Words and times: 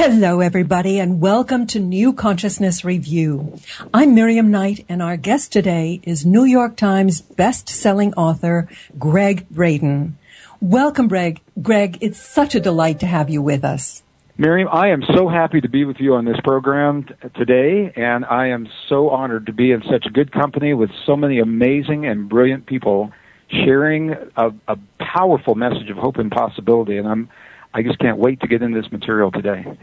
Hello, 0.00 0.38
everybody, 0.38 1.00
and 1.00 1.20
welcome 1.20 1.66
to 1.66 1.80
New 1.80 2.12
Consciousness 2.12 2.84
Review. 2.84 3.58
I'm 3.92 4.14
Miriam 4.14 4.48
Knight, 4.48 4.86
and 4.88 5.02
our 5.02 5.16
guest 5.16 5.50
today 5.50 5.98
is 6.04 6.24
New 6.24 6.44
York 6.44 6.76
Times 6.76 7.20
best-selling 7.20 8.14
author 8.14 8.68
Gregg 8.96 9.48
Braden. 9.48 10.16
Welcome, 10.60 11.08
Gregg. 11.08 11.40
Gregg, 11.60 11.98
it's 12.00 12.22
such 12.22 12.54
a 12.54 12.60
delight 12.60 13.00
to 13.00 13.06
have 13.06 13.28
you 13.28 13.42
with 13.42 13.64
us. 13.64 14.04
Miriam, 14.36 14.68
I 14.70 14.90
am 14.90 15.02
so 15.02 15.26
happy 15.28 15.60
to 15.60 15.68
be 15.68 15.84
with 15.84 15.96
you 15.98 16.14
on 16.14 16.24
this 16.24 16.38
program 16.44 17.02
t- 17.02 17.14
today, 17.34 17.92
and 17.96 18.24
I 18.24 18.50
am 18.50 18.68
so 18.88 19.10
honored 19.10 19.46
to 19.46 19.52
be 19.52 19.72
in 19.72 19.82
such 19.82 20.06
good 20.12 20.30
company 20.30 20.74
with 20.74 20.90
so 21.06 21.16
many 21.16 21.40
amazing 21.40 22.06
and 22.06 22.28
brilliant 22.28 22.66
people 22.66 23.10
sharing 23.48 24.14
a, 24.36 24.52
a 24.68 24.78
powerful 25.00 25.56
message 25.56 25.90
of 25.90 25.96
hope 25.96 26.18
and 26.18 26.30
possibility. 26.30 26.98
And 26.98 27.08
I'm 27.08 27.28
I 27.74 27.82
just 27.82 27.98
can't 27.98 28.18
wait 28.18 28.40
to 28.40 28.48
get 28.48 28.62
into 28.62 28.80
this 28.80 28.90
material 28.90 29.30
today. 29.30 29.64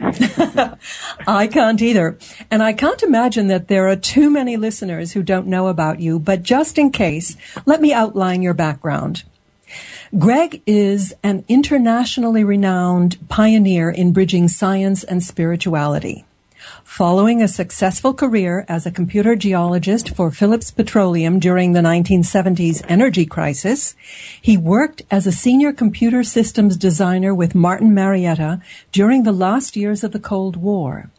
I 1.26 1.46
can't 1.46 1.80
either. 1.80 2.18
And 2.50 2.62
I 2.62 2.72
can't 2.72 3.02
imagine 3.02 3.46
that 3.46 3.68
there 3.68 3.88
are 3.88 3.96
too 3.96 4.28
many 4.28 4.56
listeners 4.56 5.12
who 5.12 5.22
don't 5.22 5.46
know 5.46 5.68
about 5.68 6.00
you, 6.00 6.18
but 6.18 6.42
just 6.42 6.78
in 6.78 6.90
case, 6.90 7.36
let 7.64 7.80
me 7.80 7.92
outline 7.92 8.42
your 8.42 8.54
background. 8.54 9.22
Gregg 10.18 10.62
is 10.66 11.14
an 11.22 11.44
internationally 11.48 12.44
renowned 12.44 13.18
pioneer 13.28 13.90
in 13.90 14.12
bridging 14.12 14.48
science 14.48 15.04
and 15.04 15.22
spirituality. 15.22 16.24
Following 16.86 17.42
a 17.42 17.48
successful 17.48 18.14
career 18.14 18.64
as 18.68 18.86
a 18.86 18.90
computer 18.90 19.36
geologist 19.36 20.14
for 20.14 20.30
Phillips 20.30 20.70
Petroleum 20.70 21.38
during 21.38 21.72
the 21.72 21.82
1970s 21.82 22.82
energy 22.88 23.26
crisis, 23.26 23.94
he 24.40 24.56
worked 24.56 25.02
as 25.10 25.26
a 25.26 25.32
senior 25.32 25.74
computer 25.74 26.22
systems 26.22 26.74
designer 26.78 27.34
with 27.34 27.54
Martin 27.54 27.92
Marietta 27.92 28.62
during 28.92 29.24
the 29.24 29.32
last 29.32 29.76
years 29.76 30.04
of 30.04 30.12
the 30.12 30.20
Cold 30.20 30.56
War. 30.56 31.10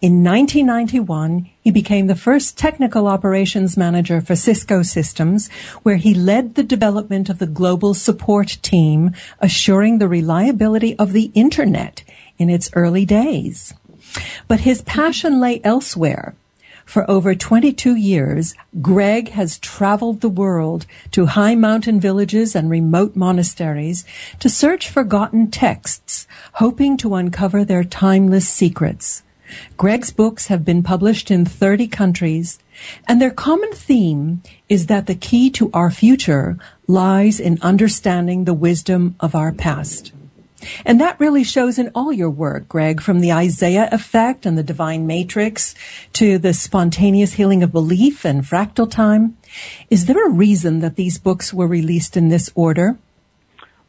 In 0.00 0.24
1991, 0.24 1.50
he 1.60 1.70
became 1.70 2.06
the 2.06 2.16
first 2.16 2.56
technical 2.56 3.06
operations 3.06 3.76
manager 3.76 4.22
for 4.22 4.36
Cisco 4.36 4.82
Systems, 4.82 5.50
where 5.82 5.96
he 5.96 6.14
led 6.14 6.54
the 6.54 6.62
development 6.62 7.28
of 7.28 7.40
the 7.40 7.46
global 7.46 7.92
support 7.92 8.56
team, 8.62 9.10
assuring 9.40 9.98
the 9.98 10.08
reliability 10.08 10.96
of 10.98 11.12
the 11.12 11.30
internet 11.34 12.04
in 12.38 12.48
its 12.48 12.70
early 12.72 13.04
days. 13.04 13.74
But 14.48 14.60
his 14.60 14.82
passion 14.82 15.40
lay 15.40 15.60
elsewhere. 15.64 16.34
For 16.90 17.08
over 17.08 17.36
22 17.36 17.94
years, 17.94 18.54
Gregg 18.82 19.28
has 19.28 19.58
traveled 19.58 20.20
the 20.22 20.28
world 20.28 20.86
to 21.12 21.26
high 21.26 21.54
mountain 21.54 22.00
villages 22.00 22.56
and 22.56 22.68
remote 22.68 23.14
monasteries 23.14 24.04
to 24.40 24.48
search 24.48 24.88
forgotten 24.88 25.52
texts, 25.52 26.26
hoping 26.54 26.96
to 26.96 27.14
uncover 27.14 27.64
their 27.64 27.84
timeless 27.84 28.48
secrets. 28.48 29.22
Gregg's 29.76 30.10
books 30.10 30.48
have 30.48 30.64
been 30.64 30.82
published 30.82 31.30
in 31.30 31.44
30 31.44 31.86
countries, 31.86 32.58
and 33.06 33.20
their 33.20 33.30
common 33.30 33.72
theme 33.72 34.42
is 34.68 34.86
that 34.86 35.06
the 35.06 35.14
key 35.14 35.48
to 35.50 35.70
our 35.72 35.90
future 35.92 36.58
lies 36.88 37.38
in 37.38 37.58
understanding 37.62 38.44
the 38.44 38.54
wisdom 38.54 39.14
of 39.20 39.34
our 39.34 39.52
past. 39.52 40.12
And 40.84 41.00
that 41.00 41.18
really 41.20 41.44
shows 41.44 41.78
in 41.78 41.90
all 41.94 42.12
your 42.12 42.30
work, 42.30 42.68
Gregg, 42.68 43.00
from 43.00 43.20
the 43.20 43.32
Isaiah 43.32 43.88
effect 43.92 44.46
and 44.46 44.56
the 44.56 44.62
divine 44.62 45.06
matrix 45.06 45.74
to 46.14 46.38
the 46.38 46.52
spontaneous 46.52 47.34
healing 47.34 47.62
of 47.62 47.72
belief 47.72 48.24
and 48.24 48.42
fractal 48.42 48.90
time. 48.90 49.36
Is 49.88 50.06
there 50.06 50.26
a 50.26 50.30
reason 50.30 50.80
that 50.80 50.96
these 50.96 51.18
books 51.18 51.52
were 51.52 51.66
released 51.66 52.16
in 52.16 52.28
this 52.28 52.50
order? 52.54 52.98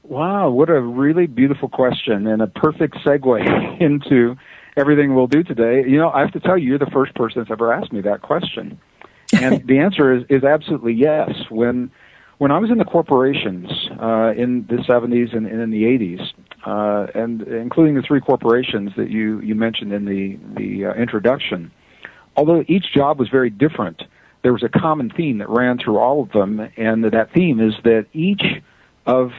Wow, 0.04 0.50
what 0.50 0.70
a 0.70 0.82
really 0.82 1.28
beautiful 1.28 1.70
question 1.70 2.28
and 2.28 2.42
a 2.42 2.48
perfect 2.48 2.96
segue 3.06 3.82
into 3.82 4.36
everything 4.76 5.16
we'll 5.16 5.28
do 5.28 5.44
today. 5.44 5.88
You 5.88 5.98
know, 5.98 6.10
I 6.10 6.22
have 6.22 6.34
to 6.34 6.40
tell 6.40 6.58
you, 6.58 6.70
you're 6.70 6.80
the 6.80 6.92
first 6.92 7.16
person 7.16 7.42
that's 7.42 7.52
ever 7.52 7.72
asked 7.74 7.94
me 7.94 8.02
that 8.02 8.22
question. 8.22 8.80
And 9.34 9.66
the 9.68 9.80
answer 9.80 10.14
is, 10.14 10.24
is 10.30 10.44
absolutely 10.44 10.94
yes. 10.94 11.30
When 11.50 11.92
when 12.40 12.52
I 12.52 12.58
was 12.58 12.72
in 12.72 12.80
the 12.80 12.86
corporations 12.86 13.68
uh, 14.02 14.34
in 14.36 14.66
the 14.68 14.78
70s 14.90 15.36
and, 15.36 15.46
and 15.46 15.62
in 15.62 15.70
the 15.70 15.84
80s, 15.84 16.22
uh, 16.66 17.08
and 17.16 17.42
including 17.44 17.96
the 17.96 18.02
three 18.02 18.22
corporations 18.22 18.92
that 18.98 19.10
you, 19.10 19.40
you 19.42 19.56
mentioned 19.56 19.94
in 19.94 20.06
the, 20.06 20.38
the 20.56 20.86
uh, 20.86 20.94
introduction, 20.94 21.72
although 22.36 22.64
each 22.68 22.94
job 22.94 23.20
was 23.20 23.30
very 23.30 23.50
different, 23.50 24.04
there 24.44 24.54
was 24.54 24.64
a 24.64 24.70
common 24.70 25.10
theme 25.10 25.40
that 25.40 25.50
ran 25.50 25.78
through 25.78 25.98
all 25.98 26.22
of 26.22 26.32
them, 26.32 26.68
and 26.78 27.04
that 27.04 27.32
theme 27.34 27.60
is 27.60 27.74
that 27.84 28.08
each 28.14 28.44
of 29.06 29.32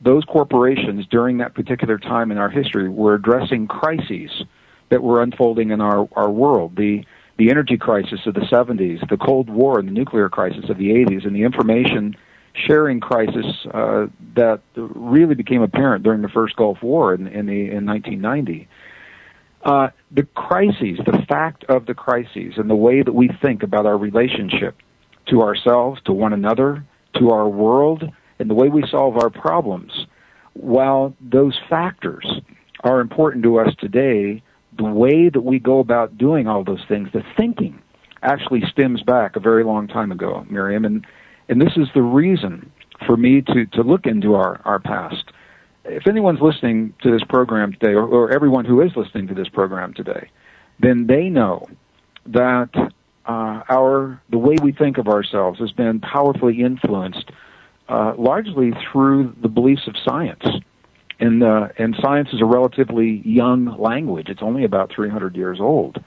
those 0.00 0.24
corporations 0.24 1.06
during 1.06 1.38
that 1.38 1.54
particular 1.54 1.98
time 1.98 2.30
in 2.30 2.38
our 2.38 2.50
history 2.50 2.88
were 2.88 3.14
addressing 3.14 3.66
crises 3.66 4.44
that 4.88 5.02
were 5.02 5.22
unfolding 5.22 5.70
in 5.70 5.80
our, 5.80 6.08
our 6.12 6.30
world. 6.30 6.76
The, 6.76 7.04
the 7.38 7.50
energy 7.50 7.76
crisis 7.76 8.20
of 8.26 8.34
the 8.34 8.40
70s, 8.40 9.06
the 9.08 9.16
Cold 9.16 9.48
War 9.48 9.78
and 9.78 9.88
the 9.88 9.92
nuclear 9.92 10.28
crisis 10.28 10.68
of 10.68 10.78
the 10.78 10.90
80s, 10.90 11.26
and 11.26 11.34
the 11.34 11.42
information 11.42 12.16
sharing 12.66 13.00
crisis 13.00 13.46
uh, 13.72 14.06
that 14.36 14.60
really 14.76 15.34
became 15.34 15.62
apparent 15.62 16.02
during 16.02 16.22
the 16.22 16.28
first 16.28 16.56
Gulf 16.56 16.82
War 16.82 17.14
in, 17.14 17.26
in, 17.26 17.46
the, 17.46 17.70
in 17.70 17.86
1990. 17.86 18.68
Uh, 19.62 19.88
the 20.10 20.22
crises, 20.34 20.98
the 21.04 21.24
fact 21.28 21.64
of 21.64 21.86
the 21.86 21.94
crises, 21.94 22.54
and 22.56 22.70
the 22.70 22.74
way 22.74 23.02
that 23.02 23.12
we 23.12 23.28
think 23.42 23.62
about 23.62 23.86
our 23.86 23.96
relationship 23.96 24.76
to 25.28 25.42
ourselves, 25.42 26.00
to 26.04 26.12
one 26.12 26.32
another, 26.32 26.84
to 27.18 27.30
our 27.30 27.48
world, 27.48 28.04
and 28.38 28.48
the 28.48 28.54
way 28.54 28.68
we 28.68 28.82
solve 28.90 29.16
our 29.18 29.30
problems, 29.30 30.06
while 30.54 31.14
those 31.20 31.58
factors 31.68 32.40
are 32.82 33.00
important 33.00 33.44
to 33.44 33.58
us 33.58 33.74
today, 33.78 34.42
the 34.76 34.84
way 34.84 35.28
that 35.28 35.42
we 35.42 35.58
go 35.58 35.78
about 35.78 36.16
doing 36.16 36.46
all 36.46 36.64
those 36.64 36.84
things, 36.88 37.08
the 37.12 37.22
thinking, 37.36 37.78
actually 38.22 38.62
stems 38.70 39.02
back 39.02 39.36
a 39.36 39.40
very 39.40 39.64
long 39.64 39.88
time 39.88 40.12
ago, 40.12 40.46
Miriam. 40.48 40.84
And 40.84 41.06
and 41.50 41.60
this 41.60 41.76
is 41.76 41.88
the 41.94 42.02
reason 42.02 42.70
for 43.06 43.16
me 43.16 43.42
to, 43.42 43.66
to 43.66 43.82
look 43.82 44.06
into 44.06 44.34
our, 44.34 44.60
our 44.64 44.78
past. 44.78 45.24
If 45.84 46.06
anyone's 46.06 46.40
listening 46.40 46.94
to 47.02 47.10
this 47.10 47.24
program 47.24 47.72
today, 47.72 47.92
or, 47.92 48.06
or 48.06 48.30
everyone 48.30 48.64
who 48.64 48.80
is 48.80 48.92
listening 48.94 49.26
to 49.28 49.34
this 49.34 49.48
program 49.48 49.92
today, 49.92 50.30
then 50.78 51.08
they 51.08 51.28
know 51.28 51.66
that 52.26 52.70
uh, 53.26 53.62
our 53.68 54.22
the 54.30 54.38
way 54.38 54.56
we 54.62 54.72
think 54.72 54.96
of 54.96 55.08
ourselves 55.08 55.58
has 55.58 55.72
been 55.72 56.00
powerfully 56.00 56.62
influenced 56.62 57.30
uh, 57.88 58.14
largely 58.16 58.72
through 58.90 59.34
the 59.42 59.48
beliefs 59.48 59.88
of 59.88 59.96
science. 60.04 60.44
And, 61.18 61.42
uh, 61.42 61.68
and 61.76 61.96
science 62.00 62.28
is 62.32 62.40
a 62.40 62.46
relatively 62.46 63.20
young 63.26 63.76
language. 63.78 64.28
It's 64.28 64.42
only 64.42 64.64
about 64.64 64.92
300 64.94 65.36
years 65.36 65.58
old. 65.60 66.02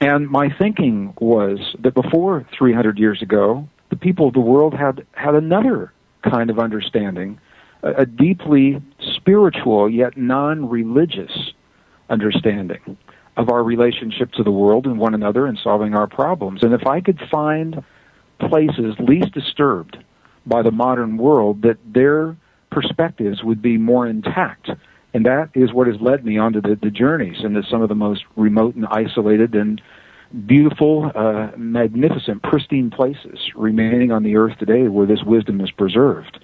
And 0.00 0.28
my 0.28 0.50
thinking 0.58 1.14
was 1.20 1.58
that 1.78 1.94
before 1.94 2.46
300 2.58 2.98
years 2.98 3.22
ago, 3.22 3.66
the 3.96 4.04
people 4.04 4.28
of 4.28 4.34
the 4.34 4.40
world 4.40 4.74
had 4.74 5.06
had 5.12 5.34
another 5.34 5.90
kind 6.22 6.50
of 6.50 6.58
understanding, 6.58 7.40
a, 7.82 8.02
a 8.02 8.06
deeply 8.06 8.82
spiritual 9.16 9.88
yet 9.88 10.16
non-religious 10.18 11.52
understanding 12.10 12.98
of 13.38 13.48
our 13.48 13.62
relationship 13.62 14.32
to 14.32 14.42
the 14.42 14.50
world 14.50 14.86
and 14.86 14.98
one 14.98 15.14
another 15.14 15.46
and 15.46 15.58
solving 15.62 15.94
our 15.94 16.06
problems. 16.06 16.62
And 16.62 16.74
if 16.74 16.86
I 16.86 17.00
could 17.00 17.20
find 17.30 17.82
places 18.38 18.94
least 18.98 19.32
disturbed 19.32 19.96
by 20.44 20.62
the 20.62 20.70
modern 20.70 21.16
world, 21.16 21.62
that 21.62 21.78
their 21.86 22.36
perspectives 22.70 23.42
would 23.42 23.62
be 23.62 23.78
more 23.78 24.06
intact. 24.06 24.70
And 25.14 25.24
that 25.24 25.48
is 25.54 25.72
what 25.72 25.86
has 25.86 25.96
led 26.00 26.24
me 26.24 26.36
onto 26.36 26.60
the, 26.60 26.78
the 26.80 26.90
journeys 26.90 27.42
into 27.42 27.62
some 27.70 27.80
of 27.80 27.88
the 27.88 27.94
most 27.94 28.24
remote 28.36 28.74
and 28.74 28.86
isolated 28.86 29.54
and 29.54 29.80
beautiful, 30.46 31.10
uh, 31.14 31.50
magnificent, 31.56 32.42
pristine 32.42 32.90
places 32.90 33.38
remaining 33.54 34.12
on 34.12 34.22
the 34.22 34.36
earth 34.36 34.58
today 34.58 34.88
where 34.88 35.06
this 35.06 35.22
wisdom 35.22 35.60
is 35.60 35.70
preserved. 35.70 36.38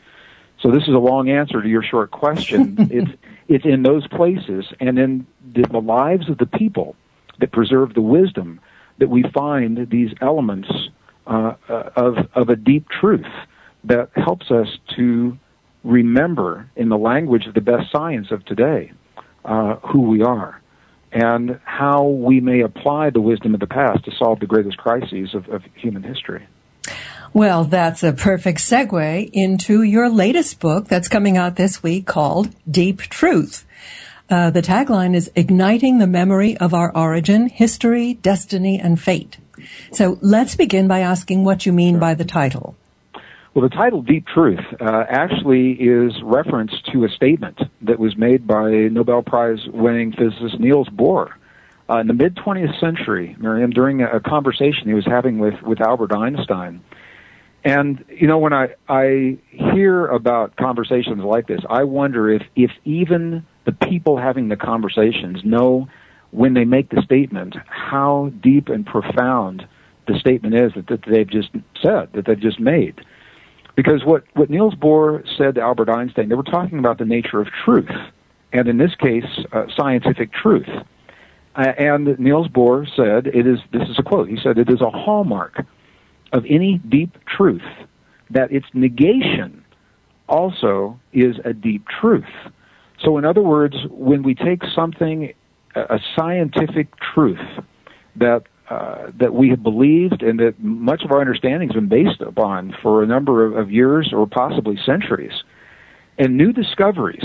So 0.61 0.71
this 0.71 0.83
is 0.85 0.95
a 0.95 0.99
long 0.99 1.29
answer 1.29 1.61
to 1.61 1.69
your 1.69 1.83
short 1.83 2.11
question. 2.11 2.77
it's 2.91 3.11
it's 3.49 3.65
in 3.65 3.83
those 3.83 4.07
places 4.07 4.67
and 4.81 4.99
in 4.99 5.27
the, 5.53 5.63
the 5.63 5.81
lives 5.81 6.31
of 6.31 6.39
the 6.39 6.47
people 6.47 6.95
that 7.41 7.51
preserve 7.51 7.95
the 7.95 8.01
wisdom 8.01 8.61
that 8.99 9.09
we 9.09 9.25
find 9.35 9.91
these 9.91 10.13
elements 10.21 10.71
uh, 11.27 11.55
uh 11.69 11.91
of 11.97 12.29
of 12.35 12.49
a 12.49 12.57
deep 12.57 12.89
truth 12.89 13.27
that 13.85 14.11
helps 14.15 14.51
us 14.51 14.69
to 14.97 15.37
remember 15.83 16.71
in 16.77 16.89
the 16.89 16.99
language 16.99 17.47
of 17.47 17.55
the 17.55 17.61
best 17.61 17.91
science 17.91 18.31
of 18.31 18.45
today 18.45 18.93
uh, 19.45 19.75
who 19.77 20.03
we 20.03 20.23
are 20.23 20.62
and 21.13 21.61
how 21.65 22.05
we 22.05 22.41
may 22.41 22.61
apply 22.61 23.11
the 23.11 23.21
wisdom 23.21 23.55
of 23.55 23.61
the 23.61 23.67
past 23.67 24.05
to 24.05 24.11
solve 24.19 24.41
the 24.41 24.47
greatest 24.47 24.79
crises 24.79 25.35
of, 25.35 25.49
of 25.49 25.63
human 25.75 26.03
history. 26.03 26.47
Well, 27.35 27.65
that's 27.65 28.03
a 28.03 28.13
perfect 28.13 28.59
segue 28.59 29.31
into 29.33 29.83
your 29.83 30.11
latest 30.11 30.61
book 30.61 30.89
that's 30.89 31.09
coming 31.09 31.37
out 31.37 31.57
this 31.57 31.83
week 31.83 32.07
called 32.07 32.51
Deep 32.71 33.01
Truth. 33.01 33.65
Uh, 34.29 34.51
the 34.51 34.63
tagline 34.63 35.15
is 35.15 35.31
Igniting 35.35 35.99
the 35.99 36.07
Memory 36.07 36.57
of 36.57 36.75
Our 36.75 36.95
Origin, 36.97 37.49
History, 37.49 38.15
Destiny, 38.15 38.79
and 38.79 39.01
Fate. 39.01 39.39
So 39.93 40.19
let's 40.21 40.57
begin 40.57 40.89
by 40.89 41.01
asking 41.01 41.45
what 41.45 41.67
you 41.67 41.73
mean 41.73 41.99
by 41.99 42.15
the 42.15 42.25
title. 42.25 42.77
Well, 43.55 43.69
the 43.69 43.77
title 43.77 44.01
Deep 44.01 44.27
Truth 44.27 44.65
uh, 44.81 45.05
actually 45.11 45.73
is 45.73 46.15
reference 46.23 46.73
to 46.91 47.05
a 47.05 47.09
statement 47.11 47.61
that 47.83 47.99
was 47.99 48.17
made 48.17 48.47
by 48.47 48.71
Nobel 48.71 49.23
Prize 49.23 49.67
winning 49.67 50.13
physicist 50.13 50.59
Niels 50.59 50.89
Bohr 50.89 51.33
uh, 51.91 51.99
in 51.99 52.07
the 52.07 52.15
mid 52.15 52.35
20th 52.37 52.81
century, 52.81 53.37
Miriam, 53.39 53.69
during 53.69 54.01
a, 54.01 54.07
a 54.07 54.21
conversation 54.21 54.89
he 54.89 54.95
was 54.95 55.05
having 55.05 55.39
with, 55.39 55.61
with 55.61 55.83
Albert 55.83 56.15
Einstein. 56.15 56.83
And 57.63 58.03
you 58.09 58.27
know, 58.27 58.39
when 58.39 58.55
I 58.55 58.75
I 58.89 59.37
hear 59.51 60.07
about 60.07 60.57
conversations 60.57 61.23
like 61.23 61.47
this, 61.47 61.61
I 61.69 61.85
wonder 61.85 62.31
if 62.31 62.43
if 62.57 62.71
even 62.87 63.45
the 63.67 63.73
people 63.73 64.17
having 64.17 64.49
the 64.49 64.57
conversations 64.57 65.45
know 65.45 65.89
when 66.31 66.55
they 66.55 66.65
make 66.65 66.89
the 66.89 67.03
statement 67.03 67.55
how 67.67 68.33
deep 68.41 68.71
and 68.71 68.87
profound 68.87 69.69
the 70.09 70.19
statement 70.19 70.55
is 70.55 70.73
that, 70.75 70.87
that 70.87 71.03
they've 71.07 71.29
just 71.29 71.51
said 71.83 72.09
that 72.15 72.25
they've 72.25 72.41
just 72.41 72.59
made. 72.59 73.05
Because 73.75 74.05
what 74.05 74.25
what 74.35 74.51
Niels 74.51 74.75
Bohr 74.75 75.27
said 75.37 75.55
to 75.55 75.61
Albert 75.63 75.89
Einstein, 75.89 76.29
they 76.29 76.35
were 76.35 76.43
talking 76.43 76.79
about 76.79 76.99
the 76.99 77.07
nature 77.07 77.41
of 77.41 77.49
truth, 77.65 77.91
and 78.53 78.69
in 78.69 78.77
this 78.77 78.95
case, 78.95 79.25
uh, 79.53 79.67
scientific 79.75 80.33
truth. 80.33 80.69
Uh, 81.55 81.73
and 81.79 82.19
Niels 82.19 82.49
Bohr 82.49 82.87
said, 82.95 83.27
"It 83.29 83.47
is." 83.47 83.61
This 83.73 83.89
is 83.89 83.99
a 83.99 84.03
quote. 84.03 84.29
He 84.29 84.39
said, 84.43 84.59
"It 84.59 84.69
is 84.71 84.81
a 84.81 84.91
hallmark." 84.91 85.65
of 86.33 86.45
any 86.49 86.79
deep 86.79 87.17
truth, 87.27 87.63
that 88.31 88.51
its 88.51 88.67
negation 88.73 89.65
also 90.29 90.99
is 91.13 91.37
a 91.45 91.53
deep 91.53 91.87
truth. 91.89 92.25
So, 92.99 93.19
in 93.19 93.25
other 93.25 93.43
words, 93.43 93.77
when 93.91 94.23
we 94.23 94.35
take 94.35 94.63
something, 94.75 95.33
a 95.75 96.01
scientific 96.17 96.89
truth 97.01 97.41
that 98.17 98.45
uh, 98.73 99.11
that 99.19 99.35
we 99.35 99.51
have 99.51 99.63
believed 99.63 100.23
and 100.23 100.41
that 100.41 100.59
much 100.59 101.03
of 101.05 101.13
our 101.13 101.21
understanding 101.21 101.69
has 101.69 101.75
been 101.75 101.89
based 101.89 102.23
upon 102.23 102.75
for 102.83 103.03
a 103.03 103.07
number 103.07 103.45
of, 103.45 103.55
of 103.55 103.71
years 103.71 104.15
or 104.15 104.27
possibly 104.27 104.79
centuries, 104.87 105.43
and 106.19 106.39
new 106.39 106.53
discoveries 106.53 107.25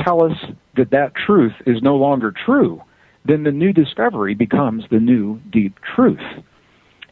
tell 0.00 0.24
us 0.24 0.32
that 0.76 0.90
that 0.90 1.12
truth 1.14 1.52
is 1.66 1.82
no 1.82 1.96
longer 1.96 2.32
true, 2.32 2.82
then 3.26 3.42
the 3.42 3.52
new 3.52 3.70
discovery 3.70 4.34
becomes 4.34 4.84
the 4.90 4.98
new 4.98 5.38
deep 5.50 5.74
truth. 5.94 6.22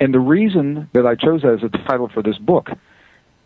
And 0.01 0.15
the 0.15 0.21
reason 0.21 0.89
that 0.95 1.07
I 1.07 1.15
chose 1.15 1.43
that 1.43 1.63
as 1.63 1.63
a 1.63 1.69
title 1.87 2.09
for 2.09 2.23
this 2.23 2.39
book 2.39 2.71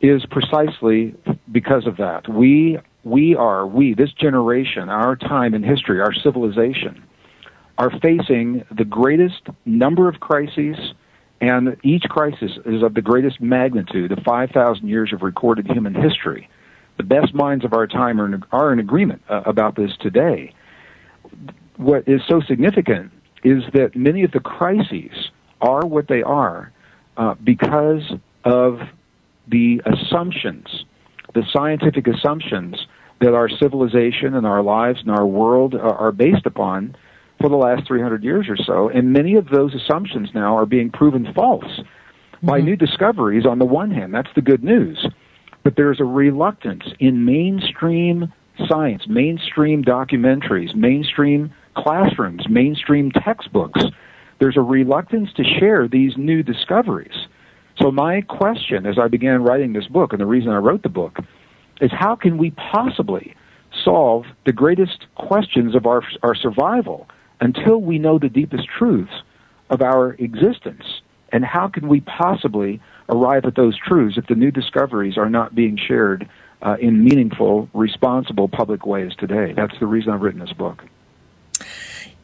is 0.01 0.25
precisely 0.27 1.13
because 1.51 1.89
of 1.89 1.97
that. 1.97 2.29
We 2.29 2.79
we 3.03 3.35
are 3.35 3.67
we 3.67 3.95
this 3.95 4.13
generation, 4.13 4.89
our 4.91 5.17
time 5.17 5.55
in 5.55 5.65
history, 5.65 6.01
our 6.01 6.15
civilization, 6.15 7.03
are 7.81 7.91
facing 8.03 8.63
the 8.71 8.85
greatest 8.85 9.41
number 9.65 10.07
of 10.07 10.21
crises, 10.21 10.77
and 11.41 11.79
each 11.83 12.03
crisis 12.11 12.53
is 12.67 12.83
of 12.83 12.93
the 12.93 13.01
greatest 13.01 13.41
magnitude 13.41 14.13
of 14.13 14.19
5,000 14.23 14.87
years 14.87 15.15
of 15.15 15.23
recorded 15.23 15.67
human 15.67 15.95
history. 15.95 16.51
The 16.99 17.05
best 17.05 17.33
minds 17.33 17.65
of 17.65 17.73
our 17.73 17.87
time 17.87 18.21
are 18.21 18.27
in, 18.27 18.45
are 18.53 18.71
in 18.75 18.81
agreement 18.81 19.23
uh, 19.31 19.41
about 19.47 19.77
this 19.77 19.93
today. 19.99 20.53
What 21.79 22.07
is 22.07 22.21
so 22.29 22.43
significant 22.43 23.13
is 23.45 23.63
that 23.73 23.97
many 23.97 24.25
of 24.25 24.33
the 24.33 24.41
crises 24.41 25.31
are 25.63 25.87
what 25.87 26.07
they 26.07 26.23
are 26.23 26.71
uh, 27.17 27.35
because 27.43 28.13
of 28.45 28.81
the 29.49 29.81
assumptions, 29.87 30.85
the 31.33 31.45
scientific 31.51 32.07
assumptions 32.07 32.87
that 33.23 33.33
our 33.33 33.49
civilization 33.49 34.35
and 34.35 34.47
our 34.47 34.63
lives 34.63 35.01
and 35.01 35.11
our 35.11 35.25
world 35.25 35.75
are, 35.75 35.95
are 35.95 36.13
based 36.13 36.45
upon 36.45 36.95
for 37.41 37.49
the 37.49 37.57
last 37.57 37.87
300 37.87 38.23
years 38.23 38.47
or 38.49 38.57
so. 38.57 38.89
And 38.89 39.13
many 39.13 39.37
of 39.37 39.49
those 39.49 39.75
assumptions 39.75 40.31
now 40.35 40.57
are 40.57 40.67
being 40.67 40.91
proven 40.91 41.33
false 41.35 41.65
mm-hmm. 41.65 42.47
by 42.47 42.61
new 42.61 42.77
discoveries 42.77 43.47
on 43.47 43.59
the 43.59 43.65
one 43.65 43.91
hand. 43.91 44.15
That's 44.15 44.31
the 44.35 44.43
good 44.43 44.63
news. 44.63 45.07
But 45.63 45.77
there's 45.77 46.01
a 46.01 46.05
reluctance 46.05 46.85
in 46.99 47.25
mainstream 47.25 48.33
science, 48.69 49.05
mainstream 49.09 49.83
documentaries, 49.83 50.75
mainstream 50.75 51.53
classrooms, 51.75 52.49
mainstream 52.49 53.11
textbooks 53.11 53.83
there's 54.41 54.57
a 54.57 54.63
reluctance 54.63 55.33
to 55.35 55.45
share 55.45 55.87
these 55.87 56.17
new 56.17 56.43
discoveries. 56.43 57.27
So 57.81 57.91
my 57.91 58.23
question 58.23 58.87
as 58.87 58.99
I 58.99 59.07
began 59.07 59.45
writing 59.45 59.75
this 59.75 59.87
book, 59.87 60.13
and 60.13 60.21
the 60.21 60.27
reason 60.27 60.51
I 60.51 60.57
wrote 60.57 60.83
the 60.83 60.89
book, 60.89 61.19
is 61.81 61.91
how 61.93 62.17
can 62.17 62.39
we 62.39 62.51
possibly 62.53 63.35
solve 63.85 64.25
the 64.47 64.53
greatest 64.53 65.07
questions 65.15 65.75
of 65.75 65.87
our, 65.87 66.03
our 66.23 66.35
survival 66.35 67.07
until 67.41 67.81
we 67.81 67.99
know 67.99 68.19
the 68.19 68.29
deepest 68.29 68.69
truths 68.79 69.13
of 69.69 69.83
our 69.83 70.13
existence? 70.15 70.85
And 71.33 71.45
how 71.45 71.69
can 71.69 71.89
we 71.89 72.01
possibly 72.01 72.81
arrive 73.09 73.45
at 73.45 73.55
those 73.55 73.79
truths 73.79 74.17
if 74.19 74.27
the 74.27 74.35
new 74.35 74.51
discoveries 74.51 75.17
are 75.17 75.31
not 75.31 75.55
being 75.55 75.79
shared 75.79 76.29
uh, 76.63 76.77
in 76.81 77.05
meaningful, 77.05 77.69
responsible 77.73 78.49
public 78.49 78.85
ways 78.85 79.13
today? 79.19 79.53
That's 79.53 79.79
the 79.79 79.87
reason 79.87 80.13
I've 80.13 80.23
written 80.23 80.41
this 80.41 80.53
book. 80.53 80.83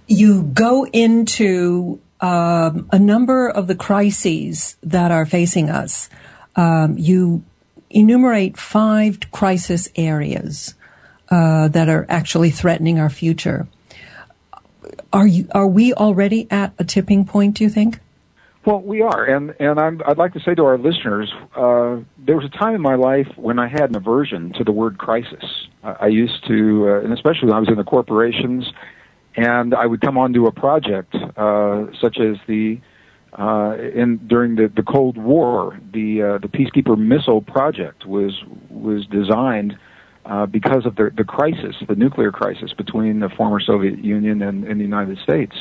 You 0.09 0.43
go 0.43 0.87
into 0.87 2.01
um, 2.21 2.89
a 2.93 2.99
number 2.99 3.49
of 3.49 3.67
the 3.67 3.75
crises 3.75 4.77
that 4.83 5.11
are 5.11 5.27
facing 5.27 5.71
us. 5.71 6.09
Um, 6.55 6.97
you 6.99 7.45
enumerate 7.91 8.57
five 8.57 9.31
crisis 9.31 9.89
areas 9.97 10.75
uh, 11.31 11.69
that 11.69 11.89
are 11.89 12.07
actually 12.09 12.51
threatening 12.51 12.99
our 12.99 13.11
future. 13.11 13.67
Are 15.13 15.27
you? 15.27 15.49
Are 15.53 15.67
we 15.67 15.95
already 15.95 16.51
at 16.51 16.73
a 16.79 16.85
tipping 16.85 17.25
point? 17.25 17.57
Do 17.57 17.65
you 17.65 17.71
think? 17.71 18.01
Well, 18.65 18.81
we 18.81 19.01
are, 19.01 19.25
and 19.25 19.55
and 19.61 19.79
i 19.79 19.91
would 19.91 20.19
like 20.19 20.33
to 20.33 20.41
say 20.41 20.55
to 20.57 20.65
our 20.65 20.77
listeners, 20.77 21.33
uh, 21.55 21.99
there 22.19 22.37
was 22.37 22.45
a 22.45 22.59
time 22.59 22.75
in 22.75 22.81
my 22.81 22.97
life 22.97 23.29
when 23.37 23.61
I 23.61 23.69
had 23.69 23.91
an 23.91 23.97
aversion 23.97 24.53
to 24.55 24.65
the 24.65 24.73
word 24.73 24.99
crisis. 24.99 25.69
I, 25.85 25.93
I 26.01 26.07
used 26.09 26.45
to, 26.49 26.89
uh, 26.89 27.05
and 27.05 27.13
especially 27.13 27.47
when 27.47 27.55
I 27.57 27.61
was 27.61 27.69
in 27.69 27.77
the 27.77 27.85
corporations 27.85 28.73
and 29.37 29.75
I 29.75 29.87
would 29.87 30.01
come 30.01 30.17
onto 30.19 30.47
a 30.47 30.53
project 30.53 31.15
uh, 31.15 31.87
such 32.01 32.19
as 32.19 32.37
the 32.47 32.81
uh, 33.39 33.77
in 33.95 34.17
during 34.27 34.57
the, 34.57 34.73
the 34.75 34.83
Cold 34.83 35.19
War, 35.19 35.79
the 35.93 36.23
uh, 36.23 36.39
the 36.39 36.49
Peacekeeper 36.49 36.97
missile 36.97 37.43
project 37.43 38.07
was 38.07 38.33
was 38.71 39.07
designed 39.07 39.77
uh, 40.27 40.47
because 40.47 40.87
of 40.87 40.97
the 40.97 41.11
the 41.17 41.25
crisis, 41.25 41.77
the 41.89 41.95
nuclear 41.95 42.33
crisis 42.33 42.73
between 42.73 43.21
the 43.21 43.29
former 43.29 43.61
Soviet 43.61 44.05
Union 44.05 44.43
and, 44.43 44.65
and 44.65 44.81
the 44.81 44.85
United 44.85 45.19
States. 45.19 45.55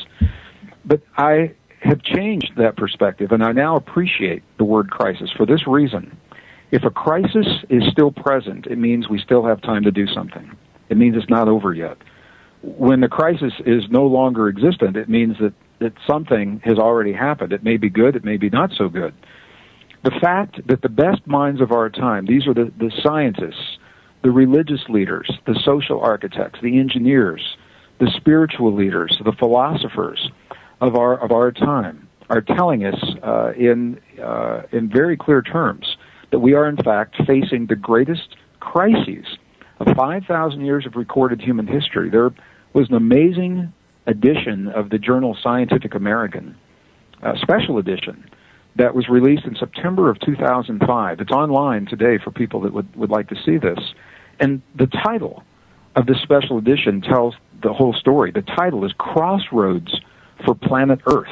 But 0.84 1.00
I 1.16 1.54
have 1.80 2.02
changed 2.02 2.52
that 2.56 2.76
perspective, 2.76 3.32
and 3.32 3.42
I 3.42 3.52
now 3.52 3.76
appreciate 3.76 4.42
the 4.58 4.64
word 4.64 4.90
crisis 4.90 5.30
for 5.36 5.46
this 5.46 5.66
reason. 5.66 6.16
If 6.72 6.84
a 6.84 6.90
crisis 6.90 7.46
is 7.70 7.84
still 7.92 8.10
present, 8.10 8.66
it 8.66 8.76
means 8.76 9.08
we 9.08 9.20
still 9.20 9.44
have 9.46 9.62
time 9.62 9.84
to 9.84 9.92
do 9.92 10.06
something. 10.08 10.50
It 10.88 10.96
means 10.96 11.16
it's 11.16 11.30
not 11.30 11.48
over 11.48 11.72
yet 11.72 11.96
when 12.62 13.00
the 13.00 13.08
crisis 13.08 13.52
is 13.64 13.84
no 13.90 14.04
longer 14.04 14.48
existent, 14.48 14.96
it 14.96 15.08
means 15.08 15.36
that, 15.40 15.52
that 15.78 15.92
something 16.06 16.60
has 16.64 16.78
already 16.78 17.12
happened. 17.12 17.52
It 17.52 17.62
may 17.62 17.76
be 17.76 17.88
good, 17.88 18.16
it 18.16 18.24
may 18.24 18.36
be 18.36 18.50
not 18.50 18.72
so 18.76 18.88
good. 18.88 19.14
The 20.04 20.10
fact 20.20 20.66
that 20.66 20.82
the 20.82 20.88
best 20.88 21.26
minds 21.26 21.60
of 21.60 21.72
our 21.72 21.88
time, 21.88 22.26
these 22.26 22.46
are 22.46 22.54
the, 22.54 22.72
the 22.78 22.90
scientists, 23.02 23.75
the 24.26 24.32
religious 24.32 24.80
leaders, 24.88 25.30
the 25.46 25.54
social 25.64 26.00
architects, 26.00 26.58
the 26.60 26.80
engineers, 26.80 27.56
the 28.00 28.10
spiritual 28.16 28.74
leaders, 28.74 29.16
the 29.24 29.30
philosophers 29.30 30.32
of 30.80 30.96
our, 30.96 31.16
of 31.22 31.30
our 31.30 31.52
time, 31.52 32.08
are 32.28 32.40
telling 32.40 32.84
us 32.84 33.00
uh, 33.22 33.52
in, 33.52 34.00
uh, 34.20 34.62
in 34.72 34.90
very 34.90 35.16
clear 35.16 35.42
terms 35.42 35.96
that 36.32 36.40
we 36.40 36.54
are 36.54 36.68
in 36.68 36.76
fact 36.76 37.14
facing 37.24 37.66
the 37.66 37.76
greatest 37.76 38.34
crises 38.58 39.26
of 39.78 39.94
5,000 39.96 40.60
years 40.64 40.84
of 40.86 40.96
recorded 40.96 41.40
human 41.40 41.68
history. 41.68 42.10
There 42.10 42.34
was 42.72 42.88
an 42.88 42.96
amazing 42.96 43.72
edition 44.08 44.66
of 44.66 44.90
the 44.90 44.98
journal 44.98 45.38
Scientific 45.40 45.94
American, 45.94 46.56
a 47.22 47.38
special 47.38 47.78
edition 47.78 48.28
that 48.74 48.92
was 48.92 49.08
released 49.08 49.44
in 49.44 49.54
September 49.54 50.10
of 50.10 50.18
2005. 50.18 51.20
It's 51.20 51.30
online 51.30 51.86
today 51.86 52.18
for 52.22 52.32
people 52.32 52.60
that 52.62 52.72
would, 52.72 52.94
would 52.96 53.10
like 53.10 53.28
to 53.28 53.36
see 53.44 53.56
this. 53.56 53.78
And 54.38 54.62
the 54.74 54.86
title 54.86 55.44
of 55.94 56.06
this 56.06 56.18
special 56.22 56.58
edition 56.58 57.00
tells 57.00 57.34
the 57.62 57.72
whole 57.72 57.94
story. 57.94 58.30
The 58.30 58.42
title 58.42 58.84
is 58.84 58.92
Crossroads 58.98 60.00
for 60.44 60.54
Planet 60.54 61.00
Earth. 61.06 61.30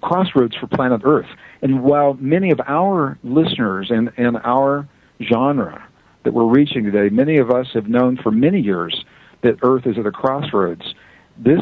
Crossroads 0.00 0.56
for 0.56 0.66
Planet 0.66 1.02
Earth. 1.04 1.28
And 1.62 1.82
while 1.82 2.14
many 2.14 2.50
of 2.50 2.60
our 2.66 3.18
listeners 3.22 3.90
and, 3.90 4.12
and 4.16 4.36
our 4.44 4.88
genre 5.22 5.86
that 6.24 6.32
we're 6.32 6.46
reaching 6.46 6.84
today, 6.84 7.08
many 7.08 7.38
of 7.38 7.50
us 7.50 7.68
have 7.74 7.88
known 7.88 8.16
for 8.16 8.30
many 8.30 8.60
years 8.60 9.04
that 9.42 9.58
Earth 9.62 9.86
is 9.86 9.98
at 9.98 10.06
a 10.06 10.12
crossroads. 10.12 10.94
This 11.36 11.60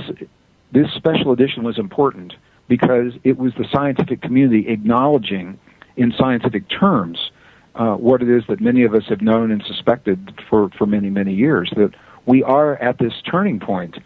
this 0.72 0.92
special 0.94 1.32
edition 1.32 1.62
was 1.62 1.78
important 1.78 2.34
because 2.68 3.12
it 3.22 3.38
was 3.38 3.52
the 3.54 3.66
scientific 3.72 4.20
community 4.20 4.68
acknowledging 4.68 5.58
in 5.96 6.12
scientific 6.18 6.68
terms 6.68 7.30
uh, 7.76 7.94
what 7.94 8.22
it 8.22 8.28
is 8.28 8.42
that 8.48 8.60
many 8.60 8.84
of 8.84 8.94
us 8.94 9.04
have 9.08 9.20
known 9.20 9.50
and 9.50 9.62
suspected 9.66 10.34
for, 10.48 10.70
for 10.78 10.86
many, 10.86 11.10
many 11.10 11.34
years 11.34 11.70
that 11.76 11.92
we 12.24 12.42
are 12.42 12.76
at 12.76 12.98
this 12.98 13.12
turning 13.30 13.60
point. 13.60 13.96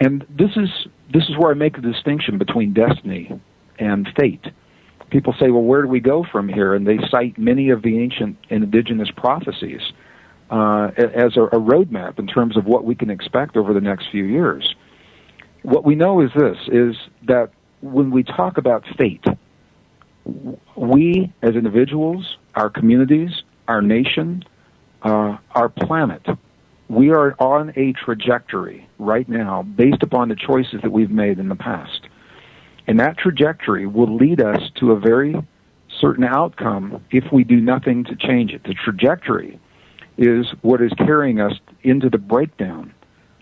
And 0.00 0.26
this 0.28 0.50
is 0.56 0.68
this 1.12 1.24
is 1.24 1.36
where 1.36 1.50
I 1.50 1.54
make 1.54 1.76
the 1.76 1.82
distinction 1.82 2.38
between 2.38 2.72
destiny 2.72 3.40
and 3.78 4.08
fate. 4.18 4.46
people 5.10 5.34
say, 5.38 5.50
well, 5.50 5.62
where 5.62 5.82
do 5.82 5.88
we 5.88 6.00
go 6.00 6.24
from 6.30 6.48
here? 6.48 6.74
And 6.74 6.86
they 6.86 6.98
cite 7.10 7.36
many 7.36 7.70
of 7.70 7.82
the 7.82 7.98
ancient 7.98 8.38
and 8.48 8.62
indigenous 8.64 9.10
prophecies 9.16 9.80
uh, 10.50 10.90
as 10.96 11.36
a, 11.36 11.42
a 11.42 11.60
roadmap 11.60 12.18
in 12.18 12.26
terms 12.26 12.56
of 12.56 12.64
what 12.66 12.84
we 12.84 12.94
can 12.94 13.10
expect 13.10 13.56
over 13.56 13.74
the 13.74 13.80
next 13.80 14.10
few 14.10 14.24
years. 14.24 14.74
What 15.62 15.84
we 15.84 15.94
know 15.94 16.20
is 16.20 16.30
this: 16.36 16.56
is 16.68 16.96
that 17.26 17.50
when 17.82 18.10
we 18.10 18.22
talk 18.22 18.56
about 18.56 18.84
fate, 18.96 19.24
we 20.76 21.32
as 21.42 21.54
individuals, 21.54 22.36
our 22.54 22.70
communities, 22.70 23.42
our 23.68 23.82
nation, 23.82 24.44
uh, 25.02 25.36
our 25.52 25.68
planet, 25.68 26.26
we 26.88 27.10
are 27.10 27.34
on 27.38 27.72
a 27.76 27.92
trajectory 27.92 28.88
right 28.98 29.28
now 29.28 29.62
based 29.62 30.02
upon 30.02 30.28
the 30.28 30.36
choices 30.36 30.80
that 30.82 30.90
we've 30.90 31.10
made 31.10 31.38
in 31.38 31.48
the 31.48 31.54
past. 31.54 32.02
And 32.86 32.98
that 32.98 33.16
trajectory 33.16 33.86
will 33.86 34.16
lead 34.16 34.40
us 34.40 34.60
to 34.80 34.92
a 34.92 34.98
very 34.98 35.36
certain 36.00 36.24
outcome 36.24 37.04
if 37.10 37.24
we 37.32 37.44
do 37.44 37.60
nothing 37.60 38.04
to 38.04 38.16
change 38.16 38.52
it. 38.52 38.64
The 38.64 38.74
trajectory 38.74 39.60
is 40.18 40.46
what 40.62 40.80
is 40.80 40.92
carrying 40.98 41.40
us 41.40 41.52
into 41.82 42.10
the 42.10 42.18
breakdown 42.18 42.92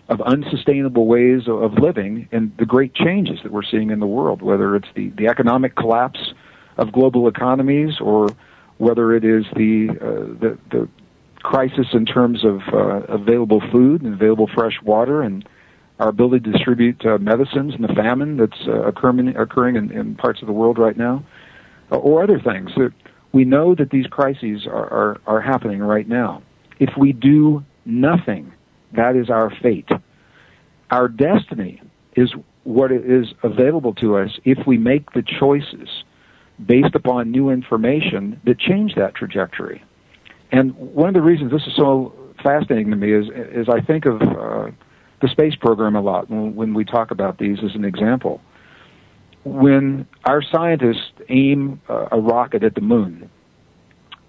of 0.09 0.21
unsustainable 0.21 1.07
ways 1.07 1.43
of 1.47 1.73
living 1.73 2.27
and 2.31 2.55
the 2.57 2.65
great 2.65 2.93
changes 2.95 3.39
that 3.43 3.51
we're 3.51 3.63
seeing 3.63 3.91
in 3.91 3.99
the 3.99 4.07
world, 4.07 4.41
whether 4.41 4.75
it's 4.75 4.87
the, 4.95 5.09
the 5.09 5.27
economic 5.27 5.75
collapse 5.75 6.33
of 6.77 6.91
global 6.91 7.27
economies 7.27 7.99
or 7.99 8.29
whether 8.79 9.13
it 9.13 9.23
is 9.23 9.45
the, 9.55 9.89
uh, 10.01 10.39
the, 10.39 10.57
the 10.71 10.89
crisis 11.43 11.87
in 11.93 12.05
terms 12.05 12.43
of 12.43 12.61
uh, 12.73 13.13
available 13.13 13.61
food 13.71 14.01
and 14.01 14.13
available 14.13 14.49
fresh 14.53 14.81
water 14.83 15.21
and 15.21 15.47
our 15.99 16.09
ability 16.09 16.45
to 16.45 16.51
distribute 16.51 17.05
uh, 17.05 17.17
medicines 17.17 17.73
and 17.75 17.83
the 17.83 17.93
famine 17.93 18.37
that's 18.37 18.67
uh, 18.67 18.83
occurring, 18.83 19.35
occurring 19.35 19.75
in, 19.75 19.91
in, 19.91 20.15
parts 20.15 20.41
of 20.41 20.47
the 20.47 20.53
world 20.53 20.77
right 20.79 20.97
now, 20.97 21.23
uh, 21.91 21.97
or 21.97 22.23
other 22.23 22.39
things. 22.39 22.71
That 22.77 22.93
we 23.33 23.43
know 23.43 23.75
that 23.75 23.89
these 23.89 24.07
crises 24.07 24.65
are, 24.65 24.91
are, 24.91 25.21
are 25.27 25.41
happening 25.41 25.79
right 25.79 26.07
now. 26.07 26.41
If 26.79 26.91
we 26.97 27.11
do 27.11 27.65
nothing, 27.85 28.53
that 28.93 29.17
is 29.17 29.29
our 29.29 29.51
fate. 29.61 29.89
Our 30.89 31.09
destiny 31.09 31.81
is 32.15 32.33
what 32.63 32.91
is 32.93 33.27
available 33.43 33.93
to 33.95 34.17
us 34.17 34.29
if 34.45 34.65
we 34.65 34.77
make 34.77 35.11
the 35.11 35.23
choices 35.23 35.89
based 36.65 36.95
upon 36.95 37.31
new 37.31 37.49
information 37.49 38.39
that 38.45 38.59
changed 38.59 38.97
that 38.97 39.15
trajectory. 39.15 39.83
And 40.51 40.75
one 40.75 41.07
of 41.07 41.13
the 41.13 41.21
reasons 41.21 41.51
this 41.51 41.65
is 41.67 41.75
so 41.75 42.13
fascinating 42.43 42.89
to 42.91 42.95
me 42.95 43.13
is, 43.13 43.27
is 43.33 43.67
I 43.69 43.81
think 43.81 44.05
of 44.05 44.21
uh, 44.21 44.71
the 45.21 45.27
space 45.29 45.55
program 45.55 45.95
a 45.95 46.01
lot 46.01 46.29
when, 46.29 46.73
we 46.73 46.85
talk 46.85 47.11
about 47.11 47.37
these 47.37 47.59
as 47.63 47.75
an 47.75 47.85
example. 47.85 48.41
When 49.43 50.07
our 50.25 50.41
scientists 50.41 51.11
aim 51.29 51.81
uh, 51.89 52.07
a 52.11 52.19
rocket 52.19 52.63
at 52.63 52.75
the 52.75 52.81
moon, 52.81 53.29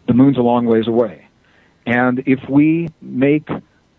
the 0.06 0.14
moon's 0.14 0.38
a 0.38 0.42
long 0.42 0.66
ways 0.66 0.86
away. 0.86 1.26
And 1.86 2.22
if 2.26 2.40
we 2.48 2.88
make 3.00 3.48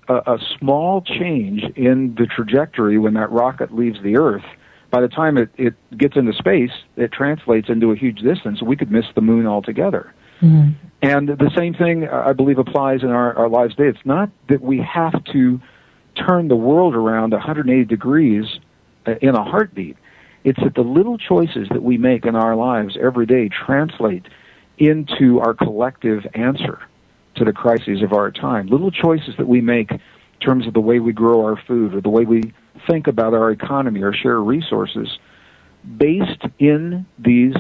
a, 0.08 0.14
a 0.14 0.38
small 0.60 1.02
change 1.02 1.64
in 1.76 2.16
the 2.16 2.26
trajectory 2.26 2.98
when 2.98 3.14
that 3.16 3.32
rocket 3.32 3.74
leaves 3.74 4.00
the 4.04 4.18
Earth, 4.18 4.46
by 4.91 5.01
the 5.01 5.07
time 5.07 5.38
it, 5.38 5.50
it 5.57 5.74
gets 5.98 6.15
into 6.17 6.33
space, 6.33 6.71
it 6.98 7.12
translates 7.12 7.69
into 7.69 7.91
a 7.91 7.95
huge 7.95 8.19
distance. 8.19 8.62
We 8.62 8.75
could 8.75 8.91
miss 8.91 9.05
the 9.15 9.21
moon 9.21 9.48
altogether. 9.48 10.13
Mm-hmm. 10.41 10.71
And 11.01 11.29
the 11.29 11.51
same 11.55 11.74
thing, 11.74 12.07
I 12.07 12.33
believe, 12.33 12.60
applies 12.60 13.01
in 13.01 13.10
our, 13.10 13.33
our 13.36 13.50
lives 13.50 13.75
today. 13.75 13.89
It's 13.89 14.05
not 14.05 14.29
that 14.50 14.62
we 14.62 14.79
have 14.79 15.24
to 15.31 15.60
turn 16.15 16.50
the 16.50 16.55
world 16.55 16.93
around 16.93 17.31
180 17.31 17.86
degrees 17.86 18.45
uh, 19.07 19.15
in 19.21 19.36
a 19.36 19.43
heartbeat. 19.43 19.98
It's 20.43 20.60
that 20.62 20.75
the 20.75 20.81
little 20.81 21.17
choices 21.17 21.67
that 21.69 21.83
we 21.83 21.98
make 21.98 22.25
in 22.25 22.36
our 22.36 22.55
lives 22.55 22.98
every 23.00 23.25
day 23.25 23.50
translate 23.50 24.25
into 24.77 25.39
our 25.39 25.53
collective 25.53 26.25
answer 26.33 26.79
to 27.36 27.45
the 27.45 27.53
crises 27.53 28.01
of 28.01 28.13
our 28.13 28.31
time. 28.31 28.67
Little 28.67 28.91
choices 28.91 29.36
that 29.38 29.48
we 29.48 29.62
make 29.62 29.91
in 29.91 30.00
terms 30.39 30.67
of 30.67 30.74
the 30.74 30.81
way 30.81 31.00
we 31.00 31.13
grow 31.13 31.45
our 31.45 31.62
food 31.67 31.93
or 31.93 32.01
the 32.01 32.10
way 32.10 32.25
we 32.25 32.53
think 32.88 33.08
about 33.08 33.34
our 33.34 33.52
economy 33.52 34.02
or 34.02 34.14
share 34.14 34.40
resources 34.40 35.08
based 35.98 36.44
in 36.60 37.06
these 37.18 37.56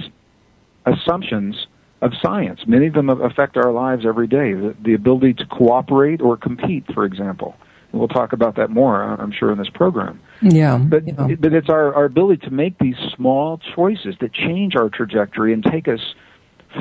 assumptions 0.85 1.67
of 2.01 2.11
science. 2.21 2.61
Many 2.65 2.87
of 2.87 2.93
them 2.93 3.09
affect 3.09 3.57
our 3.57 3.71
lives 3.71 4.05
every 4.05 4.27
day. 4.27 4.53
The, 4.53 4.75
the 4.83 4.93
ability 4.93 5.35
to 5.35 5.45
cooperate 5.45 6.21
or 6.21 6.37
compete, 6.37 6.85
for 6.93 7.05
example. 7.05 7.55
And 7.91 7.99
we'll 7.99 8.07
talk 8.07 8.33
about 8.33 8.55
that 8.55 8.69
more, 8.69 9.03
I'm 9.03 9.31
sure, 9.31 9.51
in 9.51 9.57
this 9.57 9.69
program. 9.69 10.19
Yeah. 10.41 10.77
But, 10.77 11.07
yeah. 11.07 11.35
but 11.39 11.53
it's 11.53 11.69
our, 11.69 11.93
our 11.93 12.05
ability 12.05 12.47
to 12.47 12.51
make 12.51 12.79
these 12.79 12.95
small 13.15 13.59
choices 13.75 14.15
that 14.21 14.33
change 14.33 14.75
our 14.75 14.89
trajectory 14.89 15.53
and 15.53 15.63
take 15.63 15.87
us 15.87 15.99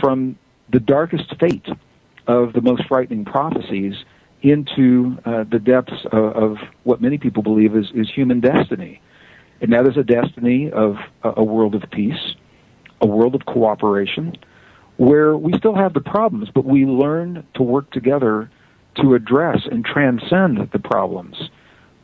from 0.01 0.39
the 0.73 0.81
darkest 0.81 1.35
fate 1.39 1.67
of 2.27 2.53
the 2.53 2.61
most 2.61 2.87
frightening 2.87 3.25
prophecies 3.25 3.95
into 4.43 5.19
uh, 5.25 5.45
the 5.51 5.59
depths 5.59 6.07
of, 6.13 6.25
of, 6.37 6.57
what 6.85 7.01
many 7.01 7.19
people 7.19 7.43
believe 7.43 7.77
is, 7.77 7.87
is 7.95 8.09
human 8.11 8.41
destiny. 8.41 9.01
And 9.61 9.73
that 9.73 9.87
is 9.87 9.97
a 9.97 10.03
destiny 10.03 10.71
of 10.71 10.97
a, 11.23 11.35
a 11.39 11.45
world 11.45 11.75
of 11.75 11.83
peace, 11.91 12.35
a 13.01 13.07
world 13.07 13.35
of 13.35 13.45
cooperation, 13.45 14.37
where 14.97 15.37
we 15.37 15.53
still 15.59 15.75
have 15.75 15.95
the 15.95 16.01
problems, 16.01 16.49
but 16.55 16.65
we 16.65 16.87
learn 16.87 17.47
to 17.55 17.63
work 17.63 17.91
together 17.91 18.51
to 18.97 19.15
address 19.15 19.61
and 19.71 19.85
transcend 19.85 20.71
the 20.73 20.79
problems 20.79 21.37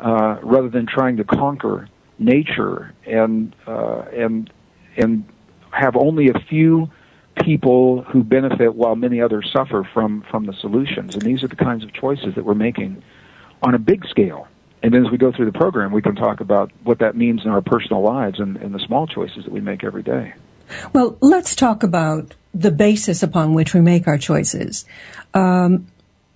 uh, 0.00 0.36
rather 0.42 0.68
than 0.68 0.86
trying 0.86 1.16
to 1.16 1.24
conquer 1.24 1.88
nature 2.18 2.94
and 3.06 3.54
uh, 3.66 4.02
and 4.14 4.50
and 4.96 5.24
have 5.70 5.96
only 5.96 6.28
a 6.28 6.38
few 6.48 6.88
people 7.36 8.02
who 8.02 8.22
benefit 8.24 8.74
while 8.74 8.96
many 8.96 9.20
others 9.20 9.50
suffer 9.52 9.88
from 9.92 10.24
from 10.30 10.46
the 10.46 10.54
solutions. 10.54 11.14
And 11.14 11.22
these 11.22 11.42
are 11.42 11.48
the 11.48 11.56
kinds 11.56 11.84
of 11.84 11.92
choices 11.92 12.34
that 12.34 12.44
we're 12.44 12.54
making 12.54 13.02
on 13.62 13.74
a 13.74 13.78
big 13.78 14.06
scale. 14.06 14.48
And 14.82 14.92
then 14.92 15.04
as 15.04 15.10
we 15.10 15.18
go 15.18 15.32
through 15.32 15.46
the 15.46 15.58
program, 15.58 15.92
we 15.92 16.02
can 16.02 16.14
talk 16.14 16.40
about 16.40 16.70
what 16.84 16.98
that 17.00 17.16
means 17.16 17.44
in 17.44 17.50
our 17.50 17.62
personal 17.62 18.02
lives 18.02 18.38
and, 18.38 18.56
and 18.58 18.74
the 18.74 18.78
small 18.78 19.06
choices 19.06 19.44
that 19.44 19.52
we 19.52 19.60
make 19.60 19.82
every 19.84 20.02
day. 20.02 20.34
Well, 20.92 21.16
let's 21.20 21.56
talk 21.56 21.82
about 21.82 22.34
the 22.54 22.70
basis 22.70 23.22
upon 23.22 23.54
which 23.54 23.74
we 23.74 23.80
make 23.80 24.06
our 24.06 24.18
choices. 24.18 24.84
Um, 25.34 25.86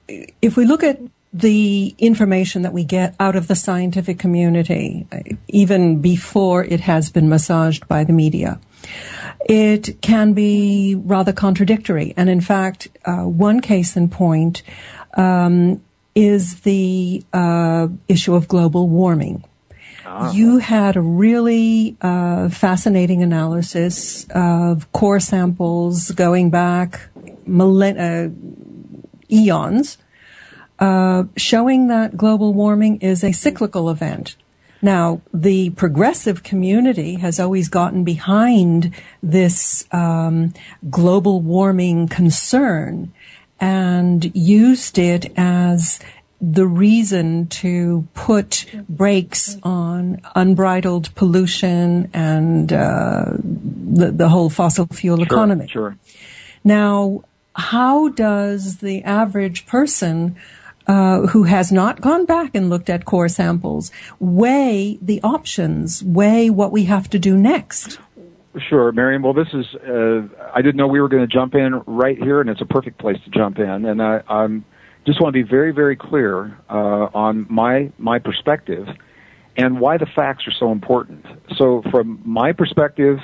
if 0.09 0.57
we 0.57 0.65
look 0.65 0.83
at 0.83 1.01
the 1.33 1.95
information 1.99 2.63
that 2.63 2.73
we 2.73 2.83
get 2.83 3.15
out 3.21 3.37
of 3.37 3.47
the 3.47 3.55
scientific 3.55 4.19
community, 4.19 5.07
even 5.49 6.01
before 6.01 6.65
it 6.65 6.81
has 6.81 7.11
been 7.11 7.29
massaged 7.29 7.87
by 7.87 8.05
the 8.05 8.13
media, 8.13 8.61
it 9.49 10.01
can 10.01 10.33
be 10.33 10.95
rather 10.95 11.33
contradictory. 11.33 12.15
And 12.17 12.29
in 12.29 12.41
fact, 12.41 12.89
uh, 13.05 13.25
one 13.25 13.61
case 13.61 13.97
in 13.97 14.09
point 14.09 14.63
um, 15.17 15.83
is 16.15 16.61
the 16.61 17.23
uh, 17.33 17.89
issue 18.09 18.35
of 18.35 18.49
global 18.49 18.89
warming. 18.89 19.45
Ah. 20.05 20.33
You 20.33 20.59
had 20.59 20.97
a 20.97 21.01
really 21.01 21.97
uh, 22.01 22.49
fascinating 22.49 23.23
analysis 23.23 24.27
of 24.31 24.91
core 24.93 25.21
samples 25.21 26.11
going 26.11 26.51
back 26.51 27.09
millen- 27.47 27.99
uh, 27.99 28.31
eons, 29.31 29.99
uh, 30.79 31.25
showing 31.37 31.89
that 31.89 32.17
global 32.17 32.53
warming 32.53 32.97
is 33.01 33.23
a 33.23 33.33
cyclical 33.33 33.91
event. 33.91 34.37
Now, 34.83 35.21
the 35.35 35.71
progressive 35.71 36.43
community 36.43 37.17
has 37.17 37.39
always 37.39 37.69
gotten 37.69 38.05
behind 38.05 38.95
this 39.23 39.87
um, 39.93 40.55
global 40.89 41.41
warming 41.41 42.09
concern 42.09 43.13
and 43.61 44.35
used 44.35 44.99
it 44.99 45.31
as 45.37 46.01
the 46.41 46.67
reason 46.67 47.47
to 47.49 48.09
put 48.15 48.65
brakes 48.89 49.59
on 49.63 50.23
unbridled 50.35 51.15
pollution 51.15 52.09
and 52.15 52.73
uh, 52.73 53.27
the, 53.37 54.11
the 54.11 54.29
whole 54.31 54.49
fossil 54.49 54.87
fuel 54.87 55.19
sure, 55.19 55.27
economy. 55.27 55.69
Sure. 55.69 55.99
Now, 56.65 57.25
how 57.55 58.09
does 58.09 58.79
the 58.79 59.03
average 59.05 59.67
person 59.67 60.37
uh, 60.91 61.29
who 61.29 61.45
has 61.45 61.71
not 61.71 62.01
gone 62.01 62.27
back 62.27 62.53
and 62.53 62.69
looked 62.69 62.91
at 62.91 63.05
core 63.05 63.29
samples 63.29 63.93
weigh 64.19 64.99
the 65.01 65.23
options, 65.23 66.03
weigh 66.03 66.51
what 66.51 66.73
we 66.73 66.85
have 66.85 67.09
to 67.09 67.17
do 67.17 67.37
next? 67.37 68.01
Sure, 68.69 68.91
Miriam. 68.91 69.23
Well, 69.23 69.33
this 69.33 69.47
is, 69.53 69.67
uh, 69.77 70.27
I 70.53 70.63
didn't 70.63 70.75
know 70.75 70.89
we 70.89 71.01
were 71.01 71.09
going 71.09 71.23
to 71.23 71.33
jump 71.33 71.55
in 71.55 71.81
right 71.87 72.19
here, 72.19 72.41
and 72.41 72.51
it's 72.51 72.61
a 72.61 72.67
perfect 72.67 72.99
place 72.99 73.19
to 73.25 73.31
jump 73.31 73.61
in. 73.61 73.85
And 73.85 74.03
I 74.03 74.21
I'm, 74.29 74.65
just 75.07 75.21
want 75.21 75.33
to 75.33 75.45
be 75.45 75.49
very, 75.49 75.71
very 75.71 75.95
clear 75.95 76.59
uh, 76.69 77.07
on 77.15 77.47
my, 77.49 77.93
my 77.97 78.19
perspective 78.19 78.89
and 79.57 79.79
why 79.79 79.97
the 79.97 80.07
facts 80.07 80.49
are 80.49 80.53
so 80.59 80.73
important. 80.73 81.25
So, 81.57 81.83
from 81.93 82.21
my 82.25 82.51
perspective, 82.51 83.21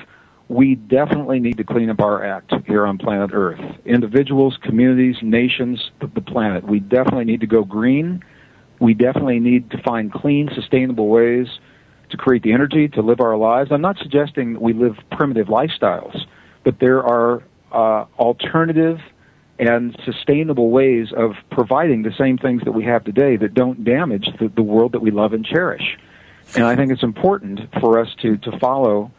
we 0.49 0.75
definitely 0.75 1.39
need 1.39 1.57
to 1.57 1.63
clean 1.63 1.89
up 1.89 1.99
our 1.99 2.23
act 2.23 2.53
here 2.65 2.85
on 2.85 2.97
planet 2.97 3.31
Earth. 3.33 3.59
Individuals, 3.85 4.57
communities, 4.61 5.17
nations, 5.21 5.91
the, 5.99 6.21
planet. 6.21 6.65
We 6.65 6.79
definitely 6.79 7.25
need 7.25 7.41
to 7.41 7.47
go 7.47 7.63
green. 7.63 8.23
We 8.79 8.93
definitely 8.93 9.39
need 9.39 9.71
to 9.71 9.81
find 9.81 10.11
clean, 10.11 10.49
sustainable 10.53 11.07
ways 11.09 11.47
to 12.11 12.17
create 12.17 12.43
the 12.43 12.53
energy 12.53 12.87
to 12.89 13.01
live 13.01 13.19
our 13.19 13.35
lives. 13.35 13.71
I'm 13.71 13.81
not 13.81 13.97
suggesting 13.97 14.53
that 14.53 14.61
we 14.61 14.73
live 14.73 14.97
primitive 15.11 15.47
lifestyles, 15.47 16.17
but 16.63 16.79
there 16.79 17.03
are 17.03 17.43
uh, 17.71 18.05
alternative 18.17 18.99
and 19.59 19.99
sustainable 20.05 20.69
ways 20.69 21.07
of 21.15 21.31
providing 21.49 22.03
the 22.03 22.13
same 22.17 22.37
things 22.37 22.61
that 22.63 22.71
we 22.71 22.85
have 22.85 23.03
today 23.03 23.35
that 23.37 23.53
don't 23.53 23.83
damage 23.83 24.29
the, 24.39 24.47
the 24.49 24.61
world 24.61 24.93
that 24.93 25.01
we 25.01 25.11
love 25.11 25.33
and 25.33 25.45
cherish. 25.45 25.97
And 26.55 26.63
I 26.63 26.75
think 26.75 26.91
it's 26.91 27.03
important 27.03 27.59
for 27.81 27.99
us 27.99 28.07
to, 28.21 28.37
to 28.37 28.57
follow 28.59 29.11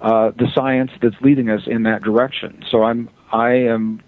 uh, 0.00 0.30
the 0.36 0.46
science 0.54 0.90
that's 1.02 1.16
leading 1.20 1.50
us 1.50 1.62
in 1.66 1.84
that 1.84 2.02
direction. 2.02 2.64
So 2.70 2.82
I'm 2.82 3.08
I 3.32 3.54
am 3.54 4.00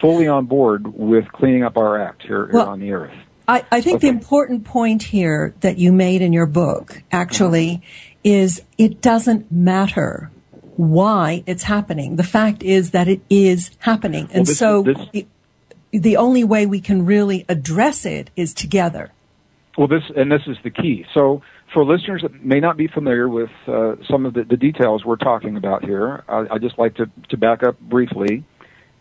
fully 0.00 0.28
on 0.28 0.46
board 0.46 0.86
with 0.86 1.30
cleaning 1.32 1.64
up 1.64 1.76
our 1.76 2.00
act 2.00 2.22
here, 2.22 2.48
here 2.50 2.60
on 2.60 2.80
the 2.80 2.92
earth. 2.92 3.14
I, 3.46 3.64
I 3.72 3.80
think 3.80 3.96
okay. 3.96 4.08
the 4.08 4.08
important 4.08 4.64
point 4.64 5.02
here 5.02 5.54
that 5.60 5.78
you 5.78 5.90
made 5.90 6.20
in 6.20 6.32
your 6.32 6.46
book 6.46 7.02
actually 7.10 7.82
is 8.22 8.62
it 8.76 9.00
doesn't 9.00 9.50
matter 9.50 10.30
why 10.76 11.42
it's 11.46 11.62
happening. 11.62 12.16
The 12.16 12.24
fact 12.24 12.62
is 12.62 12.90
that 12.90 13.08
it 13.08 13.22
is 13.30 13.70
happening. 13.78 14.28
And 14.32 14.34
well, 14.34 14.44
this, 14.44 14.58
so 14.58 14.82
this, 14.82 14.98
it, 15.12 15.26
the 15.90 16.18
only 16.18 16.44
way 16.44 16.66
we 16.66 16.80
can 16.80 17.06
really 17.06 17.46
address 17.48 18.04
it 18.04 18.30
is 18.36 18.52
together. 18.52 19.12
Well, 19.78 19.88
this, 19.88 20.02
and 20.14 20.30
this 20.30 20.42
is 20.46 20.56
the 20.62 20.70
key. 20.70 21.06
So 21.14 21.42
for 21.72 21.84
listeners 21.84 22.22
that 22.22 22.44
may 22.44 22.60
not 22.60 22.76
be 22.76 22.86
familiar 22.86 23.28
with 23.28 23.50
uh, 23.66 23.96
some 24.08 24.24
of 24.24 24.34
the, 24.34 24.44
the, 24.44 24.56
details 24.56 25.04
we're 25.04 25.16
talking 25.16 25.56
about 25.56 25.84
here, 25.84 26.24
I, 26.28 26.46
I 26.52 26.58
just 26.58 26.78
like 26.78 26.94
to, 26.96 27.10
to 27.28 27.36
back 27.36 27.62
up 27.62 27.78
briefly 27.80 28.44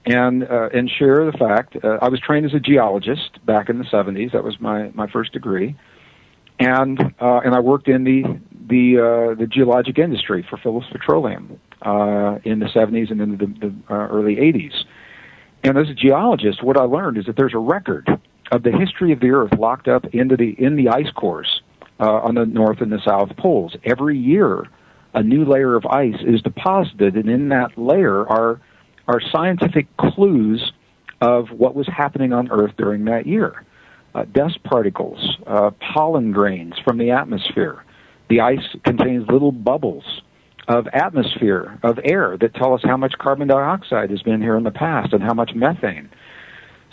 and 0.05 0.43
uh, 0.43 0.69
and 0.73 0.89
share 0.89 1.29
the 1.29 1.37
fact. 1.37 1.77
Uh, 1.83 1.97
I 2.01 2.09
was 2.09 2.19
trained 2.19 2.45
as 2.45 2.53
a 2.53 2.59
geologist 2.59 3.45
back 3.45 3.69
in 3.69 3.77
the 3.77 3.85
70s. 3.85 4.31
That 4.33 4.43
was 4.43 4.59
my, 4.59 4.91
my 4.93 5.07
first 5.07 5.33
degree, 5.33 5.75
and 6.59 6.99
uh, 7.21 7.39
and 7.43 7.55
I 7.55 7.59
worked 7.59 7.87
in 7.87 8.03
the 8.03 8.23
the 8.67 8.97
uh, 8.97 9.35
the 9.35 9.47
geologic 9.47 9.97
industry 9.97 10.45
for 10.49 10.57
Phillips 10.57 10.87
Petroleum 10.91 11.59
uh, 11.81 12.39
in 12.43 12.59
the 12.59 12.67
70s 12.67 13.11
and 13.11 13.21
in 13.21 13.37
the, 13.37 13.45
the 13.45 13.93
early 13.93 14.35
80s. 14.35 14.73
And 15.63 15.77
as 15.77 15.89
a 15.89 15.93
geologist, 15.93 16.63
what 16.63 16.77
I 16.77 16.83
learned 16.83 17.17
is 17.17 17.25
that 17.25 17.35
there's 17.35 17.53
a 17.53 17.59
record 17.59 18.07
of 18.51 18.63
the 18.63 18.71
history 18.71 19.11
of 19.11 19.19
the 19.19 19.31
Earth 19.31 19.53
locked 19.57 19.87
up 19.87 20.05
into 20.13 20.37
the 20.37 20.49
in 20.57 20.75
the 20.75 20.89
ice 20.89 21.09
cores 21.15 21.61
uh, 21.99 22.19
on 22.19 22.35
the 22.35 22.45
north 22.45 22.81
and 22.81 22.91
the 22.91 23.01
south 23.05 23.35
poles. 23.37 23.75
Every 23.83 24.17
year, 24.17 24.67
a 25.13 25.23
new 25.23 25.45
layer 25.45 25.75
of 25.75 25.85
ice 25.85 26.21
is 26.21 26.41
deposited, 26.41 27.15
and 27.15 27.29
in 27.29 27.49
that 27.49 27.77
layer 27.77 28.27
are 28.27 28.61
are 29.07 29.21
scientific 29.31 29.87
clues 29.97 30.73
of 31.21 31.49
what 31.51 31.75
was 31.75 31.87
happening 31.87 32.33
on 32.33 32.51
Earth 32.51 32.73
during 32.77 33.05
that 33.05 33.25
year. 33.25 33.63
Uh, 34.13 34.25
dust 34.25 34.61
particles, 34.63 35.37
uh, 35.47 35.71
pollen 35.93 36.31
grains 36.31 36.73
from 36.83 36.97
the 36.97 37.11
atmosphere. 37.11 37.83
The 38.29 38.41
ice 38.41 38.75
contains 38.83 39.27
little 39.29 39.51
bubbles 39.51 40.21
of 40.67 40.87
atmosphere, 40.91 41.79
of 41.83 41.97
air 42.03 42.37
that 42.41 42.53
tell 42.53 42.73
us 42.73 42.81
how 42.83 42.97
much 42.97 43.13
carbon 43.19 43.47
dioxide 43.47 44.09
has 44.09 44.21
been 44.21 44.41
here 44.41 44.57
in 44.57 44.63
the 44.63 44.71
past 44.71 45.13
and 45.13 45.23
how 45.23 45.33
much 45.33 45.51
methane. 45.55 46.09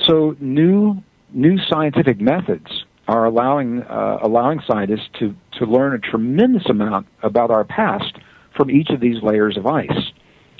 So 0.06 0.37
new 0.40 1.02
new 1.32 1.58
scientific 1.68 2.20
methods 2.20 2.84
are 3.06 3.26
allowing 3.26 3.82
uh, 3.82 4.18
allowing 4.23 4.61
scientists 4.66 5.08
to 5.18 5.34
to 5.58 5.66
learn 5.66 5.94
a 5.94 5.99
tremendous 5.99 6.66
amount 6.68 7.06
about 7.23 7.50
our 7.50 7.64
past 7.64 8.16
from 8.56 8.70
each 8.70 8.90
of 8.90 9.00
these 9.00 9.23
layers 9.23 9.56
of 9.56 9.66
ice. 9.66 10.12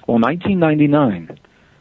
Well, 0.07 0.19
1999, 0.19 1.39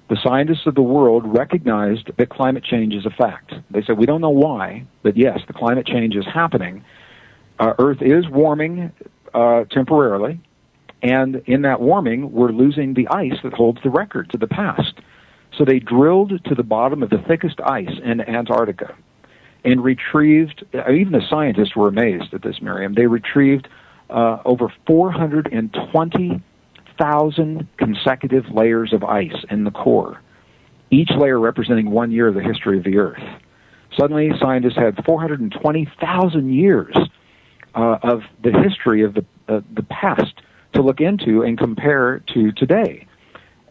the 0.10 0.18
scientists 0.24 0.66
of 0.66 0.76
the 0.76 0.82
world 0.82 1.24
recognized 1.26 2.12
that 2.18 2.30
climate 2.30 2.64
change 2.64 2.94
is 2.94 3.06
a 3.06 3.10
fact. 3.10 3.54
They 3.72 3.84
said 3.84 3.98
we 3.98 4.06
don't 4.06 4.22
know 4.22 4.30
why, 4.30 4.86
but 5.02 5.18
yes, 5.18 5.40
the 5.48 5.54
climate 5.54 5.86
change 5.86 6.16
is 6.16 6.26
happening. 6.26 6.86
Uh, 7.60 7.74
Earth 7.80 8.02
is 8.02 8.30
warming 8.30 8.92
uh, 9.34 9.66
temporarily, 9.66 10.40
and 11.02 11.42
in 11.46 11.64
that 11.64 11.82
warming, 11.82 12.32
we're 12.32 12.52
losing 12.52 12.94
the 12.94 13.08
ice 13.10 13.38
that 13.44 13.54
holds 13.54 13.82
the 13.84 13.90
record 13.90 14.30
to 14.32 14.38
the 14.38 14.48
past. 14.48 14.94
So 15.58 15.66
they 15.66 15.80
drilled 15.80 16.44
to 16.46 16.56
the 16.56 16.64
bottom 16.64 17.04
of 17.04 17.10
the 17.10 17.20
thickest 17.28 17.60
ice 17.62 18.00
in 18.04 18.22
Antarctica 18.22 18.96
and 19.64 19.84
retrieved, 19.84 20.64
even 20.74 21.14
the 21.14 21.22
scientists 21.30 21.76
were 21.76 21.88
amazed 21.88 22.34
at 22.34 22.42
this, 22.42 22.60
Miriam. 22.62 22.94
They 22.94 23.08
retrieved 23.08 23.68
uh, 24.10 24.40
over 24.46 24.72
420,000 24.86 27.68
consecutive 27.78 28.50
layers 28.50 28.94
of 28.94 29.04
ice 29.04 29.44
in 29.50 29.64
the 29.64 29.72
core, 29.72 30.22
each 30.92 31.10
layer 31.18 31.40
representing 31.40 31.90
one 31.92 32.12
year 32.12 32.28
of 32.28 32.36
the 32.36 32.44
history 32.44 32.78
of 32.78 32.84
the 32.84 32.98
Earth. 32.98 33.24
Suddenly, 33.98 34.32
scientists 34.40 34.76
had 34.76 35.02
420,000 35.06 36.54
years 36.54 36.96
uh, 37.76 37.98
of 38.04 38.24
the 38.44 38.52
history 38.52 39.04
of 39.04 39.14
the, 39.14 39.26
uh, 39.48 39.62
the 39.74 39.84
past 39.84 40.34
to 40.74 40.82
look 40.82 41.00
into 41.00 41.44
and 41.44 41.58
compare 41.58 42.22
to 42.34 42.52
today. 42.52 43.08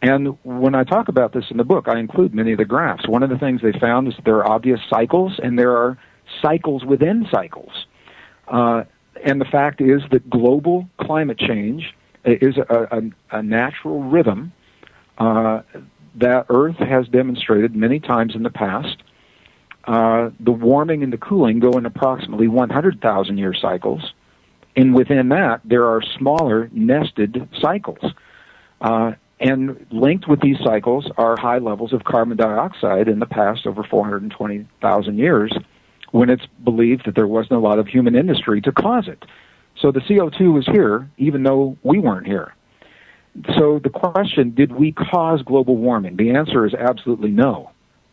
And 0.02 0.36
when 0.42 0.74
I 0.74 0.84
talk 0.84 1.08
about 1.08 1.32
this 1.32 1.44
in 1.50 1.56
the 1.56 1.64
book, 1.64 1.86
I 1.88 1.98
include 1.98 2.34
many 2.34 2.52
of 2.52 2.58
the 2.58 2.64
graphs. 2.64 3.06
One 3.06 3.22
of 3.22 3.30
the 3.30 3.38
things 3.38 3.62
they 3.62 3.72
found 3.72 4.08
is 4.08 4.14
there 4.24 4.36
are 4.38 4.48
obvious 4.48 4.80
cycles, 4.90 5.38
and 5.42 5.58
there 5.58 5.76
are 5.76 5.96
cycles 6.40 6.84
within 6.84 7.26
cycles. 7.30 7.86
Uh, 8.48 8.84
and 9.24 9.40
the 9.40 9.44
fact 9.44 9.80
is 9.80 10.02
that 10.10 10.28
global 10.28 10.88
climate 11.00 11.38
change 11.38 11.94
is 12.24 12.56
a, 12.56 12.88
a, 12.90 13.38
a 13.38 13.42
natural 13.42 14.02
rhythm 14.02 14.52
uh, 15.18 15.62
that 16.16 16.46
Earth 16.48 16.76
has 16.78 17.06
demonstrated 17.08 17.76
many 17.76 18.00
times 18.00 18.34
in 18.34 18.42
the 18.42 18.50
past. 18.50 18.96
Uh, 19.84 20.30
the 20.40 20.52
warming 20.52 21.02
and 21.02 21.12
the 21.12 21.18
cooling 21.18 21.60
go 21.60 21.72
in 21.72 21.86
approximately 21.86 22.48
100,000 22.48 23.38
year 23.38 23.54
cycles 23.54 24.12
and 24.76 24.94
within 24.94 25.28
that, 25.28 25.60
there 25.64 25.86
are 25.86 26.02
smaller 26.02 26.68
nested 26.72 27.48
cycles. 27.60 28.12
Uh, 28.80 29.12
and 29.42 29.84
linked 29.90 30.28
with 30.28 30.40
these 30.40 30.56
cycles 30.64 31.10
are 31.18 31.36
high 31.36 31.58
levels 31.58 31.92
of 31.92 32.04
carbon 32.04 32.36
dioxide 32.36 33.08
in 33.08 33.18
the 33.18 33.26
past 33.26 33.66
over 33.66 33.82
420,000 33.82 35.18
years 35.18 35.52
when 36.12 36.30
it's 36.30 36.46
believed 36.62 37.06
that 37.06 37.16
there 37.16 37.26
wasn't 37.26 37.52
a 37.52 37.58
lot 37.58 37.80
of 37.80 37.88
human 37.88 38.14
industry 38.14 38.60
to 38.60 38.70
cause 38.70 39.08
it. 39.08 39.24
So 39.80 39.90
the 39.90 40.00
CO2 40.00 40.54
was 40.54 40.66
here 40.66 41.10
even 41.18 41.42
though 41.42 41.76
we 41.82 41.98
weren't 41.98 42.26
here. 42.26 42.54
So 43.56 43.80
the 43.82 43.90
question, 43.90 44.54
did 44.54 44.72
we 44.72 44.92
cause 44.92 45.42
global 45.42 45.76
warming? 45.76 46.16
The 46.16 46.30
answer 46.30 46.64
is 46.64 46.74
absolutely 46.74 47.30
no. 47.30 47.70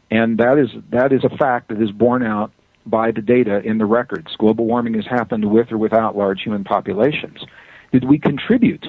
And 0.10 0.40
that 0.40 0.58
is, 0.58 0.70
that 0.92 1.14
is 1.14 1.24
a 1.24 1.38
fact 1.38 1.70
that 1.70 1.80
is 1.80 1.92
borne 1.92 2.24
out 2.24 2.52
by 2.86 3.12
the 3.12 3.22
data 3.22 3.62
in 3.64 3.78
the 3.78 3.86
records. 3.86 4.36
Global 4.38 4.66
warming 4.66 4.96
has 4.96 5.06
happened 5.06 5.52
with 5.52 5.72
or 5.72 5.78
without 5.78 6.18
large 6.18 6.42
human 6.42 6.64
populations. 6.64 7.44
Did 7.92 8.06
we 8.06 8.18
contribute 8.18 8.88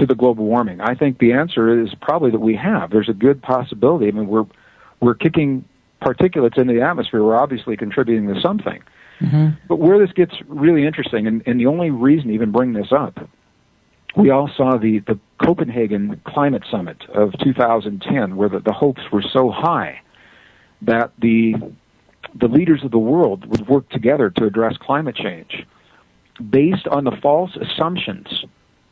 to 0.00 0.06
the 0.06 0.14
global 0.14 0.44
warming? 0.44 0.80
I 0.80 0.94
think 0.94 1.18
the 1.18 1.32
answer 1.32 1.82
is 1.82 1.94
probably 2.00 2.30
that 2.32 2.40
we 2.40 2.56
have. 2.56 2.90
There's 2.90 3.08
a 3.08 3.14
good 3.14 3.40
possibility. 3.42 4.08
I 4.08 4.10
mean, 4.10 4.26
we're 4.26 4.46
we're 5.00 5.14
kicking 5.14 5.64
particulates 6.02 6.58
into 6.58 6.74
the 6.74 6.82
atmosphere. 6.82 7.22
We're 7.22 7.36
obviously 7.36 7.76
contributing 7.76 8.32
to 8.32 8.40
something. 8.40 8.82
Mm-hmm. 9.20 9.48
But 9.68 9.76
where 9.76 9.98
this 9.98 10.12
gets 10.12 10.34
really 10.48 10.86
interesting, 10.86 11.26
and, 11.26 11.42
and 11.46 11.60
the 11.60 11.66
only 11.66 11.90
reason 11.90 12.28
to 12.28 12.34
even 12.34 12.50
bring 12.50 12.72
this 12.72 12.90
up, 12.90 13.18
we 14.16 14.30
all 14.30 14.50
saw 14.56 14.78
the, 14.78 15.00
the 15.00 15.18
Copenhagen 15.44 16.20
Climate 16.26 16.64
Summit 16.70 17.04
of 17.14 17.32
2010, 17.42 18.36
where 18.36 18.48
the, 18.48 18.60
the 18.60 18.72
hopes 18.72 19.02
were 19.12 19.22
so 19.22 19.50
high 19.50 20.00
that 20.82 21.12
the 21.18 21.54
the 22.34 22.46
leaders 22.46 22.84
of 22.84 22.92
the 22.92 22.98
world 22.98 23.44
would 23.46 23.66
work 23.66 23.88
together 23.90 24.30
to 24.30 24.44
address 24.44 24.76
climate 24.76 25.16
change 25.16 25.66
based 26.48 26.86
on 26.86 27.04
the 27.04 27.10
false 27.22 27.56
assumptions 27.56 28.44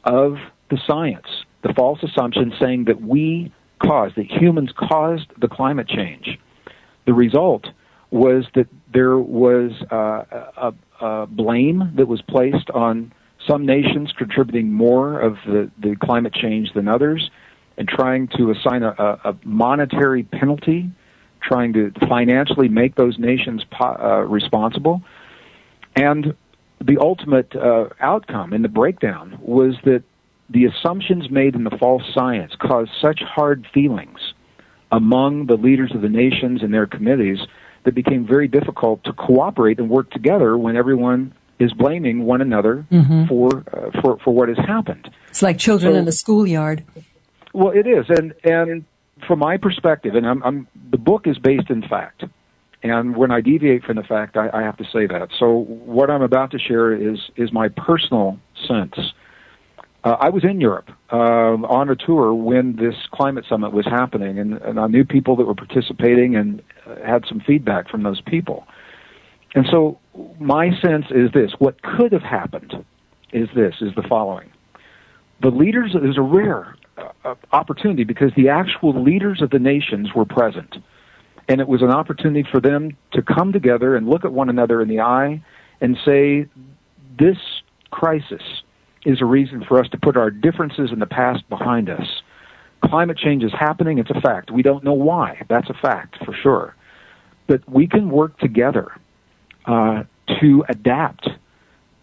of 0.05 0.39
the 0.71 0.79
science, 0.87 1.27
the 1.63 1.73
false 1.75 2.03
assumption 2.03 2.53
saying 2.61 2.85
that 2.85 3.01
we 3.01 3.53
caused, 3.83 4.17
that 4.17 4.27
humans 4.31 4.71
caused 4.77 5.27
the 5.41 5.49
climate 5.49 5.89
change. 5.89 6.39
The 7.07 7.15
result 7.15 7.69
was 8.11 8.47
that 8.55 8.67
there 8.93 9.19
was 9.19 9.73
uh, 9.91 10.25
a, 10.57 10.75
a, 11.01 11.27
blame 11.27 11.93
that 11.97 12.09
was 12.09 12.23
placed 12.23 12.71
on 12.71 13.13
some 13.47 13.67
nations 13.67 14.13
contributing 14.17 14.73
more 14.73 15.21
of 15.21 15.37
the, 15.47 15.71
the 15.79 15.95
climate 15.97 16.35
change 16.35 16.73
than 16.75 16.89
others 16.89 17.31
and 17.77 17.87
trying 17.87 18.29
to 18.37 18.51
assign 18.51 18.83
a, 18.83 18.91
a 19.25 19.37
monetary 19.45 20.23
penalty 20.23 20.91
trying 21.41 21.73
to 21.73 21.93
financially 22.09 22.69
make 22.69 22.97
those 22.97 23.19
nations 23.19 23.65
uh, 23.81 24.21
responsible. 24.23 25.03
And 25.97 26.35
the 26.81 26.99
ultimate 26.99 27.55
uh, 27.55 27.89
outcome 28.01 28.53
in 28.53 28.63
the 28.63 28.69
breakdown 28.69 29.39
was 29.41 29.75
that 29.85 30.03
the 30.51 30.65
assumptions 30.65 31.31
made 31.31 31.55
in 31.55 31.65
the 31.65 31.77
false 31.79 32.03
science 32.15 32.53
caused 32.59 32.91
such 33.01 33.21
hard 33.21 33.67
feelings 33.73 34.19
among 34.91 35.47
the 35.47 35.57
leaders 35.57 35.93
of 35.95 36.03
the 36.03 36.09
nations 36.09 36.63
and 36.63 36.73
their 36.73 36.87
committees 36.87 37.39
that 37.85 37.91
it 37.91 37.95
became 37.95 38.27
very 38.27 38.49
difficult 38.49 39.05
to 39.05 39.13
cooperate 39.13 39.79
and 39.79 39.91
work 39.91 40.11
together 40.11 40.57
when 40.57 40.77
everyone 40.77 41.33
is 41.59 41.73
blaming 41.73 42.25
one 42.25 42.41
another 42.41 42.87
mm-hmm. 42.91 43.27
for 43.27 43.65
uh, 43.73 44.01
for 44.01 44.19
for 44.25 44.33
what 44.33 44.49
has 44.49 44.59
happened. 44.59 45.11
It's 45.29 45.43
like 45.43 45.59
children 45.59 45.95
so, 45.95 45.99
in 45.99 46.09
a 46.09 46.13
schoolyard. 46.13 46.85
Well, 47.53 47.71
it 47.71 47.87
is, 47.87 48.07
and 48.09 48.35
and 48.45 48.85
from 49.27 49.41
my 49.41 49.57
perspective, 49.57 50.15
and 50.15 50.27
I'm, 50.27 50.43
I'm, 50.45 50.69
the 50.91 50.99
book 50.99 51.27
is 51.27 51.39
based 51.39 51.71
in 51.71 51.83
fact, 51.83 52.25
and 52.83 53.17
when 53.17 53.33
I 53.33 53.41
deviate 53.41 53.83
from 53.83 53.97
the 53.97 54.05
fact, 54.05 54.37
I, 54.37 54.49
I 54.53 54.63
have 54.63 54.77
to 54.77 54.85
say 54.85 55.07
that. 55.07 55.31
So 55.39 55.53
what 55.53 56.11
I'm 56.11 56.23
about 56.23 56.53
to 56.53 56.59
share 56.59 56.93
is 56.93 57.19
is 57.37 57.53
my 57.53 57.69
personal 57.69 58.39
sense 58.67 58.95
uh, 60.09 60.17
I 60.21 60.31
was 60.31 60.43
in 60.43 60.59
Europe 60.59 60.91
uh, 61.13 61.17
on 61.17 61.91
a 61.91 61.97
tour 61.97 62.33
when 62.33 62.77
this 62.77 62.95
climate 63.13 63.45
summit 63.47 63.73
was 63.73 63.85
happening, 63.85 64.39
and, 64.39 64.55
and 64.55 64.81
I 64.81 64.87
knew 64.87 65.05
people 65.05 65.37
that 65.37 65.45
were 65.45 65.55
participating 65.55 66.35
and 66.35 66.63
uh, 66.87 66.95
had 67.05 67.25
some 67.29 67.41
feedback 67.41 67.91
from 67.91 68.05
those 68.05 68.23
people. 68.23 68.67
And 69.55 69.67
so 69.71 69.99
my 70.41 70.71
sense 70.81 71.07
is 71.11 71.31
this: 71.33 71.53
what 71.59 71.83
could 71.83 72.13
have 72.13 72.23
happened 72.23 72.73
is 73.33 73.49
this: 73.55 73.75
is 73.83 73.95
the 73.97 74.03
following. 74.03 74.51
The 75.43 75.51
leaders 75.51 75.95
is 75.95 76.17
a 76.17 76.23
rare 76.23 76.75
uh, 76.97 77.35
opportunity 77.53 78.05
because 78.05 78.33
the 78.35 78.49
actual 78.49 79.03
leaders 79.03 79.43
of 79.43 79.51
the 79.51 79.59
nations 79.59 80.15
were 80.15 80.25
present, 80.25 80.77
and 81.49 81.61
it 81.61 81.69
was 81.69 81.83
an 81.83 81.91
opportunity 81.91 82.49
for 82.51 82.61
them 82.61 82.97
to 83.13 83.21
come 83.21 83.53
together 83.53 83.95
and 83.95 84.09
look 84.09 84.25
at 84.25 84.33
one 84.33 84.49
another 84.49 84.81
in 84.81 84.89
the 84.89 85.01
eye 85.01 85.43
and 85.83 85.99
say, 86.03 86.47
"This 87.19 87.37
crisis." 87.91 88.63
Is 89.05 89.21
a 89.21 89.25
reason 89.25 89.65
for 89.67 89.79
us 89.79 89.89
to 89.91 89.99
put 89.99 90.17
our 90.17 90.31
differences 90.31 90.91
in 90.93 90.99
the 90.99 91.07
past 91.07 91.49
behind 91.49 91.89
us. 91.89 92.23
Climate 92.85 93.19
change 93.19 93.43
is 93.43 93.53
happening, 93.53 93.99
it's 93.99 94.11
a 94.11 94.21
fact. 94.21 94.51
We 94.51 94.63
don't 94.63 94.85
know 94.85 94.95
why. 94.95 95.43
That's 95.49 95.69
a 95.69 95.75
fact 95.75 96.25
for 96.25 96.33
sure. 96.33 96.75
But 97.47 97.69
we 97.69 97.87
can 97.87 98.11
work 98.11 98.39
together 98.39 98.93
uh, 99.67 100.05
to 100.41 100.65
adapt 100.69 101.29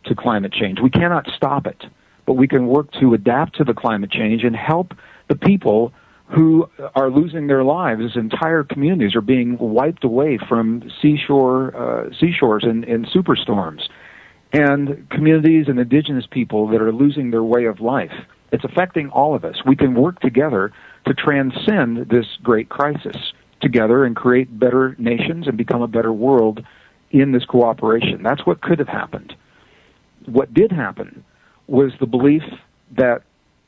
to 0.06 0.16
climate 0.16 0.54
change. 0.54 0.80
We 0.82 0.90
cannot 0.90 1.30
stop 1.36 1.66
it, 1.66 1.84
but 2.26 2.34
we 2.34 2.48
can 2.48 2.68
work 2.68 2.92
to 3.00 3.14
adapt 3.14 3.56
to 3.58 3.64
the 3.64 3.74
climate 3.74 4.12
change 4.12 4.44
and 4.44 4.56
help 4.56 4.94
the 5.28 5.36
people 5.36 5.94
who 6.28 6.70
are 6.96 7.10
losing 7.10 7.48
their 7.48 7.64
lives. 7.64 8.16
Entire 8.16 8.64
communities 8.64 9.16
are 9.16 9.22
being 9.22 9.58
wiped 9.60 10.04
away 10.04 10.40
from 10.50 10.90
seashore 11.02 11.76
uh, 11.76 12.10
seashores 12.20 12.64
in 12.64 13.06
superstorms 13.06 13.88
and 14.56 15.10
communities 15.10 15.66
and 15.68 15.78
indigenous 15.78 16.26
people 16.26 16.66
that 16.70 16.82
are 16.82 16.94
losing 16.94 17.32
their 17.32 17.44
way 17.44 17.66
of 17.66 17.82
life. 17.82 18.14
It's 18.54 18.64
affecting 18.64 19.10
all 19.10 19.36
of 19.36 19.44
us. 19.44 19.58
We 19.66 19.76
can 19.76 19.96
work 19.96 20.22
together 20.22 20.72
to 21.06 21.14
transcend 21.14 22.08
this 22.10 22.26
great 22.42 22.70
crisis 22.70 23.34
together 23.60 24.06
and 24.06 24.16
create 24.16 24.58
better 24.58 24.96
nations 24.98 25.48
and 25.48 25.58
become 25.58 25.82
a 25.82 25.88
better 25.88 26.14
world 26.14 26.66
in 27.12 27.34
this 27.34 27.44
cooperation. 27.44 28.24
That's 28.24 28.46
what 28.46 28.62
could 28.62 28.80
have 28.80 28.88
happened. 28.88 29.36
What 30.26 30.54
did 30.54 30.72
happen 30.72 31.26
was 31.68 31.92
the 32.00 32.06
belief 32.06 32.44
that 32.96 33.24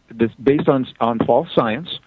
this, 0.09 0.31
based 0.41 0.69
on 0.69 0.87
on 1.01 1.19
false 1.19 1.49
science 1.53 1.99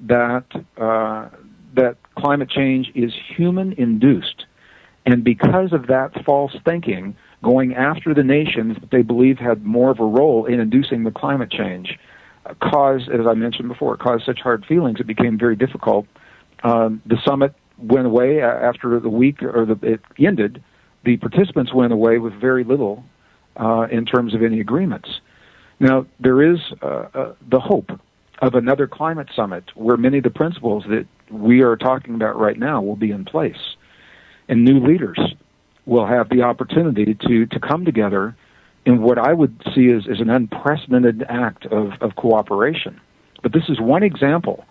that 0.00 0.44
uh, 0.76 1.28
that 1.74 1.96
climate 2.16 2.50
change 2.50 2.92
is 2.94 3.12
human 3.36 3.72
induced, 3.72 4.46
and 5.04 5.24
because 5.24 5.72
of 5.72 5.88
that 5.88 6.24
false 6.24 6.54
thinking, 6.64 7.16
going 7.42 7.74
after 7.74 8.14
the 8.14 8.24
nations 8.24 8.76
that 8.80 8.90
they 8.90 9.02
believe 9.02 9.38
had 9.38 9.64
more 9.64 9.90
of 9.90 10.00
a 10.00 10.04
role 10.04 10.46
in 10.46 10.60
inducing 10.60 11.04
the 11.04 11.10
climate 11.10 11.50
change 11.50 11.98
uh, 12.46 12.54
caused, 12.54 13.08
as 13.08 13.26
I 13.26 13.34
mentioned 13.34 13.68
before, 13.68 13.94
it 13.94 14.00
caused 14.00 14.24
such 14.24 14.40
hard 14.40 14.64
feelings. 14.66 15.00
It 15.00 15.06
became 15.06 15.38
very 15.38 15.56
difficult. 15.56 16.06
Um, 16.62 17.02
the 17.06 17.18
summit 17.24 17.54
went 17.78 18.06
away 18.06 18.42
after 18.42 18.98
the 18.98 19.08
week, 19.08 19.42
or 19.42 19.64
the, 19.64 19.78
it 19.82 20.00
ended. 20.18 20.62
The 21.04 21.16
participants 21.16 21.72
went 21.72 21.92
away 21.92 22.18
with 22.18 22.32
very 22.34 22.64
little 22.64 23.04
uh, 23.56 23.86
in 23.90 24.04
terms 24.04 24.34
of 24.34 24.42
any 24.42 24.60
agreements. 24.60 25.20
Now, 25.80 26.06
there 26.18 26.42
is 26.42 26.58
uh, 26.82 26.86
uh, 26.86 27.34
the 27.48 27.60
hope 27.60 27.90
of 28.40 28.54
another 28.54 28.86
climate 28.88 29.28
summit 29.34 29.64
where 29.74 29.96
many 29.96 30.18
of 30.18 30.24
the 30.24 30.30
principles 30.30 30.84
that 30.88 31.06
we 31.30 31.62
are 31.62 31.76
talking 31.76 32.14
about 32.14 32.38
right 32.38 32.58
now 32.58 32.82
will 32.82 32.96
be 32.96 33.10
in 33.10 33.24
place 33.24 33.76
and 34.48 34.64
new 34.64 34.80
leaders 34.80 35.18
will 35.88 36.06
have 36.06 36.28
the 36.28 36.42
opportunity 36.42 37.16
to, 37.26 37.46
to 37.46 37.58
come 37.58 37.84
together 37.84 38.36
in 38.84 39.02
what 39.02 39.18
I 39.18 39.32
would 39.32 39.60
see 39.74 39.90
as, 39.90 40.06
as 40.10 40.20
an 40.20 40.28
unprecedented 40.28 41.24
act 41.28 41.64
of, 41.66 41.92
of 42.00 42.14
cooperation. 42.14 43.00
But 43.42 43.52
this 43.52 43.64
is 43.68 43.80
one 43.80 44.02
example. 44.02 44.66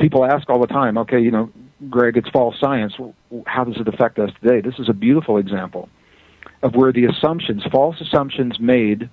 People 0.00 0.24
ask 0.24 0.48
all 0.48 0.60
the 0.60 0.66
time, 0.66 0.96
okay, 0.98 1.20
you 1.20 1.30
know, 1.30 1.50
Gregg, 1.90 2.16
it's 2.16 2.28
false 2.30 2.56
science. 2.58 2.94
How 3.46 3.64
does 3.64 3.76
it 3.76 3.86
affect 3.86 4.18
us 4.18 4.30
today? 4.40 4.60
This 4.60 4.78
is 4.78 4.88
a 4.88 4.92
beautiful 4.92 5.36
example 5.36 5.88
of 6.62 6.74
where 6.74 6.92
the 6.92 7.04
assumptions, 7.04 7.62
false 7.70 8.00
assumptions 8.00 8.58
made 8.58 9.08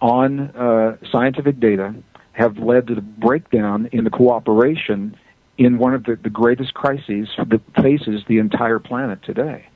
on 0.00 0.40
uh, 0.50 0.96
scientific 1.10 1.60
data, 1.60 1.94
have 2.32 2.58
led 2.58 2.88
to 2.88 2.94
the 2.94 3.00
breakdown 3.00 3.88
in 3.92 4.04
the 4.04 4.10
cooperation 4.10 5.16
in 5.56 5.78
one 5.78 5.94
of 5.94 6.04
the, 6.04 6.18
the 6.22 6.30
greatest 6.30 6.74
crises 6.74 7.28
that 7.38 7.60
faces 7.80 8.22
the 8.28 8.38
entire 8.38 8.78
planet 8.78 9.22
today. 9.22 9.66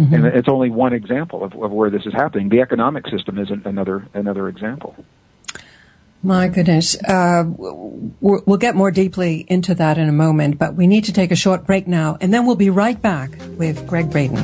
Mm-hmm. 0.00 0.14
And 0.14 0.26
it's 0.26 0.48
only 0.48 0.70
one 0.70 0.94
example 0.94 1.44
of, 1.44 1.52
of 1.52 1.70
where 1.72 1.90
this 1.90 2.06
is 2.06 2.14
happening. 2.14 2.48
The 2.48 2.60
economic 2.60 3.06
system 3.08 3.38
is 3.38 3.50
another 3.50 4.08
another 4.14 4.48
example. 4.48 4.96
My 6.22 6.48
goodness. 6.48 6.96
Uh, 7.02 7.44
we'll 7.46 8.56
get 8.56 8.74
more 8.74 8.90
deeply 8.90 9.44
into 9.48 9.74
that 9.74 9.98
in 9.98 10.08
a 10.08 10.12
moment, 10.12 10.58
but 10.58 10.74
we 10.74 10.86
need 10.86 11.04
to 11.04 11.12
take 11.12 11.30
a 11.30 11.36
short 11.36 11.66
break 11.66 11.86
now, 11.86 12.16
and 12.20 12.32
then 12.32 12.46
we'll 12.46 12.56
be 12.56 12.70
right 12.70 13.00
back 13.00 13.30
with 13.58 13.86
Gregg 13.86 14.10
Braden. 14.10 14.36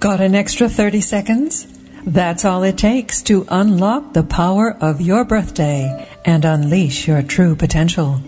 Got 0.00 0.20
an 0.20 0.34
extra 0.34 0.68
30 0.68 1.00
seconds? 1.00 1.73
That's 2.06 2.44
all 2.44 2.62
it 2.64 2.76
takes 2.76 3.22
to 3.22 3.46
unlock 3.48 4.12
the 4.12 4.24
power 4.24 4.76
of 4.80 5.00
your 5.00 5.24
birthday 5.24 6.06
and 6.24 6.44
unleash 6.44 7.08
your 7.08 7.22
true 7.22 7.56
potential. 7.56 8.20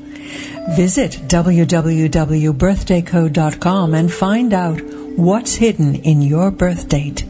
Visit 0.76 1.12
www.birthdaycode.com 1.28 3.94
and 3.94 4.12
find 4.12 4.54
out 4.54 4.80
what's 5.16 5.54
hidden 5.56 5.96
in 5.96 6.22
your 6.22 6.50
birth 6.50 6.88
date. 6.88 7.24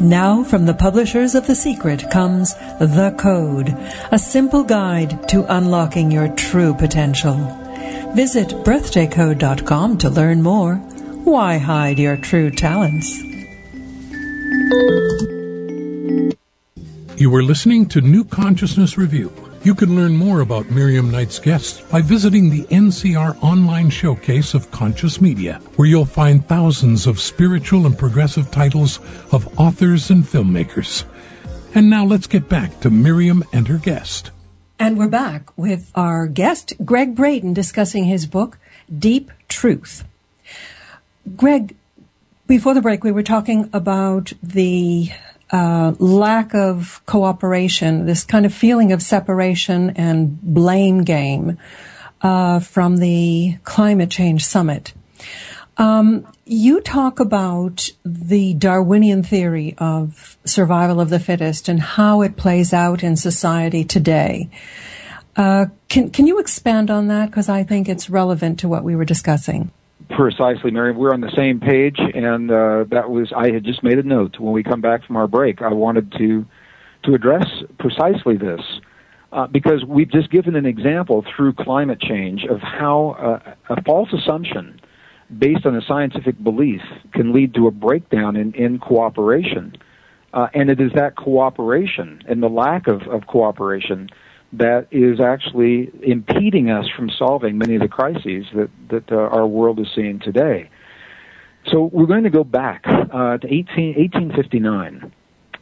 Now, 0.00 0.42
from 0.44 0.66
the 0.66 0.74
publishers 0.74 1.34
of 1.34 1.46
The 1.46 1.54
Secret 1.54 2.10
comes 2.10 2.54
The 2.54 3.14
Code, 3.18 3.68
a 4.10 4.18
simple 4.18 4.64
guide 4.64 5.28
to 5.28 5.44
unlocking 5.54 6.10
your 6.10 6.28
true 6.28 6.74
potential. 6.74 7.36
Visit 8.14 8.48
birthdaycode.com 8.48 9.98
to 9.98 10.10
learn 10.10 10.42
more. 10.42 10.76
Why 10.76 11.58
hide 11.58 11.98
your 11.98 12.16
true 12.16 12.50
talents? 12.50 13.22
You 17.16 17.34
are 17.34 17.42
listening 17.42 17.86
to 17.90 18.00
New 18.00 18.24
Consciousness 18.24 18.96
Review. 18.96 19.30
You 19.62 19.74
can 19.74 19.94
learn 19.94 20.16
more 20.16 20.40
about 20.40 20.70
Miriam 20.70 21.10
Knight's 21.10 21.38
guests 21.38 21.82
by 21.82 22.00
visiting 22.00 22.48
the 22.48 22.62
NCR 22.64 23.36
online 23.42 23.90
showcase 23.90 24.54
of 24.54 24.70
conscious 24.70 25.20
media, 25.20 25.60
where 25.76 25.86
you'll 25.86 26.06
find 26.06 26.46
thousands 26.48 27.06
of 27.06 27.20
spiritual 27.20 27.84
and 27.84 27.98
progressive 27.98 28.50
titles 28.50 29.00
of 29.32 29.60
authors 29.60 30.08
and 30.08 30.24
filmmakers. 30.24 31.04
And 31.74 31.90
now 31.90 32.06
let's 32.06 32.26
get 32.26 32.48
back 32.48 32.80
to 32.80 32.88
Miriam 32.88 33.44
and 33.52 33.68
her 33.68 33.76
guest. 33.76 34.30
And 34.78 34.96
we're 34.96 35.08
back 35.08 35.56
with 35.58 35.92
our 35.94 36.26
guest, 36.26 36.72
Gregg 36.86 37.14
Braden, 37.14 37.52
discussing 37.52 38.04
his 38.04 38.24
book, 38.24 38.56
Deep 38.98 39.30
Truth. 39.46 40.04
Gregg, 41.36 41.76
before 42.46 42.72
the 42.72 42.80
break, 42.80 43.04
we 43.04 43.12
were 43.12 43.22
talking 43.22 43.68
about 43.74 44.32
the 44.42 45.10
uh, 45.52 45.94
lack 45.98 46.54
of 46.54 47.02
cooperation, 47.06 48.06
this 48.06 48.24
kind 48.24 48.46
of 48.46 48.54
feeling 48.54 48.92
of 48.92 49.02
separation 49.02 49.90
and 49.90 50.40
blame 50.40 51.02
game 51.02 51.58
uh, 52.22 52.60
from 52.60 52.98
the 52.98 53.56
climate 53.64 54.10
change 54.10 54.44
summit. 54.44 54.92
Um, 55.76 56.30
you 56.44 56.80
talk 56.80 57.20
about 57.20 57.90
the 58.04 58.54
Darwinian 58.54 59.22
theory 59.22 59.74
of 59.78 60.36
survival 60.44 61.00
of 61.00 61.08
the 61.08 61.20
fittest 61.20 61.68
and 61.68 61.80
how 61.80 62.22
it 62.22 62.36
plays 62.36 62.72
out 62.72 63.02
in 63.02 63.16
society 63.16 63.84
today. 63.84 64.50
Uh, 65.36 65.66
can 65.88 66.10
can 66.10 66.26
you 66.26 66.38
expand 66.38 66.90
on 66.90 67.06
that? 67.06 67.30
Because 67.30 67.48
I 67.48 67.62
think 67.62 67.88
it's 67.88 68.10
relevant 68.10 68.58
to 68.60 68.68
what 68.68 68.84
we 68.84 68.94
were 68.94 69.04
discussing. 69.04 69.70
Precisely, 70.16 70.70
Mary. 70.70 70.92
We're 70.92 71.12
on 71.12 71.20
the 71.20 71.32
same 71.36 71.60
page, 71.60 71.98
and 71.98 72.50
uh, 72.50 72.84
that 72.90 73.10
was 73.10 73.32
I 73.36 73.52
had 73.52 73.64
just 73.64 73.82
made 73.82 73.98
a 73.98 74.02
note 74.02 74.40
when 74.40 74.52
we 74.52 74.62
come 74.62 74.80
back 74.80 75.04
from 75.04 75.16
our 75.16 75.28
break. 75.28 75.62
I 75.62 75.72
wanted 75.72 76.12
to 76.18 76.44
to 77.04 77.14
address 77.14 77.46
precisely 77.78 78.36
this 78.36 78.60
uh, 79.32 79.46
because 79.46 79.84
we've 79.84 80.10
just 80.10 80.30
given 80.30 80.56
an 80.56 80.66
example 80.66 81.24
through 81.34 81.54
climate 81.54 82.00
change 82.00 82.44
of 82.44 82.60
how 82.60 83.10
uh, 83.68 83.74
a 83.74 83.82
false 83.82 84.12
assumption 84.12 84.80
based 85.38 85.64
on 85.64 85.76
a 85.76 85.82
scientific 85.82 86.42
belief 86.42 86.82
can 87.12 87.32
lead 87.32 87.54
to 87.54 87.68
a 87.68 87.70
breakdown 87.70 88.36
in, 88.36 88.52
in 88.54 88.78
cooperation, 88.78 89.76
uh, 90.34 90.48
and 90.54 90.70
it 90.70 90.80
is 90.80 90.90
that 90.94 91.16
cooperation 91.16 92.20
and 92.28 92.42
the 92.42 92.48
lack 92.48 92.88
of, 92.88 93.02
of 93.02 93.26
cooperation 93.28 94.08
that 94.52 94.88
is 94.90 95.20
actually 95.20 95.90
impeding 96.02 96.70
us 96.70 96.88
from 96.88 97.08
solving 97.10 97.56
many 97.58 97.76
of 97.76 97.82
the 97.82 97.88
crises 97.88 98.46
that, 98.54 98.70
that 98.88 99.12
uh, 99.12 99.16
our 99.16 99.46
world 99.46 99.78
is 99.78 99.86
seeing 99.94 100.18
today. 100.18 100.68
So 101.66 101.84
we're 101.92 102.06
going 102.06 102.24
to 102.24 102.30
go 102.30 102.42
back 102.42 102.82
uh, 102.86 103.38
to 103.38 103.46
18, 103.46 103.94
1859. 103.96 105.12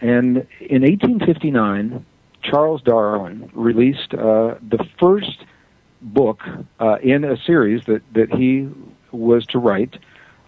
And 0.00 0.36
in 0.60 0.82
1859, 0.82 2.06
Charles 2.42 2.82
Darwin 2.82 3.50
released 3.52 4.14
uh, 4.14 4.54
the 4.62 4.86
first 4.98 5.44
book 6.00 6.40
uh, 6.78 6.96
in 7.02 7.24
a 7.24 7.36
series 7.36 7.84
that, 7.86 8.02
that 8.14 8.32
he 8.32 8.68
was 9.10 9.44
to 9.46 9.58
write 9.58 9.98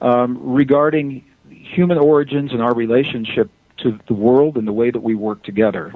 um, 0.01 0.39
regarding 0.41 1.25
human 1.51 1.99
origins 1.99 2.53
and 2.53 2.63
our 2.63 2.75
relationship 2.75 3.51
to 3.79 3.99
the 4.07 4.15
world 4.15 4.57
and 4.57 4.69
the 4.69 4.73
way 4.73 4.91
that 4.91 5.03
we 5.03 5.15
work 5.15 5.43
together. 5.43 5.93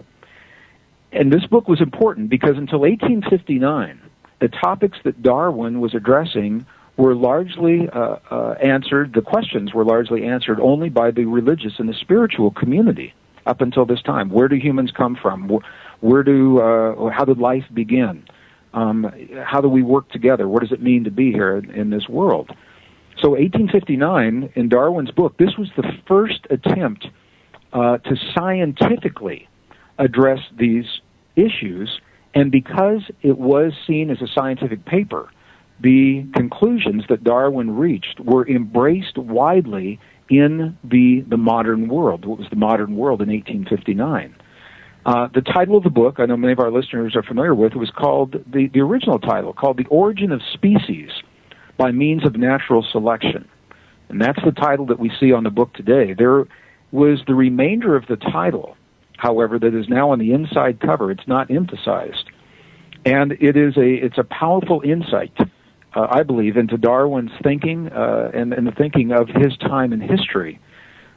And 1.15 1.33
this 1.33 1.47
book 1.47 1.69
was 1.69 1.81
important 1.81 2.29
because 2.29 2.59
until 2.59 2.81
1859, 2.81 4.01
the 4.41 4.49
topics 4.49 4.99
that 5.05 5.23
Darwin 5.23 5.81
was 5.81 5.95
addressing 5.95 6.67
were 6.97 7.15
largely 7.15 7.89
uh, 7.89 8.17
uh, 8.31 8.55
answered, 8.61 9.15
the 9.15 9.23
questions 9.23 9.73
were 9.73 9.85
largely 9.85 10.25
answered 10.25 10.59
only 10.61 10.89
by 10.89 11.13
the 11.13 11.25
religious 11.25 11.75
and 11.79 11.89
the 11.89 11.95
spiritual 11.95 12.51
community 12.51 13.15
up 13.47 13.61
until 13.61 13.85
this 13.85 14.03
time. 14.03 14.29
Where 14.29 14.49
do 14.49 14.57
humans 14.57 14.91
come 14.91 15.17
from? 15.21 15.61
Where 16.01 16.25
do, 16.25 16.61
uh, 16.61 17.11
how 17.11 17.25
did 17.25 17.39
life 17.39 17.65
begin? 17.73 18.25
Um, 18.73 19.13
how 19.45 19.61
do 19.61 19.69
we 19.69 19.85
work 19.85 20.11
together? 20.11 20.49
What 20.49 20.63
does 20.63 20.73
it 20.73 20.83
mean 20.83 21.05
to 21.05 21.13
be 21.13 21.31
here 21.31 21.57
in, 21.57 21.71
in 21.71 21.91
this 21.91 22.09
world? 22.09 22.49
So 23.21 23.31
1859, 23.31 24.51
in 24.57 24.69
Darwin's 24.69 25.13
book, 25.13 25.37
this 25.39 25.57
was 25.57 25.69
the 25.77 25.89
first 26.09 26.45
attempt 26.51 27.07
uh, 27.73 27.99
to 27.99 28.17
scientifically 28.37 29.49
address 29.99 30.41
these 30.59 30.87
issues, 31.37 32.01
and 32.35 32.51
because 32.51 33.03
it 33.23 33.39
was 33.39 33.73
seen 33.87 34.11
as 34.11 34.21
a 34.21 34.27
scientific 34.27 34.85
paper, 34.85 35.31
the 35.81 36.27
conclusions 36.35 37.05
that 37.09 37.25
Darwin 37.25 37.77
reached 37.77 38.21
were 38.21 38.47
embraced 38.49 39.19
widely 39.19 40.01
in 40.31 40.77
the, 40.85 41.25
the 41.29 41.37
modern 41.37 41.89
world. 41.89 42.25
What 42.25 42.39
was 42.39 42.49
the 42.49 42.57
modern 42.57 42.97
world 42.97 43.21
in 43.21 43.29
1859? 43.29 44.35
Uh, 45.07 45.29
the 45.35 45.43
title 45.43 45.77
of 45.77 45.85
the 45.85 45.91
book, 45.91 46.17
I 46.19 46.27
know 46.27 46.37
many 46.37 46.53
of 46.53 46.61
our 46.61 46.71
listeners 46.71 47.15
are 47.15 47.23
familiar 47.23 47.55
with, 47.55 47.75
was 47.75 47.91
called 47.91 48.33
the, 48.51 48.69
the 48.73 48.81
original 48.81 49.19
title, 49.19 49.53
called 49.53 49.77
The 49.77 49.87
Origin 49.87 50.33
of 50.33 50.41
Species 50.55 51.11
by 51.77 51.93
Means 51.93 52.25
of 52.25 52.37
Natural 52.37 52.87
Selection. 52.91 53.47
And 54.09 54.21
that's 54.21 54.43
the 54.45 54.53
title 54.53 54.87
that 54.87 54.99
we 54.99 55.11
see 55.21 55.33
on 55.33 55.45
the 55.45 55.51
book 55.51 55.75
today. 55.75 56.15
There 56.15 56.47
was 56.91 57.21
the 57.27 57.35
remainder 57.35 57.97
of 57.97 58.07
the 58.07 58.17
title, 58.17 58.77
however, 59.25 59.59
that 59.59 59.75
is 59.75 59.89
now 59.89 60.11
on 60.11 60.19
the 60.19 60.33
inside 60.33 60.79
cover. 60.81 61.11
It's 61.11 61.27
not 61.27 61.51
emphasized. 61.51 62.29
And 63.07 63.33
it 63.33 63.57
is 63.57 63.75
a, 63.79 63.91
it's 64.07 64.19
a 64.19 64.25
powerful 64.25 64.83
insight, 64.85 65.33
uh, 65.95 66.07
I 66.11 66.23
believe, 66.23 66.59
into 66.59 66.77
Darwin's 66.77 67.31
thinking 67.43 67.89
uh, 67.89 68.31
and, 68.35 68.53
and 68.53 68.67
the 68.67 68.73
thinking 68.73 69.13
of 69.13 69.29
his 69.29 69.57
time 69.57 69.95
in 69.95 70.01
history. 70.01 70.61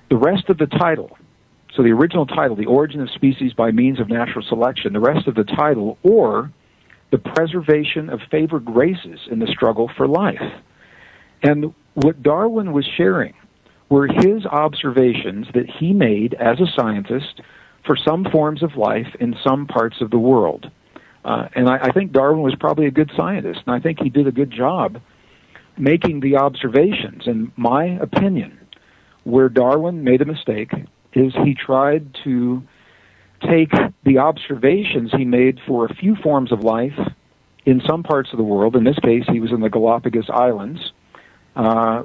The 0.10 0.16
rest 0.16 0.48
of 0.48 0.58
the 0.58 0.68
title, 0.68 1.18
so 1.76 1.84
the 1.84 1.92
original 1.92 2.26
title, 2.26 2.56
The 2.56 2.66
Origin 2.66 3.02
of 3.02 3.10
Species 3.10 3.52
by 3.54 3.72
Means 3.72 4.00
of 4.00 4.08
Natural 4.08 4.44
Selection, 4.48 4.94
the 4.94 5.02
rest 5.02 5.28
of 5.28 5.36
the 5.36 5.44
title, 5.44 5.98
or 6.02 6.50
The 7.12 7.18
Preservation 7.18 8.10
of 8.10 8.22
Favored 8.32 8.70
Races 8.70 9.20
in 9.30 9.40
the 9.40 9.48
Struggle 9.48 9.92
for 9.98 10.08
Life. 10.08 10.48
And 11.44 11.74
what 11.94 12.24
Darwin 12.24 12.72
was 12.72 12.86
sharing 12.96 13.34
were 13.90 14.08
his 14.08 14.46
observations 14.46 15.48
that 15.54 15.70
he 15.70 15.92
made 15.92 16.34
as 16.36 16.58
a 16.62 16.68
scientist 16.78 17.42
for 17.88 17.98
some 17.98 18.26
forms 18.26 18.62
of 18.62 18.76
life 18.76 19.08
in 19.20 19.36
some 19.44 19.66
parts 19.66 20.02
of 20.02 20.12
the 20.12 20.20
world. 20.20 20.70
Uh, 21.26 21.48
and 21.56 21.68
I, 21.68 21.78
I 21.78 21.92
think 21.92 22.12
Darwin 22.12 22.44
was 22.44 22.54
probably 22.60 22.86
a 22.86 22.92
good 22.92 23.12
scientist, 23.18 23.62
and 23.66 23.76
I 23.76 23.80
think 23.80 24.00
he 24.00 24.10
did 24.10 24.28
a 24.28 24.32
good 24.32 24.52
job 24.52 25.02
making 25.78 26.20
the 26.20 26.38
observations. 26.38 27.24
In 27.26 27.52
my 27.56 27.86
opinion, 28.00 28.60
where 29.24 29.50
Darwin 29.50 30.04
made 30.04 30.22
a 30.22 30.26
mistake 30.26 30.72
is 31.14 31.34
he 31.44 31.56
tried 31.56 32.16
to 32.24 32.64
take 33.42 33.72
the 34.04 34.18
observations 34.20 35.12
he 35.16 35.26
made 35.26 35.60
for 35.68 35.86
a 35.86 35.94
few 35.94 36.16
forms 36.16 36.52
of 36.52 36.62
life 36.62 36.98
in 37.66 37.82
some 37.88 38.04
parts 38.04 38.30
of 38.32 38.38
the 38.38 38.44
world. 38.44 38.76
In 38.76 38.84
this 38.84 38.98
case, 39.00 39.24
he 39.32 39.40
was 39.40 39.52
in 39.52 39.62
the 39.62 39.70
Galapagos 39.70 40.30
Islands. 40.30 40.80
Uh, 41.56 42.04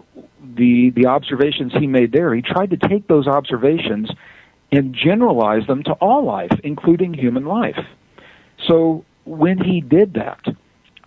the 0.56 0.90
the 0.96 1.06
observations 1.06 1.72
he 1.78 1.86
made 1.86 2.12
there, 2.12 2.34
he 2.34 2.42
tried 2.42 2.70
to 2.70 2.76
take 2.76 3.06
those 3.06 3.26
observations 3.26 4.10
and 4.72 4.94
generalize 4.94 5.66
them 5.66 5.82
to 5.84 5.92
all 5.92 6.24
life, 6.24 6.58
including 6.64 7.14
human 7.14 7.44
life. 7.44 7.78
So 8.68 9.04
when 9.24 9.58
he 9.58 9.80
did 9.80 10.14
that, 10.14 10.40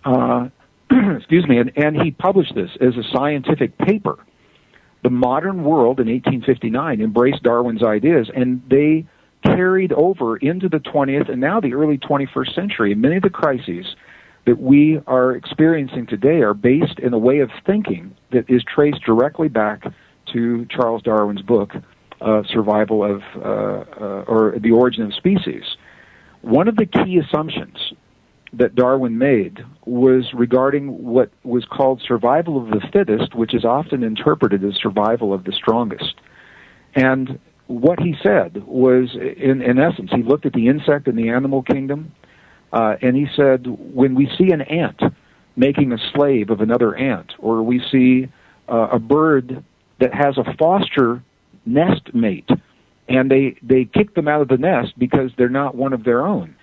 uh, 0.04 0.48
excuse 1.16 1.46
me, 1.46 1.58
and, 1.58 1.72
and 1.76 2.00
he 2.00 2.12
published 2.12 2.54
this 2.54 2.70
as 2.80 2.96
a 2.96 3.02
scientific 3.12 3.76
paper 3.76 4.18
the 5.06 5.10
modern 5.10 5.62
world 5.62 6.00
in 6.00 6.08
1859 6.08 7.00
embraced 7.00 7.40
Darwin's 7.44 7.84
ideas, 7.84 8.28
and 8.34 8.60
they 8.68 9.06
carried 9.44 9.92
over 9.92 10.36
into 10.38 10.68
the 10.68 10.78
20th 10.78 11.30
and 11.30 11.40
now 11.40 11.60
the 11.60 11.74
early 11.74 11.96
21st 11.96 12.52
century. 12.56 12.92
Many 12.92 13.14
of 13.14 13.22
the 13.22 13.30
crises 13.30 13.86
that 14.46 14.60
we 14.60 15.00
are 15.06 15.36
experiencing 15.36 16.08
today 16.08 16.40
are 16.40 16.54
based 16.54 16.98
in 16.98 17.12
a 17.12 17.18
way 17.18 17.38
of 17.38 17.50
thinking 17.64 18.16
that 18.32 18.50
is 18.50 18.64
traced 18.64 19.00
directly 19.04 19.46
back 19.46 19.84
to 20.32 20.66
Charles 20.70 21.02
Darwin's 21.02 21.42
book, 21.42 21.74
uh, 22.26 22.42
Survival 22.52 23.04
of, 23.04 23.22
uh, 23.36 23.40
uh, 23.40 24.24
or 24.26 24.56
The 24.58 24.72
Origin 24.72 25.04
of 25.04 25.14
Species. 25.14 25.62
One 26.42 26.66
of 26.66 26.76
the 26.76 26.86
key 26.86 27.18
assumptions 27.18 27.92
that 28.52 28.74
Darwin 28.74 29.16
made 29.16 29.64
was 29.84 30.32
regarding 30.34 31.04
what 31.04 31.30
was 31.44 31.64
called 31.64 32.02
survival 32.06 32.60
of 32.60 32.70
the 32.70 32.80
fittest, 32.92 33.34
which 33.34 33.54
is 33.54 33.64
often 33.64 34.02
interpreted 34.02 34.64
as 34.64 34.74
survival 34.74 35.32
of 35.32 35.44
the 35.44 35.52
strongest. 35.52 36.14
And 36.94 37.38
what 37.68 38.00
he 38.00 38.16
said 38.22 38.64
was, 38.66 39.14
in, 39.14 39.62
in 39.62 39.78
essence, 39.78 40.10
he 40.12 40.22
looked 40.22 40.46
at 40.46 40.52
the 40.52 40.68
insect 40.68 41.06
and 41.06 41.18
the 41.18 41.28
animal 41.28 41.62
kingdom, 41.62 42.12
uh, 42.72 42.96
and 43.02 43.14
he 43.14 43.26
said, 43.36 43.66
when 43.66 44.14
we 44.14 44.28
see 44.36 44.50
an 44.50 44.62
ant 44.62 45.00
making 45.54 45.92
a 45.92 45.98
slave 46.12 46.50
of 46.50 46.60
another 46.60 46.94
ant, 46.96 47.32
or 47.38 47.62
we 47.62 47.80
see 47.92 48.28
uh, 48.68 48.88
a 48.92 48.98
bird 48.98 49.64
that 50.00 50.12
has 50.12 50.38
a 50.38 50.56
foster 50.56 51.22
nest 51.66 52.14
mate, 52.14 52.48
and 53.08 53.30
they, 53.30 53.56
they 53.62 53.84
kick 53.84 54.14
them 54.14 54.28
out 54.28 54.40
of 54.40 54.48
the 54.48 54.56
nest 54.56 54.98
because 54.98 55.30
they're 55.36 55.48
not 55.48 55.74
one 55.74 55.92
of 55.92 56.04
their 56.04 56.26
own 56.26 56.56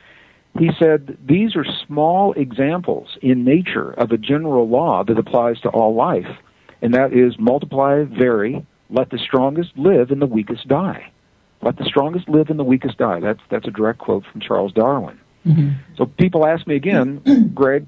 he 0.60 0.70
said 0.78 1.18
these 1.26 1.56
are 1.56 1.66
small 1.88 2.34
examples 2.34 3.18
in 3.22 3.44
nature 3.44 3.92
of 3.92 4.12
a 4.12 4.18
general 4.18 4.68
law 4.68 5.04
that 5.04 5.18
applies 5.18 5.60
to 5.62 5.70
all 5.70 5.96
life, 5.96 6.28
and 6.82 6.94
that 6.94 7.14
is 7.14 7.40
multiply, 7.40 8.04
vary, 8.04 8.66
let 8.90 9.10
the 9.10 9.18
strongest 9.18 9.72
live 9.76 10.12
and 10.12 10.22
the 10.22 10.28
weakest 10.28 10.68
die. 10.68 11.12
Let 11.62 11.78
the 11.78 11.86
strongest 11.86 12.30
live 12.30 12.50
and 12.50 12.60
the 12.60 12.64
weakest 12.64 12.98
die. 12.98 13.20
That's 13.20 13.40
that's 13.50 13.68
a 13.68 13.72
direct 13.72 14.00
quote 14.00 14.26
from 14.32 14.42
Charles 14.42 14.74
Darwin. 14.74 15.20
Mm-hmm. 15.46 15.70
So 15.98 16.06
people 16.06 16.46
ask 16.46 16.68
me 16.68 16.76
again, 16.76 17.52
Gregg, 17.56 17.88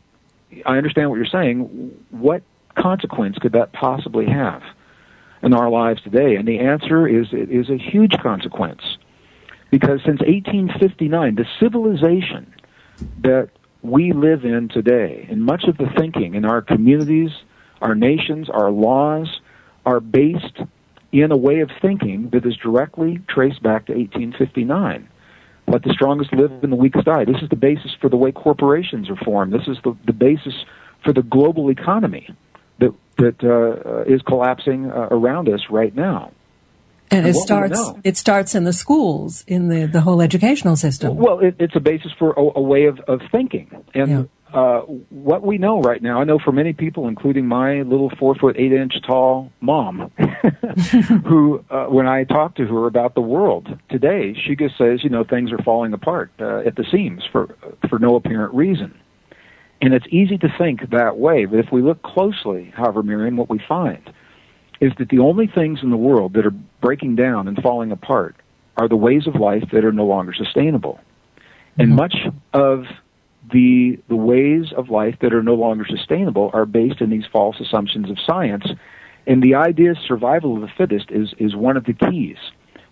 I 0.65 0.77
understand 0.77 1.09
what 1.09 1.17
you're 1.17 1.25
saying. 1.25 1.91
What 2.09 2.41
consequence 2.75 3.37
could 3.37 3.51
that 3.51 3.73
possibly 3.73 4.25
have 4.25 4.63
in 5.41 5.53
our 5.53 5.69
lives 5.69 6.01
today? 6.01 6.35
And 6.35 6.47
the 6.47 6.59
answer 6.59 7.07
is 7.07 7.27
it 7.31 7.51
is 7.51 7.69
a 7.69 7.77
huge 7.77 8.13
consequence. 8.21 8.81
Because 9.71 9.99
since 10.05 10.21
1859, 10.21 11.35
the 11.35 11.45
civilization 11.59 12.53
that 13.21 13.49
we 13.81 14.13
live 14.13 14.45
in 14.45 14.69
today, 14.69 15.27
and 15.29 15.43
much 15.43 15.65
of 15.65 15.77
the 15.77 15.87
thinking 15.97 16.35
in 16.35 16.45
our 16.45 16.61
communities, 16.61 17.31
our 17.81 17.95
nations, 17.95 18.49
our 18.49 18.71
laws, 18.71 19.41
are 19.85 19.99
based 19.99 20.59
in 21.11 21.31
a 21.31 21.37
way 21.37 21.59
of 21.59 21.69
thinking 21.81 22.29
that 22.31 22.45
is 22.45 22.55
directly 22.57 23.21
traced 23.29 23.61
back 23.61 23.85
to 23.85 23.93
1859. 23.93 25.07
Let 25.67 25.83
the 25.83 25.93
strongest 25.93 26.33
live 26.33 26.51
and 26.63 26.71
the 26.71 26.75
weakest 26.75 27.05
die. 27.05 27.25
This 27.25 27.41
is 27.41 27.49
the 27.49 27.55
basis 27.55 27.91
for 27.99 28.09
the 28.09 28.17
way 28.17 28.31
corporations 28.31 29.09
are 29.09 29.15
formed. 29.15 29.53
This 29.53 29.67
is 29.67 29.77
the, 29.83 29.95
the 30.05 30.13
basis 30.13 30.53
for 31.03 31.13
the 31.13 31.23
global 31.23 31.69
economy 31.69 32.29
that, 32.79 32.93
that 33.17 33.43
uh, 33.43 34.01
is 34.11 34.21
collapsing 34.23 34.91
uh, 34.91 35.07
around 35.11 35.49
us 35.49 35.61
right 35.69 35.95
now. 35.95 36.31
And, 37.11 37.27
it 37.27 37.35
starts. 37.35 37.79
It 38.03 38.17
starts 38.17 38.55
in 38.55 38.63
the 38.63 38.73
schools, 38.73 39.43
in 39.47 39.67
the, 39.67 39.85
the 39.85 40.01
whole 40.01 40.21
educational 40.21 40.75
system. 40.75 41.15
Well, 41.17 41.39
it, 41.39 41.55
it's 41.59 41.75
a 41.75 41.79
basis 41.79 42.11
for 42.17 42.31
a, 42.31 42.59
a 42.59 42.61
way 42.61 42.85
of, 42.85 42.99
of 43.01 43.21
thinking, 43.31 43.69
and 43.93 44.09
yeah. 44.09 44.59
uh, 44.59 44.81
what 45.09 45.43
we 45.43 45.59
know 45.59 45.81
right 45.81 46.01
now, 46.01 46.19
I 46.19 46.23
know 46.23 46.39
for 46.43 46.51
many 46.51 46.73
people, 46.73 47.07
including 47.07 47.45
my 47.45 47.83
little 47.83 48.11
four 48.17 48.33
foot 48.33 48.55
eight 48.57 48.73
inch 48.73 48.93
tall 49.05 49.51
mom, 49.61 50.11
who, 51.25 51.63
uh, 51.69 51.85
when 51.85 52.07
I 52.07 52.23
talk 52.23 52.55
to 52.55 52.65
her 52.65 52.87
about 52.87 53.13
the 53.13 53.21
world 53.21 53.67
today, 53.89 54.35
she 54.45 54.55
just 54.55 54.75
says, 54.75 55.03
you 55.03 55.11
know, 55.11 55.23
things 55.23 55.51
are 55.51 55.59
falling 55.59 55.93
apart 55.93 56.31
uh, 56.39 56.59
at 56.59 56.75
the 56.75 56.85
seams 56.91 57.23
for 57.31 57.55
for 57.87 57.99
no 57.99 58.15
apparent 58.15 58.53
reason. 58.55 58.99
And 59.81 59.93
it's 59.93 60.05
easy 60.09 60.37
to 60.37 60.47
think 60.57 60.89
that 60.91 61.17
way, 61.17 61.45
but 61.45 61.59
if 61.59 61.71
we 61.71 61.81
look 61.81 62.01
closely, 62.01 62.73
however, 62.75 63.03
Miriam, 63.03 63.37
what 63.37 63.49
we 63.49 63.59
find 63.67 64.11
is 64.79 64.91
that 64.97 65.09
the 65.09 65.19
only 65.19 65.47
things 65.47 65.79
in 65.83 65.89
the 65.89 65.97
world 65.97 66.33
that 66.33 66.45
are 66.45 66.53
breaking 66.81 67.15
down 67.15 67.47
and 67.47 67.61
falling 67.61 67.91
apart 67.91 68.35
are 68.77 68.87
the 68.87 68.95
ways 68.95 69.27
of 69.27 69.35
life 69.35 69.63
that 69.71 69.85
are 69.85 69.91
no 69.91 70.05
longer 70.05 70.33
sustainable. 70.33 70.99
And 71.77 71.89
mm-hmm. 71.89 71.97
much 71.97 72.15
of 72.53 72.85
the 73.51 73.99
the 74.07 74.15
ways 74.15 74.73
of 74.75 74.89
life 74.89 75.15
that 75.21 75.33
are 75.33 75.43
no 75.43 75.53
longer 75.53 75.85
sustainable 75.87 76.49
are 76.53 76.65
based 76.65 77.01
in 77.01 77.09
these 77.09 77.25
false 77.31 77.59
assumptions 77.59 78.09
of 78.09 78.17
science. 78.25 78.65
And 79.27 79.41
the 79.41 79.55
idea 79.55 79.91
of 79.91 79.97
survival 80.07 80.55
of 80.55 80.61
the 80.61 80.71
fittest 80.77 81.11
is, 81.11 81.33
is 81.39 81.55
one 81.55 81.77
of 81.77 81.85
the 81.85 81.93
keys. 81.93 82.37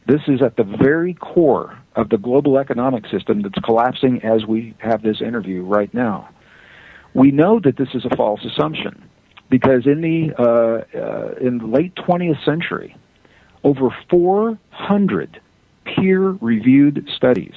This 0.08 0.22
is 0.28 0.42
at 0.42 0.58
the 0.58 0.64
very 0.64 1.14
core 1.14 1.78
of 1.96 2.10
the 2.10 2.18
global 2.18 2.58
economic 2.58 3.06
system 3.08 3.42
that's 3.42 3.60
collapsing 3.64 4.24
as 4.24 4.46
we 4.46 4.74
have 4.80 5.02
this 5.02 5.22
interview 5.22 5.62
right 5.62 5.94
now. 5.94 6.30
We 7.14 7.32
know 7.32 7.60
that 7.64 7.78
this 7.78 7.90
is 7.94 8.06
a 8.06 8.16
false 8.16 8.44
assumption 8.44 9.10
because 9.50 9.86
in 9.86 10.02
the 10.02 10.34
uh, 10.38 10.98
uh, 10.98 11.34
in 11.40 11.60
the 11.60 11.68
late 11.68 11.94
20th 11.96 12.44
century, 12.44 12.96
over 13.64 13.96
400 14.10 15.40
peer-reviewed 15.86 17.08
studies 17.16 17.54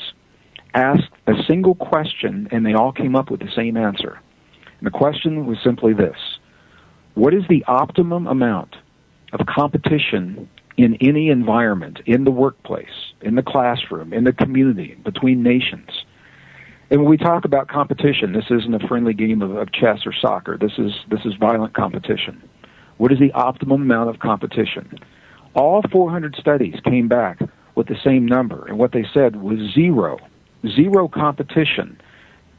asked 0.75 1.11
a 1.27 1.33
single 1.47 1.75
question, 1.75 2.49
and 2.51 2.66
they 2.66 2.75
all 2.75 2.92
came 2.92 3.16
up 3.16 3.31
with 3.31 3.40
the 3.40 3.51
same 3.57 3.77
answer. 3.77 4.21
And 4.79 4.87
the 4.87 4.90
question 4.90 5.47
was 5.47 5.57
simply 5.64 5.95
this: 5.95 6.16
What 7.14 7.33
is 7.33 7.45
the 7.49 7.64
optimum 7.66 8.27
amount 8.27 8.77
of 9.33 9.47
competition 9.47 10.51
in 10.77 10.97
any 11.01 11.31
environment, 11.31 12.01
in 12.05 12.25
the 12.25 12.31
workplace, 12.31 13.14
in 13.23 13.37
the 13.37 13.42
classroom, 13.42 14.12
in 14.12 14.25
the 14.25 14.33
community, 14.35 14.97
between 15.03 15.42
nations? 15.42 16.05
And 16.90 17.01
when 17.01 17.11
we 17.11 17.16
talk 17.16 17.44
about 17.44 17.68
competition, 17.68 18.33
this 18.33 18.44
isn't 18.51 18.75
a 18.75 18.87
friendly 18.87 19.12
game 19.12 19.42
of, 19.42 19.57
of 19.57 19.72
chess 19.72 20.07
or 20.07 20.12
soccer. 20.12 20.57
This 20.57 20.72
is 20.79 20.92
this 21.11 21.20
is 21.25 21.35
violent 21.35 21.75
competition. 21.75 22.42
What 22.99 23.12
is 23.12 23.18
the 23.18 23.33
optimum 23.33 23.83
amount 23.83 24.09
of 24.09 24.20
competition? 24.20 24.99
All 25.55 25.83
400 25.90 26.37
studies 26.37 26.77
came 26.85 27.09
back 27.09 27.40
with 27.75 27.88
the 27.88 27.96
same 28.05 28.25
number, 28.25 28.66
and 28.66 28.79
what 28.79 28.92
they 28.92 29.05
said 29.12 29.37
was 29.37 29.59
zero, 29.75 30.18
zero 30.66 31.09
competition. 31.09 32.01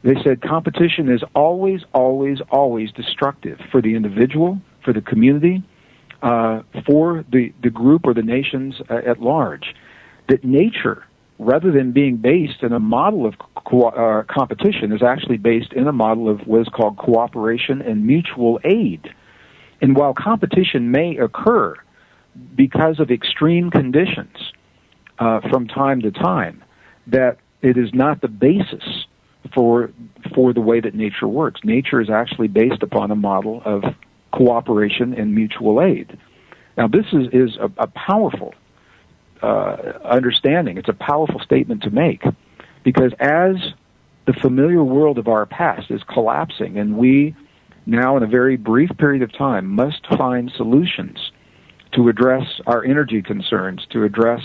They 0.02 0.14
said 0.22 0.42
competition 0.42 1.08
is 1.08 1.22
always, 1.34 1.80
always, 1.92 2.38
always 2.50 2.92
destructive 2.92 3.58
for 3.72 3.82
the 3.82 3.96
individual, 3.96 4.60
for 4.84 4.92
the 4.92 5.00
community, 5.00 5.62
uh, 6.22 6.62
for 6.86 7.24
the, 7.30 7.52
the 7.62 7.70
group 7.70 8.02
or 8.04 8.14
the 8.14 8.22
nations 8.22 8.80
uh, 8.90 9.00
at 9.06 9.20
large. 9.20 9.74
That 10.28 10.44
nature 10.44 11.04
rather 11.38 11.70
than 11.70 11.92
being 11.92 12.16
based 12.16 12.62
in 12.62 12.72
a 12.72 12.80
model 12.80 13.26
of 13.26 13.34
co- 13.66 13.88
uh, 13.88 14.22
competition, 14.24 14.92
is 14.92 15.02
actually 15.02 15.36
based 15.36 15.72
in 15.72 15.86
a 15.86 15.92
model 15.92 16.28
of 16.28 16.46
what 16.46 16.60
is 16.62 16.68
called 16.68 16.96
cooperation 16.96 17.80
and 17.80 18.06
mutual 18.06 18.60
aid. 18.64 19.14
And 19.80 19.96
while 19.96 20.14
competition 20.14 20.90
may 20.90 21.16
occur 21.16 21.74
because 22.54 22.98
of 23.00 23.10
extreme 23.10 23.70
conditions 23.70 24.52
uh, 25.18 25.40
from 25.48 25.68
time 25.68 26.00
to 26.02 26.10
time, 26.10 26.62
that 27.06 27.38
it 27.62 27.76
is 27.76 27.90
not 27.94 28.20
the 28.20 28.28
basis 28.28 29.06
for 29.54 29.90
for 30.34 30.52
the 30.52 30.60
way 30.60 30.80
that 30.80 30.94
nature 30.94 31.28
works. 31.28 31.60
Nature 31.64 32.00
is 32.00 32.10
actually 32.10 32.48
based 32.48 32.82
upon 32.82 33.10
a 33.10 33.16
model 33.16 33.62
of 33.64 33.82
cooperation 34.32 35.14
and 35.14 35.34
mutual 35.34 35.80
aid. 35.80 36.18
Now, 36.76 36.86
this 36.86 37.06
is, 37.12 37.28
is 37.32 37.56
a, 37.56 37.70
a 37.78 37.86
powerful 37.88 38.54
uh, 39.42 39.76
understanding. 40.04 40.78
It's 40.78 40.88
a 40.88 40.94
powerful 40.94 41.40
statement 41.40 41.82
to 41.82 41.90
make 41.90 42.22
because 42.84 43.12
as 43.20 43.56
the 44.26 44.32
familiar 44.34 44.84
world 44.84 45.18
of 45.18 45.28
our 45.28 45.46
past 45.46 45.90
is 45.90 46.02
collapsing 46.04 46.78
and 46.78 46.96
we 46.96 47.34
now 47.86 48.16
in 48.16 48.22
a 48.22 48.26
very 48.26 48.56
brief 48.56 48.90
period 48.98 49.22
of 49.22 49.32
time 49.32 49.66
must 49.66 50.06
find 50.16 50.52
solutions 50.54 51.32
to 51.92 52.08
address 52.08 52.60
our 52.66 52.84
energy 52.84 53.22
concerns, 53.22 53.86
to 53.90 54.04
address 54.04 54.42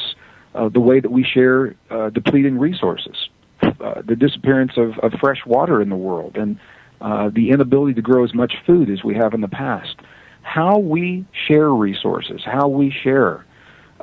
uh, 0.56 0.70
the 0.70 0.80
way 0.80 1.00
that 1.00 1.12
we 1.12 1.24
share 1.24 1.76
uh, 1.90 2.10
depleting 2.10 2.58
resources, 2.58 3.30
uh, 3.62 4.02
the 4.06 4.16
disappearance 4.16 4.74
of, 4.78 4.98
of, 5.00 5.12
fresh 5.20 5.46
water 5.46 5.82
in 5.82 5.90
the 5.90 5.96
world, 5.96 6.38
and 6.38 6.58
uh, 7.02 7.30
the 7.34 7.50
inability 7.50 7.94
to 7.94 8.02
grow 8.02 8.24
as 8.24 8.34
much 8.34 8.54
food 8.66 8.90
as 8.90 9.04
we 9.04 9.16
have 9.16 9.34
in 9.34 9.42
the 9.42 9.48
past. 9.48 9.96
How 10.42 10.78
we 10.78 11.26
share 11.48 11.70
resources, 11.70 12.42
how 12.46 12.68
we 12.68 12.92
share 12.92 13.46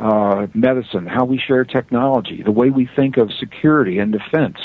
uh, 0.00 0.46
medicine, 0.54 1.06
how 1.06 1.24
we 1.24 1.38
share 1.38 1.64
technology, 1.64 2.42
the 2.42 2.50
way 2.50 2.70
we 2.70 2.88
think 2.96 3.18
of 3.18 3.30
security 3.38 3.98
and 3.98 4.12
defense, 4.12 4.56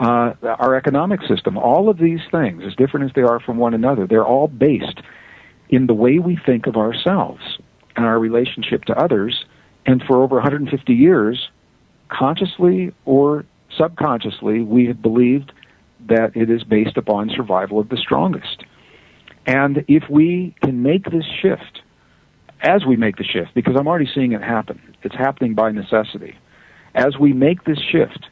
uh, 0.00 0.32
our 0.42 0.74
economic 0.74 1.20
system, 1.22 1.58
all 1.58 1.88
of 1.88 1.98
these 1.98 2.20
things, 2.30 2.62
as 2.64 2.74
different 2.74 3.06
as 3.06 3.12
they 3.14 3.22
are 3.22 3.40
from 3.40 3.58
one 3.58 3.74
another, 3.74 4.06
they're 4.06 4.24
all 4.24 4.48
based 4.48 5.00
in 5.68 5.86
the 5.86 5.94
way 5.94 6.18
we 6.18 6.38
think 6.46 6.66
of 6.66 6.76
ourselves 6.76 7.58
and 7.96 8.04
our 8.04 8.18
relationship 8.18 8.84
to 8.84 8.96
others. 8.96 9.44
And 9.86 10.02
for 10.06 10.22
over 10.22 10.36
150 10.36 10.92
years, 10.92 11.48
consciously 12.08 12.92
or 13.04 13.44
subconsciously, 13.76 14.62
we 14.62 14.86
have 14.86 15.02
believed 15.02 15.52
that 16.06 16.36
it 16.36 16.50
is 16.50 16.62
based 16.64 16.96
upon 16.96 17.30
survival 17.30 17.80
of 17.80 17.88
the 17.88 17.96
strongest. 17.96 18.64
And 19.46 19.84
if 19.88 20.04
we 20.08 20.54
can 20.62 20.82
make 20.82 21.10
this 21.10 21.24
shift, 21.42 21.82
as 22.64 22.84
we 22.86 22.96
make 22.96 23.16
the 23.16 23.24
shift, 23.24 23.54
because 23.54 23.76
I'm 23.78 23.86
already 23.86 24.08
seeing 24.12 24.32
it 24.32 24.42
happen, 24.42 24.80
it's 25.02 25.14
happening 25.14 25.54
by 25.54 25.70
necessity. 25.70 26.36
As 26.94 27.18
we 27.18 27.32
make 27.32 27.64
this 27.64 27.78
shift 27.78 28.26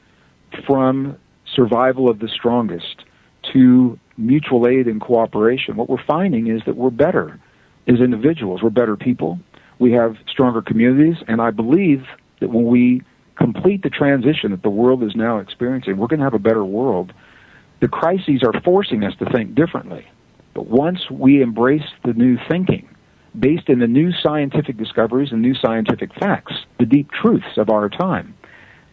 from 0.66 1.16
survival 1.55 2.09
of 2.09 2.18
the 2.18 2.29
strongest 2.29 3.05
to 3.53 3.99
mutual 4.16 4.66
aid 4.66 4.87
and 4.87 5.01
cooperation, 5.01 5.77
what 5.77 5.90
we're 5.90 6.05
finding 6.05 6.47
is 6.47 6.62
that 6.66 6.77
we're 6.77 6.90
better 6.90 7.38
as 7.87 8.01
individuals. 8.01 8.62
We're 8.62 8.71
better 8.71 8.97
people. 8.97 9.38
We 9.79 9.92
have 9.92 10.16
stronger 10.29 10.62
communities, 10.62 11.16
and 11.29 11.40
I 11.40 11.51
believe 11.51 12.05
that 12.40 12.51
when 12.51 12.66
we 12.66 13.03
complete 13.37 13.83
the 13.83 13.90
transition 13.90 14.53
that 14.53 14.62
the 14.62 14.71
world 14.71 15.03
is 15.03 15.14
now 15.14 15.38
experiencing, 15.38 15.97
we're 15.97 16.07
going 16.07 16.21
to 16.21 16.25
have 16.25 16.35
a 16.35 16.38
better 16.38 16.64
world. 16.64 17.12
The 17.81 17.88
crises 17.88 18.42
are 18.45 18.59
forcing 18.62 19.05
us 19.05 19.14
to 19.18 19.29
think 19.31 19.55
differently. 19.55 20.07
But 20.55 20.68
once 20.68 21.11
we 21.11 21.42
embrace 21.42 21.88
the 22.05 22.12
new 22.12 22.38
thinking, 22.49 22.88
based 23.38 23.68
in 23.68 23.79
the 23.79 23.87
new 23.87 24.12
scientific 24.12 24.77
discoveries 24.77 25.33
and 25.33 25.40
new 25.40 25.55
scientific 25.55 26.12
facts, 26.14 26.55
the 26.79 26.87
deep 26.87 27.11
truths 27.11 27.57
of 27.57 27.71
our 27.71 27.88
time, 27.88 28.35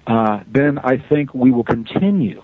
uh, 0.08 0.42
then 0.52 0.80
I 0.80 0.98
think 0.98 1.34
we 1.34 1.52
will 1.52 1.64
continue 1.64 2.42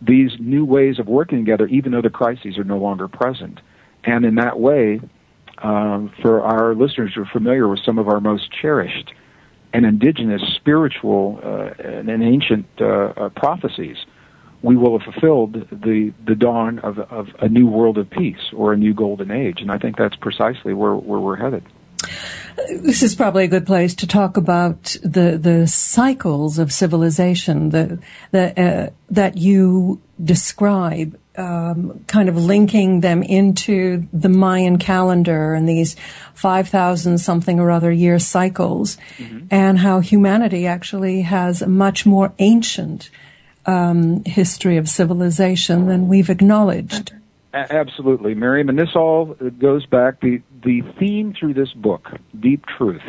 these 0.00 0.32
new 0.38 0.64
ways 0.64 0.98
of 0.98 1.06
working 1.06 1.38
together, 1.38 1.66
even 1.66 1.92
though 1.92 2.02
the 2.02 2.10
crises 2.10 2.56
are 2.56 2.64
no 2.64 2.78
longer 2.78 3.08
present. 3.08 3.60
And 4.04 4.24
in 4.24 4.36
that 4.36 4.58
way, 4.58 5.00
um, 5.58 6.12
for 6.22 6.40
our 6.40 6.74
listeners 6.74 7.12
who 7.14 7.22
are 7.22 7.30
familiar 7.32 7.68
with 7.68 7.80
some 7.84 7.98
of 7.98 8.08
our 8.08 8.20
most 8.20 8.50
cherished 8.52 9.12
and 9.72 9.84
indigenous 9.84 10.42
spiritual 10.56 11.40
uh, 11.42 11.82
and 11.82 12.08
ancient 12.22 12.66
uh, 12.80 12.84
uh 12.84 13.28
prophecies, 13.30 13.96
we 14.62 14.76
will 14.76 14.98
have 14.98 15.12
fulfilled 15.12 15.54
the, 15.70 16.12
the 16.26 16.34
dawn 16.34 16.78
of, 16.80 16.98
of 16.98 17.28
a 17.40 17.48
new 17.48 17.66
world 17.66 17.98
of 17.98 18.10
peace 18.10 18.52
or 18.52 18.72
a 18.72 18.76
new 18.76 18.94
golden 18.94 19.30
age. 19.30 19.60
And 19.60 19.70
I 19.70 19.78
think 19.78 19.96
that's 19.96 20.16
precisely 20.16 20.74
where, 20.74 20.94
where 20.94 21.20
we're 21.20 21.36
headed. 21.36 21.64
This 22.82 23.02
is 23.02 23.14
probably 23.14 23.44
a 23.44 23.48
good 23.48 23.66
place 23.66 23.94
to 23.96 24.06
talk 24.06 24.36
about 24.36 24.96
the 25.02 25.36
the 25.36 25.66
cycles 25.66 26.58
of 26.58 26.72
civilization 26.72 27.70
the, 27.70 27.98
the, 28.30 28.60
uh, 28.60 28.90
that 29.10 29.36
you 29.36 30.00
describe, 30.22 31.18
um, 31.36 32.04
kind 32.06 32.28
of 32.28 32.36
linking 32.36 33.00
them 33.00 33.22
into 33.22 34.06
the 34.12 34.28
Mayan 34.28 34.78
calendar 34.78 35.54
and 35.54 35.68
these 35.68 35.96
five 36.34 36.68
thousand 36.68 37.18
something 37.18 37.58
or 37.58 37.70
other 37.70 37.92
year 37.92 38.18
cycles, 38.18 38.96
mm-hmm. 39.18 39.46
and 39.50 39.78
how 39.78 40.00
humanity 40.00 40.66
actually 40.66 41.22
has 41.22 41.62
a 41.62 41.68
much 41.68 42.06
more 42.06 42.32
ancient 42.38 43.10
um, 43.68 44.24
history 44.24 44.78
of 44.78 44.88
civilization 44.88 45.86
than 45.86 46.08
we've 46.08 46.30
acknowledged. 46.30 47.12
Absolutely, 47.52 48.34
Miriam, 48.34 48.68
and 48.68 48.78
this 48.78 48.94
all 48.94 49.36
goes 49.58 49.84
back. 49.86 50.20
the 50.20 50.42
The 50.64 50.82
theme 50.98 51.34
through 51.38 51.54
this 51.54 51.72
book, 51.72 52.08
Deep 52.38 52.64
Truth, 52.66 53.02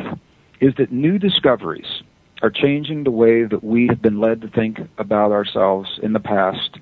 is 0.60 0.74
that 0.76 0.92
new 0.92 1.18
discoveries 1.18 2.02
are 2.42 2.50
changing 2.50 3.04
the 3.04 3.10
way 3.10 3.44
that 3.44 3.64
we 3.64 3.86
have 3.88 4.02
been 4.02 4.20
led 4.20 4.42
to 4.42 4.48
think 4.48 4.78
about 4.98 5.32
ourselves 5.32 5.98
in 6.02 6.12
the 6.12 6.20
past 6.20 6.78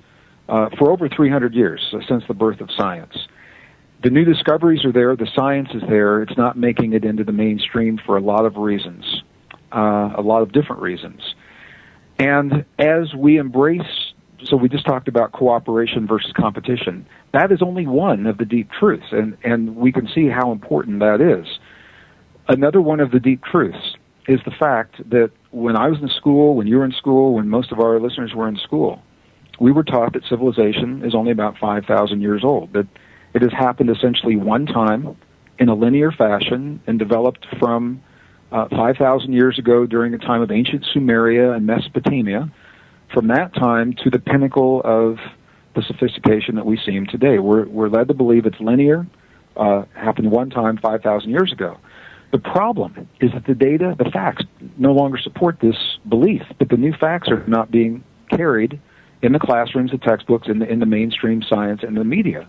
uh, 0.47 0.69
for 0.77 0.91
over 0.91 1.07
300 1.07 1.53
years 1.53 1.93
since 2.07 2.23
the 2.27 2.33
birth 2.33 2.59
of 2.61 2.69
science. 2.77 3.27
The 4.03 4.09
new 4.09 4.23
discoveries 4.23 4.85
are 4.85 4.93
there. 4.93 5.15
The 5.15 5.29
science 5.35 5.69
is 5.73 5.83
there. 5.89 6.21
It's 6.21 6.37
not 6.37 6.57
making 6.57 6.93
it 6.93 7.03
into 7.03 7.23
the 7.23 7.33
mainstream 7.33 7.99
for 8.05 8.17
a 8.17 8.21
lot 8.21 8.45
of 8.45 8.55
reasons, 8.55 9.23
uh, 9.73 10.13
a 10.17 10.21
lot 10.21 10.41
of 10.41 10.51
different 10.53 10.81
reasons. 10.81 11.21
And 12.19 12.65
as 12.77 13.13
we 13.15 13.37
embrace, 13.37 14.11
so 14.43 14.57
we 14.57 14.69
just 14.69 14.85
talked 14.85 15.07
about 15.07 15.31
cooperation 15.31 16.05
versus 16.05 16.31
competition. 16.33 17.07
That 17.33 17.51
is 17.51 17.61
only 17.61 17.87
one 17.87 18.27
of 18.27 18.37
the 18.37 18.45
deep 18.45 18.69
truths, 18.77 19.07
and, 19.11 19.37
and 19.43 19.75
we 19.77 19.91
can 19.91 20.07
see 20.13 20.27
how 20.27 20.51
important 20.51 20.99
that 20.99 21.21
is. 21.21 21.47
Another 22.47 22.81
one 22.81 22.99
of 22.99 23.11
the 23.11 23.19
deep 23.19 23.43
truths 23.43 23.95
is 24.27 24.39
the 24.43 24.51
fact 24.51 24.97
that 25.09 25.31
when 25.51 25.75
I 25.75 25.87
was 25.87 26.01
in 26.01 26.09
school, 26.09 26.55
when 26.55 26.67
you 26.67 26.77
were 26.77 26.85
in 26.85 26.91
school, 26.91 27.35
when 27.35 27.49
most 27.49 27.71
of 27.71 27.79
our 27.79 27.99
listeners 27.99 28.33
were 28.35 28.47
in 28.47 28.57
school, 28.57 29.01
we 29.59 29.71
were 29.71 29.83
taught 29.83 30.13
that 30.13 30.23
civilization 30.29 31.03
is 31.03 31.15
only 31.15 31.31
about 31.31 31.57
5,000 31.57 32.21
years 32.21 32.43
old, 32.43 32.73
that 32.73 32.87
it 33.33 33.41
has 33.41 33.51
happened 33.51 33.89
essentially 33.89 34.35
one 34.35 34.65
time 34.65 35.15
in 35.57 35.69
a 35.69 35.75
linear 35.75 36.11
fashion 36.11 36.81
and 36.87 36.99
developed 36.99 37.45
from 37.59 38.01
uh, 38.51 38.67
5,000 38.69 39.33
years 39.33 39.59
ago 39.59 39.85
during 39.85 40.11
the 40.11 40.17
time 40.17 40.41
of 40.41 40.51
ancient 40.51 40.85
Sumeria 40.93 41.55
and 41.55 41.65
Mesopotamia, 41.65 42.51
from 43.13 43.27
that 43.27 43.53
time 43.53 43.93
to 44.03 44.09
the 44.09 44.19
pinnacle 44.19 44.81
of 44.83 45.17
the 45.75 45.81
sophistication 45.83 46.55
that 46.55 46.65
we 46.65 46.77
see 46.77 46.99
today. 47.05 47.39
We're, 47.39 47.67
we're 47.67 47.89
led 47.89 48.07
to 48.07 48.13
believe 48.13 48.45
it's 48.45 48.59
linear, 48.59 49.07
uh, 49.55 49.83
happened 49.93 50.31
one 50.31 50.49
time 50.49 50.77
5,000 50.77 51.29
years 51.29 51.51
ago. 51.51 51.77
The 52.31 52.39
problem 52.39 53.07
is 53.19 53.31
that 53.33 53.45
the 53.45 53.55
data, 53.55 53.95
the 53.97 54.09
facts, 54.11 54.43
no 54.77 54.93
longer 54.93 55.17
support 55.17 55.59
this 55.61 55.97
belief, 56.07 56.43
but 56.59 56.69
the 56.69 56.77
new 56.77 56.93
facts 56.93 57.29
are 57.29 57.43
not 57.47 57.71
being 57.71 58.03
carried 58.29 58.79
in 59.21 59.33
the 59.33 59.39
classrooms, 59.39 59.91
the 59.91 59.97
textbooks, 59.97 60.47
in 60.47 60.59
the, 60.59 60.67
in 60.67 60.79
the 60.79 60.85
mainstream 60.85 61.41
science 61.41 61.81
and 61.83 61.97
the 61.97 62.03
media. 62.03 62.47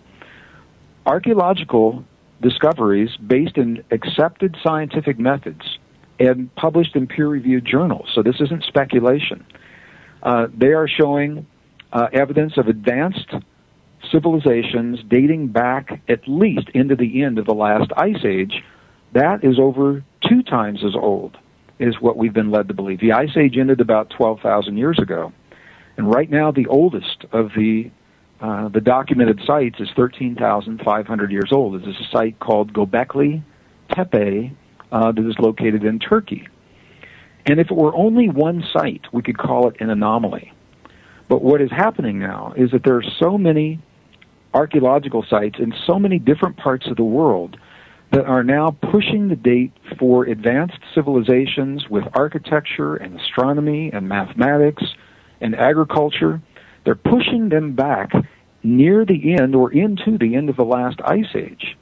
archaeological 1.05 2.03
discoveries 2.41 3.17
based 3.17 3.57
in 3.57 3.83
accepted 3.91 4.55
scientific 4.63 5.19
methods 5.19 5.79
and 6.21 6.53
published 6.55 6.95
in 6.95 7.07
peer 7.07 7.27
reviewed 7.27 7.65
journals. 7.65 8.07
So 8.13 8.21
this 8.21 8.35
isn't 8.39 8.63
speculation. 8.63 9.45
Uh, 10.21 10.47
they 10.55 10.73
are 10.73 10.87
showing 10.87 11.47
uh, 11.91 12.07
evidence 12.13 12.57
of 12.57 12.67
advanced 12.67 13.33
civilizations 14.11 14.99
dating 15.07 15.47
back 15.47 16.01
at 16.07 16.27
least 16.27 16.69
into 16.73 16.95
the 16.95 17.23
end 17.23 17.39
of 17.39 17.45
the 17.45 17.53
last 17.53 17.91
ice 17.97 18.23
age. 18.23 18.63
That 19.13 19.43
is 19.43 19.57
over 19.59 20.03
two 20.27 20.43
times 20.43 20.83
as 20.85 20.95
old 20.95 21.37
is 21.79 21.99
what 21.99 22.17
we've 22.17 22.33
been 22.33 22.51
led 22.51 22.67
to 22.67 22.73
believe. 22.75 22.99
The 22.99 23.13
ice 23.13 23.35
age 23.35 23.57
ended 23.57 23.81
about 23.81 24.11
12,000 24.11 24.77
years 24.77 24.99
ago. 24.99 25.33
And 25.97 26.13
right 26.13 26.29
now, 26.29 26.51
the 26.51 26.67
oldest 26.67 27.25
of 27.31 27.49
the 27.55 27.91
uh, 28.39 28.69
the 28.69 28.81
documented 28.81 29.39
sites 29.45 29.79
is 29.79 29.87
13,500 29.95 31.31
years 31.31 31.51
old. 31.51 31.75
Is 31.75 31.87
a 31.87 32.11
site 32.11 32.39
called 32.39 32.73
Gobekli 32.73 33.43
Tepe 33.91 34.51
uh, 34.91 35.11
that 35.11 35.27
is 35.27 35.35
located 35.39 35.83
in 35.83 35.99
Turkey. 35.99 36.47
And 37.45 37.59
if 37.59 37.71
it 37.71 37.75
were 37.75 37.95
only 37.95 38.29
one 38.29 38.63
site, 38.71 39.05
we 39.11 39.21
could 39.21 39.37
call 39.37 39.67
it 39.67 39.77
an 39.79 39.89
anomaly. 39.89 40.53
But 41.27 41.41
what 41.41 41.61
is 41.61 41.71
happening 41.71 42.19
now 42.19 42.53
is 42.55 42.71
that 42.71 42.83
there 42.83 42.97
are 42.97 43.03
so 43.19 43.37
many 43.37 43.79
archaeological 44.53 45.25
sites 45.29 45.59
in 45.59 45.73
so 45.87 45.97
many 45.97 46.19
different 46.19 46.57
parts 46.57 46.87
of 46.87 46.97
the 46.97 47.03
world 47.03 47.57
that 48.11 48.25
are 48.25 48.43
now 48.43 48.71
pushing 48.91 49.29
the 49.29 49.37
date 49.37 49.71
for 49.97 50.25
advanced 50.25 50.79
civilizations 50.93 51.87
with 51.89 52.03
architecture 52.13 52.97
and 52.97 53.17
astronomy 53.19 53.89
and 53.93 54.09
mathematics 54.09 54.83
and 55.39 55.55
agriculture 55.55 56.41
they're 56.83 56.95
pushing 56.95 57.49
them 57.49 57.73
back 57.73 58.11
near 58.63 59.05
the 59.05 59.35
end 59.39 59.55
or 59.55 59.71
into 59.71 60.17
the 60.17 60.35
end 60.35 60.49
of 60.49 60.55
the 60.55 60.65
last 60.65 60.99
ice 61.03 61.35
age. 61.35 61.77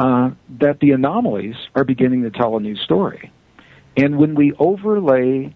Uh, 0.00 0.30
that 0.48 0.80
the 0.80 0.92
anomalies 0.92 1.56
are 1.74 1.84
beginning 1.84 2.22
to 2.22 2.30
tell 2.30 2.56
a 2.56 2.60
new 2.60 2.74
story. 2.74 3.30
And 3.98 4.16
when 4.16 4.34
we 4.34 4.54
overlay 4.58 5.54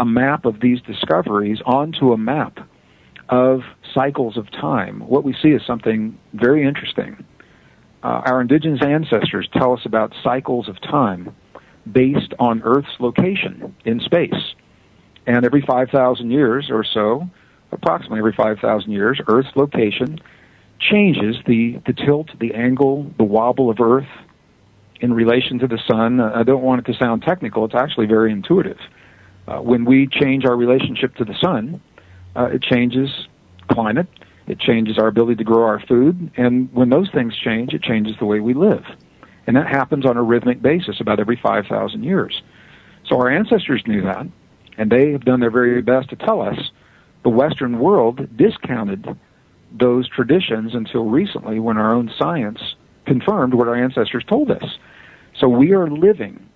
a 0.00 0.04
map 0.04 0.46
of 0.46 0.58
these 0.58 0.80
discoveries 0.80 1.60
onto 1.64 2.12
a 2.12 2.18
map 2.18 2.58
of 3.28 3.60
cycles 3.94 4.36
of 4.36 4.50
time, 4.50 4.98
what 5.06 5.22
we 5.22 5.32
see 5.40 5.50
is 5.50 5.62
something 5.64 6.18
very 6.32 6.66
interesting. 6.66 7.24
Uh, 8.02 8.20
our 8.26 8.40
indigenous 8.40 8.82
ancestors 8.82 9.48
tell 9.52 9.74
us 9.74 9.82
about 9.84 10.12
cycles 10.24 10.68
of 10.68 10.80
time 10.80 11.32
based 11.92 12.34
on 12.40 12.62
Earth's 12.64 12.96
location 12.98 13.76
in 13.84 14.00
space. 14.00 14.54
And 15.24 15.44
every 15.44 15.62
5,000 15.62 16.32
years 16.32 16.66
or 16.68 16.82
so, 16.82 17.30
approximately 17.70 18.18
every 18.18 18.34
5,000 18.36 18.90
years, 18.90 19.20
Earth's 19.28 19.54
location 19.54 20.18
changes 20.80 21.36
the, 21.46 21.80
the 21.86 21.92
tilt, 21.92 22.28
the 22.38 22.54
angle, 22.54 23.10
the 23.16 23.24
wobble 23.24 23.70
of 23.70 23.80
Earth 23.80 24.08
in 25.00 25.12
relation 25.12 25.58
to 25.58 25.66
the 25.66 25.78
sun. 25.90 26.20
I 26.20 26.42
don't 26.42 26.62
want 26.62 26.86
it 26.86 26.92
to 26.92 26.98
sound 26.98 27.22
technical, 27.22 27.64
it's 27.64 27.74
actually 27.74 28.06
very 28.06 28.32
intuitive. 28.32 28.78
Uh, 29.46 29.58
when 29.58 29.84
we 29.84 30.06
change 30.06 30.44
our 30.46 30.56
relationship 30.56 31.14
to 31.16 31.24
the 31.24 31.34
sun, 31.40 31.80
uh, 32.34 32.46
it 32.46 32.62
changes 32.62 33.10
climate, 33.70 34.08
it 34.46 34.58
changes 34.58 34.98
our 34.98 35.08
ability 35.08 35.36
to 35.36 35.44
grow 35.44 35.64
our 35.64 35.80
food, 35.80 36.30
and 36.36 36.72
when 36.72 36.90
those 36.90 37.10
things 37.12 37.36
change, 37.36 37.72
it 37.72 37.82
changes 37.82 38.16
the 38.18 38.26
way 38.26 38.40
we 38.40 38.54
live. 38.54 38.84
And 39.46 39.56
that 39.56 39.66
happens 39.66 40.06
on 40.06 40.16
a 40.16 40.22
rhythmic 40.22 40.62
basis 40.62 41.00
about 41.00 41.20
every 41.20 41.38
5,000 41.42 42.02
years. 42.02 42.42
So 43.06 43.16
our 43.16 43.28
ancestors 43.28 43.82
knew 43.86 44.02
that, 44.02 44.26
and 44.78 44.90
they 44.90 45.12
have 45.12 45.24
done 45.24 45.40
their 45.40 45.50
very 45.50 45.82
best 45.82 46.08
to 46.10 46.16
tell 46.16 46.40
us 46.40 46.58
the 47.22 47.28
Western 47.30 47.78
world 47.78 48.36
discounted 48.36 49.06
those 49.74 50.08
traditions 50.08 50.74
until 50.74 51.04
recently 51.04 51.58
when 51.58 51.76
our 51.76 51.92
own 51.92 52.10
science 52.16 52.74
confirmed 53.04 53.54
what 53.54 53.68
our 53.68 53.74
ancestors 53.74 54.24
told 54.24 54.50
us. 54.50 54.78
So 55.38 55.48
we 55.48 55.72
are 55.72 55.88
living 55.88 56.48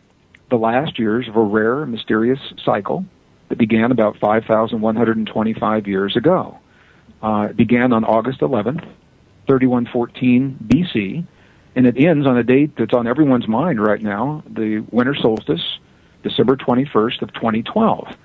the 0.51 0.57
last 0.57 0.99
years 0.99 1.29
of 1.29 1.37
a 1.37 1.43
rare, 1.43 1.85
mysterious 1.85 2.39
cycle 2.65 3.05
that 3.49 3.59
began 3.59 3.91
about 3.91 4.19
5,125 4.19 5.87
years 5.87 6.17
ago. 6.17 6.59
Uh, 7.23 7.49
it 7.51 7.57
began 7.57 7.93
on 7.93 8.05
August 8.05 8.41
11th, 8.41 8.87
3114 9.47 10.59
BC, 10.67 11.27
and 11.75 11.87
it 11.87 11.99
ends 11.99 12.27
on 12.27 12.37
a 12.39 12.45
date 12.45 12.77
that's 12.77 12.95
on 12.95 13.07
everyone's 13.07 13.49
mind 13.49 13.83
right 13.83 14.01
now, 14.01 14.43
the 14.49 14.85
winter 14.91 15.15
solstice, 15.15 15.79
December 16.23 16.57
21st 16.57 17.23
of 17.23 17.33
2012. 17.35 18.17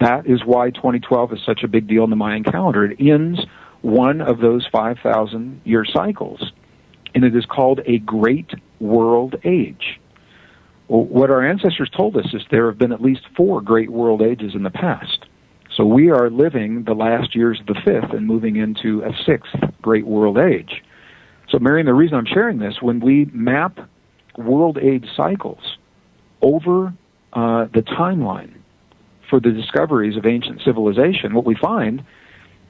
That 0.00 0.26
is 0.26 0.44
why 0.44 0.70
2012 0.70 1.34
is 1.34 1.40
such 1.44 1.62
a 1.62 1.68
big 1.68 1.86
deal 1.86 2.04
in 2.04 2.10
the 2.10 2.16
Mayan 2.16 2.44
calendar. 2.44 2.84
It 2.84 3.00
ends 3.00 3.40
one 3.82 4.20
of 4.20 4.38
those 4.40 4.66
5,000 4.70 5.60
year 5.64 5.84
cycles, 5.84 6.52
and 7.14 7.24
it 7.24 7.34
is 7.34 7.46
called 7.46 7.80
a 7.86 7.98
Great 7.98 8.50
World 8.78 9.36
Age. 9.44 10.00
Well, 10.88 11.04
what 11.04 11.30
our 11.30 11.46
ancestors 11.46 11.90
told 11.96 12.16
us 12.16 12.34
is 12.34 12.42
there 12.50 12.66
have 12.66 12.78
been 12.78 12.92
at 12.92 13.00
least 13.00 13.22
four 13.36 13.60
Great 13.60 13.90
World 13.90 14.22
Ages 14.22 14.54
in 14.54 14.62
the 14.62 14.70
past. 14.70 15.26
So 15.76 15.84
we 15.84 16.10
are 16.10 16.28
living 16.30 16.84
the 16.84 16.94
last 16.94 17.34
years 17.34 17.60
of 17.60 17.66
the 17.66 17.80
fifth 17.84 18.12
and 18.12 18.26
moving 18.26 18.56
into 18.56 19.02
a 19.02 19.12
sixth 19.24 19.54
Great 19.80 20.06
World 20.06 20.36
Age. 20.36 20.82
So, 21.48 21.58
Miriam, 21.58 21.86
the 21.86 21.94
reason 21.94 22.16
I'm 22.16 22.26
sharing 22.26 22.58
this, 22.58 22.80
when 22.80 23.00
we 23.00 23.26
map 23.32 23.78
world 24.36 24.78
age 24.78 25.06
cycles 25.16 25.78
over 26.42 26.92
uh, 27.32 27.66
the 27.72 27.82
timeline, 27.82 28.54
for 29.30 29.40
the 29.40 29.52
discoveries 29.52 30.16
of 30.16 30.26
ancient 30.26 30.60
civilization, 30.62 31.32
what 31.32 31.46
we 31.46 31.54
find 31.54 32.04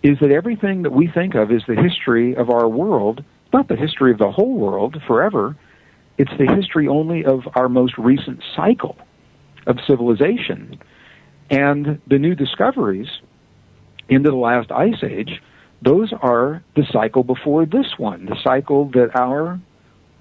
is 0.03 0.19
that 0.21 0.31
everything 0.31 0.83
that 0.83 0.93
we 0.93 1.07
think 1.09 1.35
of 1.35 1.53
is 1.53 1.63
the 1.67 1.75
history 1.75 2.35
of 2.35 2.51
our 2.51 2.69
world, 2.69 3.25
not 3.53 3.69
the 3.69 3.77
history 3.77 4.13
of 4.13 4.19
the 4.19 4.31
whole 4.31 4.55
world 4.55 5.01
forever, 5.07 5.57
it's 6.19 6.33
the 6.39 6.47
history 6.55 6.89
only 6.89 7.25
of 7.25 7.49
our 7.55 7.69
most 7.69 7.97
recent 7.99 8.43
cycle 8.55 8.97
of 9.67 9.77
civilization. 9.87 10.79
And 11.51 12.01
the 12.07 12.19
new 12.19 12.35
discoveries 12.35 13.09
into 14.09 14.31
the 14.31 14.37
last 14.37 14.71
ice 14.71 15.03
age, 15.03 15.43
those 15.83 16.13
are 16.21 16.63
the 16.77 16.85
cycle 16.91 17.23
before 17.23 17.67
this 17.67 17.99
one, 17.99 18.27
the 18.27 18.37
cycle 18.43 18.91
that 18.91 19.11
our 19.15 19.61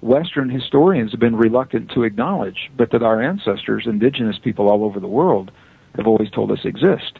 Western 0.00 0.48
historians 0.48 1.10
have 1.10 1.20
been 1.20 1.36
reluctant 1.36 1.90
to 1.90 2.04
acknowledge, 2.04 2.70
but 2.76 2.90
that 2.92 3.02
our 3.02 3.20
ancestors, 3.20 3.84
indigenous 3.86 4.38
people 4.38 4.68
all 4.70 4.84
over 4.84 4.98
the 4.98 5.06
world, 5.06 5.50
have 5.96 6.06
always 6.06 6.30
told 6.30 6.50
us 6.50 6.64
exist. 6.64 7.18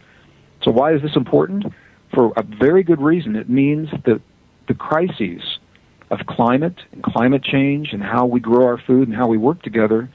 So 0.63 0.71
why 0.71 0.95
is 0.95 1.03
this 1.03 1.17
important? 1.17 1.67
For 2.15 2.33
a 2.37 2.43
very 2.43 2.83
good 2.83 3.01
reason. 3.01 3.37
It 3.37 3.49
means 3.49 3.89
that 4.05 4.21
the 4.69 4.75
crises 4.75 5.43
of 6.11 6.27
climate 6.27 6.77
and 6.93 7.03
climate 7.03 7.43
change 7.45 7.93
and 7.93 8.03
how 8.03 8.27
we 8.27 8.41
grow 8.41 8.67
our 8.67 8.79
food 8.79 9.09
and 9.09 9.17
how 9.17 9.29
we 9.29 9.39
work 9.39 9.63
together 9.63 10.09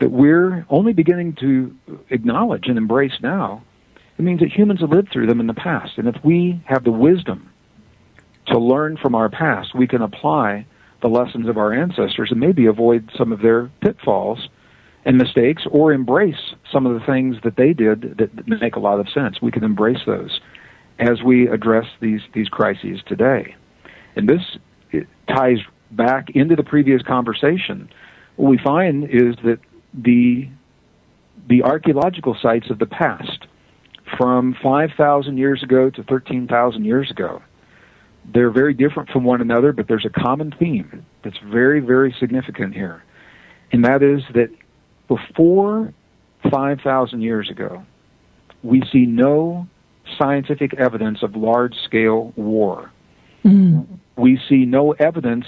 that 0.00 0.10
we're 0.10 0.64
only 0.70 0.92
beginning 0.94 1.34
to 1.40 1.76
acknowledge 2.08 2.66
and 2.66 2.78
embrace 2.78 3.12
now, 3.22 3.62
it 4.18 4.22
means 4.22 4.40
that 4.40 4.50
humans 4.50 4.80
have 4.80 4.90
lived 4.90 5.10
through 5.12 5.26
them 5.26 5.40
in 5.40 5.46
the 5.46 5.54
past. 5.54 5.92
And 5.98 6.08
if 6.08 6.16
we 6.24 6.60
have 6.64 6.84
the 6.84 6.90
wisdom 6.90 7.50
to 8.46 8.58
learn 8.58 8.96
from 8.96 9.14
our 9.14 9.28
past, 9.28 9.74
we 9.74 9.86
can 9.86 10.02
apply 10.02 10.66
the 11.02 11.08
lessons 11.08 11.48
of 11.48 11.56
our 11.56 11.72
ancestors 11.72 12.30
and 12.30 12.40
maybe 12.40 12.66
avoid 12.66 13.10
some 13.16 13.32
of 13.32 13.40
their 13.40 13.70
pitfalls 13.80 14.48
and 15.04 15.16
mistakes 15.16 15.62
or 15.70 15.92
embrace 15.92 16.54
some 16.70 16.86
of 16.86 16.98
the 16.98 17.06
things 17.06 17.36
that 17.44 17.56
they 17.56 17.72
did 17.72 18.18
that 18.18 18.46
make 18.46 18.76
a 18.76 18.80
lot 18.80 19.00
of 19.00 19.08
sense. 19.08 19.40
We 19.40 19.50
can 19.50 19.64
embrace 19.64 20.00
those 20.06 20.40
as 21.00 21.22
we 21.22 21.48
address 21.48 21.86
these, 22.00 22.20
these 22.34 22.48
crises 22.48 23.00
today. 23.06 23.56
And 24.16 24.28
this 24.28 24.42
ties 25.28 25.58
back 25.90 26.30
into 26.34 26.54
the 26.56 26.62
previous 26.62 27.02
conversation. 27.02 27.88
What 28.36 28.50
we 28.50 28.58
find 28.58 29.04
is 29.04 29.34
that 29.44 29.58
the, 29.94 30.48
the 31.48 31.62
archaeological 31.62 32.36
sites 32.40 32.70
of 32.70 32.78
the 32.78 32.86
past, 32.86 33.46
from 34.18 34.56
5,000 34.62 35.38
years 35.38 35.62
ago 35.62 35.88
to 35.90 36.02
13,000 36.02 36.84
years 36.84 37.10
ago, 37.10 37.42
they're 38.32 38.50
very 38.50 38.74
different 38.74 39.08
from 39.10 39.24
one 39.24 39.40
another, 39.40 39.72
but 39.72 39.88
there's 39.88 40.04
a 40.04 40.10
common 40.10 40.52
theme 40.58 41.06
that's 41.24 41.38
very, 41.38 41.80
very 41.80 42.14
significant 42.20 42.74
here. 42.74 43.02
And 43.72 43.84
that 43.84 44.02
is 44.02 44.20
that 44.34 44.50
before 45.08 45.94
5,000 46.50 47.22
years 47.22 47.50
ago, 47.50 47.84
we 48.62 48.82
see 48.92 49.06
no 49.06 49.66
scientific 50.18 50.74
evidence 50.74 51.22
of 51.22 51.36
large 51.36 51.74
scale 51.84 52.32
war. 52.36 52.90
Mm. 53.44 53.86
We 54.16 54.40
see 54.48 54.64
no 54.64 54.92
evidence 54.92 55.46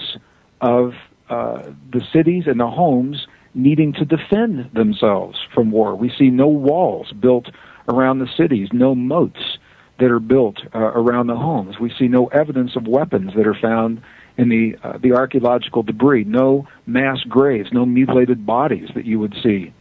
of 0.61 0.95
uh, 1.29 1.63
the 1.93 2.03
cities 2.13 2.45
and 2.47 2.61
the 2.61 2.69
homes 2.69 3.27
needing 3.55 3.93
to 3.95 4.05
defend 4.05 4.71
themselves 4.73 5.39
from 5.55 5.71
war. 5.71 5.95
We 5.95 6.11
see 6.19 6.31
no 6.31 6.49
walls 6.49 7.13
built 7.13 7.51
around 7.89 8.21
the 8.21 8.29
cities, 8.37 8.69
no 8.73 8.95
moats 8.95 9.59
that 9.99 10.11
are 10.11 10.21
built 10.21 10.59
uh, 10.75 10.79
around 10.79 11.27
the 11.27 11.37
homes. 11.37 11.79
We 11.79 11.93
see 11.99 12.09
no 12.09 12.27
evidence 12.29 12.77
of 12.77 12.87
weapons 12.87 13.33
that 13.37 13.47
are 13.47 13.55
found 13.55 14.03
in 14.37 14.49
the 14.49 14.77
uh, 14.83 14.99
the 14.99 15.13
archaeological 15.13 15.83
debris. 15.83 16.25
No 16.25 16.67
mass 16.87 17.19
graves, 17.29 17.71
no 17.73 17.85
mutilated 17.85 18.47
bodies 18.47 18.89
that 18.95 19.05
you 19.05 19.19
would 19.19 19.35
see 19.43 19.73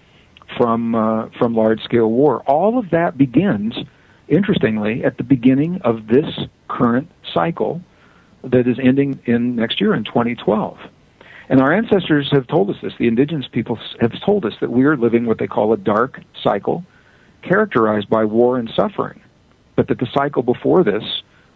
from 0.57 0.95
uh, 0.95 1.29
from 1.38 1.55
large 1.55 1.82
scale 1.82 2.09
war. 2.09 2.43
All 2.43 2.77
of 2.77 2.89
that 2.89 3.17
begins, 3.17 3.73
interestingly, 4.32 5.03
at 5.03 5.17
the 5.17 5.23
beginning 5.23 5.82
of 5.84 6.07
this 6.07 6.39
current 6.67 7.11
cycle 7.34 7.82
that 8.43 8.67
is 8.67 8.77
ending 8.82 9.19
in 9.25 9.55
next 9.55 9.79
year 9.79 9.93
in 9.93 10.03
2012. 10.03 10.77
And 11.49 11.61
our 11.61 11.73
ancestors 11.73 12.29
have 12.32 12.47
told 12.47 12.69
us 12.69 12.77
this. 12.82 12.93
The 12.97 13.07
indigenous 13.07 13.47
people 13.51 13.77
have 13.99 14.13
told 14.25 14.45
us 14.45 14.53
that 14.61 14.71
we 14.71 14.86
are 14.86 14.95
living 14.95 15.25
what 15.25 15.38
they 15.38 15.47
call 15.47 15.73
a 15.73 15.77
dark 15.77 16.21
cycle 16.41 16.84
characterized 17.41 18.09
by 18.09 18.23
war 18.23 18.57
and 18.57 18.71
suffering. 18.75 19.21
But 19.75 19.89
that 19.89 19.99
the 19.99 20.07
cycle 20.13 20.43
before 20.43 20.84
this 20.84 21.03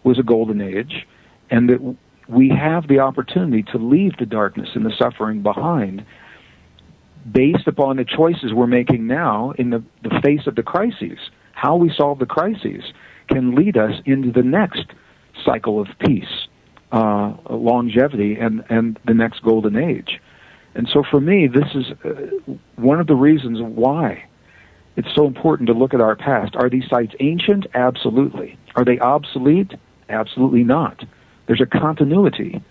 was 0.04 0.18
a 0.18 0.22
golden 0.22 0.60
age 0.60 1.06
and 1.50 1.68
that 1.70 1.96
we 2.28 2.50
have 2.50 2.88
the 2.88 2.98
opportunity 2.98 3.62
to 3.72 3.78
leave 3.78 4.16
the 4.18 4.26
darkness 4.26 4.68
and 4.74 4.84
the 4.84 4.92
suffering 4.98 5.42
behind 5.42 6.04
based 7.30 7.66
upon 7.66 7.96
the 7.96 8.04
choices 8.04 8.52
we're 8.52 8.66
making 8.66 9.06
now 9.06 9.52
in 9.58 9.70
the, 9.70 9.82
the 10.02 10.20
face 10.22 10.46
of 10.46 10.54
the 10.54 10.62
crises. 10.62 11.18
How 11.66 11.74
we 11.74 11.92
solve 11.92 12.20
the 12.20 12.26
crises 12.26 12.92
can 13.28 13.56
lead 13.56 13.76
us 13.76 14.00
into 14.04 14.30
the 14.30 14.44
next 14.44 14.84
cycle 15.44 15.80
of 15.80 15.88
peace, 15.98 16.46
uh, 16.92 17.34
longevity, 17.50 18.36
and, 18.36 18.62
and 18.68 18.96
the 19.04 19.14
next 19.14 19.42
golden 19.42 19.76
age. 19.76 20.20
And 20.76 20.88
so 20.88 21.02
for 21.02 21.20
me, 21.20 21.48
this 21.48 21.74
is 21.74 21.86
uh, 22.04 22.54
one 22.76 23.00
of 23.00 23.08
the 23.08 23.16
reasons 23.16 23.58
why 23.60 24.24
it's 24.94 25.12
so 25.12 25.26
important 25.26 25.66
to 25.66 25.72
look 25.72 25.92
at 25.92 26.00
our 26.00 26.14
past. 26.14 26.54
Are 26.54 26.70
these 26.70 26.86
sites 26.88 27.16
ancient? 27.18 27.66
Absolutely. 27.74 28.56
Are 28.76 28.84
they 28.84 29.00
obsolete? 29.00 29.72
Absolutely 30.08 30.62
not. 30.62 31.04
There's 31.48 31.60
a 31.60 31.66
continuity 31.66 32.62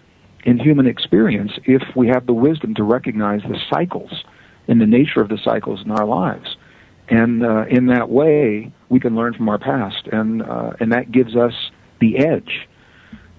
in 0.46 0.58
human 0.58 0.88
experience 0.88 1.52
if 1.66 1.84
we 1.98 2.08
have 2.08 2.28
the 2.28 2.34
wisdom 2.34 2.74
to 2.76 2.84
recognize 2.84 3.42
the 3.42 3.60
cycles 3.70 4.24
and 4.70 4.80
the 4.80 4.88
nature 4.88 5.20
of 5.20 5.28
the 5.28 5.40
cycles 5.44 5.82
in 5.84 5.92
our 5.92 6.06
lives. 6.06 6.56
And 7.08 7.46
uh, 7.46 7.66
in 7.70 7.88
that 7.88 8.10
way, 8.10 8.72
we 8.90 9.00
can 9.00 9.16
learn 9.16 9.34
from 9.34 9.48
our 9.50 9.60
past, 9.60 10.08
and 10.12 10.42
uh, 10.42 10.72
and 10.80 10.92
that 10.92 11.12
gives 11.12 11.36
us 11.36 11.54
the 12.00 12.18
edge, 12.18 12.68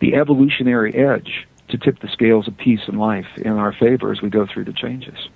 the 0.01 0.15
evolutionary 0.15 0.95
edge, 0.95 1.47
to 1.69 1.79
tip 1.79 1.99
the 2.01 2.09
scales 2.09 2.47
of 2.47 2.57
peace 2.57 2.81
and 2.87 2.99
life 2.99 3.27
in 3.37 3.53
our 3.53 3.73
favor 3.73 4.13
as 4.13 4.23
we 4.23 4.31
go 4.31 4.47
through 4.47 4.65
the 4.65 4.73
changes. 4.73 5.29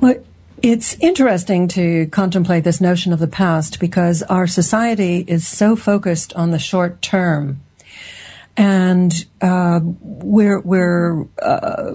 Well, 0.00 0.16
it's 0.62 0.94
interesting 1.00 1.66
to 1.68 2.06
contemplate 2.06 2.62
this 2.62 2.80
notion 2.80 3.12
of 3.12 3.18
the 3.18 3.26
past 3.26 3.80
because 3.80 4.22
our 4.22 4.46
society 4.46 5.24
is 5.26 5.46
so 5.46 5.74
focused 5.74 6.32
on 6.34 6.52
the 6.52 6.58
short 6.58 7.02
term, 7.02 7.60
and 8.56 9.12
uh, 9.40 9.80
we're 9.82 10.60
we're 10.60 11.24
uh, 11.40 11.92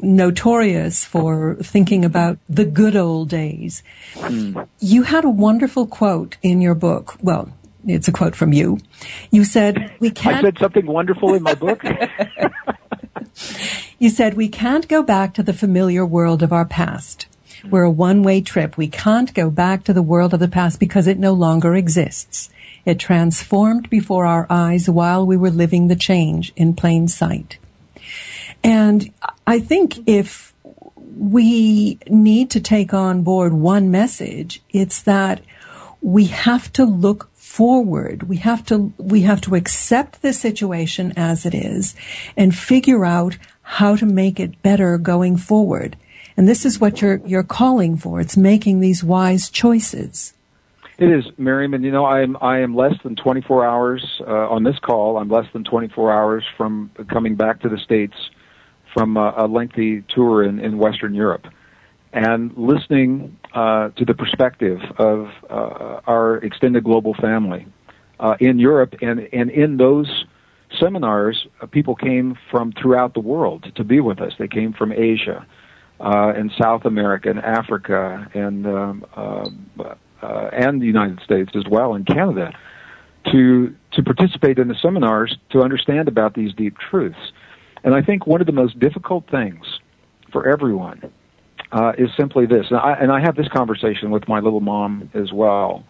notorious 0.00 1.04
for 1.04 1.56
thinking 1.56 2.04
about 2.04 2.38
the 2.48 2.64
good 2.64 2.96
old 2.96 3.28
days. 3.28 3.82
Mm. 4.14 4.68
You 4.80 5.02
had 5.02 5.24
a 5.24 5.30
wonderful 5.30 5.86
quote 5.86 6.36
in 6.42 6.60
your 6.60 6.74
book. 6.74 7.16
Well, 7.20 7.52
it's 7.86 8.08
a 8.08 8.12
quote 8.12 8.36
from 8.36 8.52
you. 8.52 8.78
You 9.30 9.44
said, 9.44 9.92
"We 9.98 10.10
can't." 10.10 10.36
I 10.36 10.42
said 10.42 10.58
something 10.58 10.86
wonderful 10.86 11.34
in 11.34 11.42
my 11.42 11.54
book. 11.54 11.82
you 13.98 14.10
said 14.10 14.34
we 14.34 14.48
can't 14.48 14.88
go 14.88 15.02
back 15.02 15.34
to 15.34 15.42
the 15.42 15.52
familiar 15.52 16.04
world 16.04 16.42
of 16.42 16.52
our 16.52 16.64
past. 16.64 17.26
We're 17.68 17.84
a 17.84 17.90
one-way 17.90 18.42
trip. 18.42 18.76
We 18.76 18.88
can't 18.88 19.34
go 19.34 19.50
back 19.50 19.82
to 19.84 19.92
the 19.92 20.02
world 20.02 20.32
of 20.32 20.40
the 20.40 20.48
past 20.48 20.78
because 20.78 21.08
it 21.08 21.18
no 21.18 21.32
longer 21.32 21.74
exists. 21.74 22.50
It 22.84 23.00
transformed 23.00 23.90
before 23.90 24.26
our 24.26 24.46
eyes 24.48 24.88
while 24.88 25.26
we 25.26 25.36
were 25.36 25.50
living 25.50 25.88
the 25.88 25.96
change 25.96 26.52
in 26.56 26.74
plain 26.74 27.08
sight. 27.08 27.58
And 28.62 29.12
I 29.46 29.60
think 29.60 30.08
if 30.08 30.54
we 31.16 31.98
need 32.08 32.50
to 32.50 32.60
take 32.60 32.94
on 32.94 33.22
board 33.22 33.52
one 33.52 33.90
message, 33.90 34.62
it's 34.70 35.02
that 35.02 35.40
we 36.00 36.26
have 36.26 36.72
to 36.74 36.84
look 36.84 37.30
forward. 37.34 38.24
We 38.24 38.36
have 38.38 38.64
to, 38.66 38.92
we 38.98 39.22
have 39.22 39.40
to 39.42 39.54
accept 39.54 40.22
the 40.22 40.32
situation 40.32 41.12
as 41.16 41.44
it 41.44 41.54
is 41.54 41.96
and 42.36 42.54
figure 42.54 43.04
out 43.04 43.36
how 43.62 43.96
to 43.96 44.06
make 44.06 44.38
it 44.38 44.62
better 44.62 44.96
going 44.96 45.36
forward. 45.36 45.96
And 46.36 46.46
this 46.46 46.64
is 46.64 46.80
what 46.80 47.02
you're, 47.02 47.20
you're 47.26 47.42
calling 47.42 47.96
for. 47.96 48.20
It's 48.20 48.36
making 48.36 48.80
these 48.80 49.02
wise 49.02 49.50
choices. 49.50 50.34
It 50.98 51.10
is, 51.10 51.24
Miriam, 51.36 51.74
and 51.74 51.84
you 51.84 51.92
know 51.92 52.04
I 52.04 52.22
am 52.22 52.36
I 52.40 52.58
am 52.58 52.74
less 52.74 52.94
than 53.04 53.14
24 53.14 53.64
hours 53.64 54.20
uh, 54.26 54.48
on 54.48 54.64
this 54.64 54.76
call. 54.80 55.18
I'm 55.18 55.28
less 55.28 55.46
than 55.52 55.62
24 55.62 56.12
hours 56.12 56.44
from 56.56 56.90
coming 57.08 57.36
back 57.36 57.60
to 57.60 57.68
the 57.68 57.78
states 57.78 58.16
from 58.92 59.16
a, 59.16 59.34
a 59.36 59.46
lengthy 59.46 60.02
tour 60.08 60.42
in, 60.42 60.58
in 60.58 60.78
Western 60.78 61.14
Europe 61.14 61.46
and 62.12 62.56
listening 62.56 63.36
uh, 63.54 63.90
to 63.90 64.04
the 64.04 64.14
perspective 64.14 64.80
of 64.98 65.28
uh, 65.50 66.00
our 66.06 66.36
extended 66.38 66.84
global 66.84 67.14
family 67.14 67.66
uh, 68.20 68.36
in 68.40 68.58
Europe 68.58 68.94
and, 69.02 69.28
and 69.32 69.50
in 69.50 69.76
those 69.76 70.24
seminars, 70.78 71.46
uh, 71.60 71.66
people 71.66 71.94
came 71.94 72.36
from 72.50 72.72
throughout 72.72 73.14
the 73.14 73.20
world 73.20 73.70
to 73.74 73.84
be 73.84 74.00
with 74.00 74.20
us. 74.20 74.32
They 74.38 74.48
came 74.48 74.72
from 74.72 74.92
Asia 74.92 75.46
uh, 76.00 76.32
and 76.36 76.50
South 76.60 76.84
America 76.84 77.30
and 77.30 77.38
Africa 77.40 78.28
and 78.34 78.66
um, 78.66 79.04
uh, 79.16 80.50
and 80.52 80.82
the 80.82 80.86
United 80.86 81.20
States 81.20 81.52
as 81.54 81.64
well 81.70 81.94
and 81.94 82.06
Canada 82.06 82.52
to 83.32 83.74
to 83.92 84.02
participate 84.02 84.58
in 84.58 84.68
the 84.68 84.74
seminars 84.74 85.36
to 85.50 85.62
understand 85.62 86.08
about 86.08 86.34
these 86.34 86.52
deep 86.54 86.76
truths. 86.78 87.32
And 87.84 87.94
I 87.94 88.02
think 88.02 88.26
one 88.26 88.40
of 88.40 88.46
the 88.46 88.52
most 88.52 88.78
difficult 88.78 89.28
things 89.30 89.64
for 90.32 90.48
everyone 90.48 91.12
uh, 91.72 91.92
is 91.98 92.10
simply 92.16 92.46
this, 92.46 92.66
and 92.70 92.78
I, 92.78 92.94
and 92.94 93.12
I, 93.12 93.20
have 93.20 93.36
this 93.36 93.48
conversation 93.48 94.10
with 94.10 94.26
my 94.26 94.40
little 94.40 94.60
mom 94.60 95.10
as 95.14 95.32
well. 95.32 95.84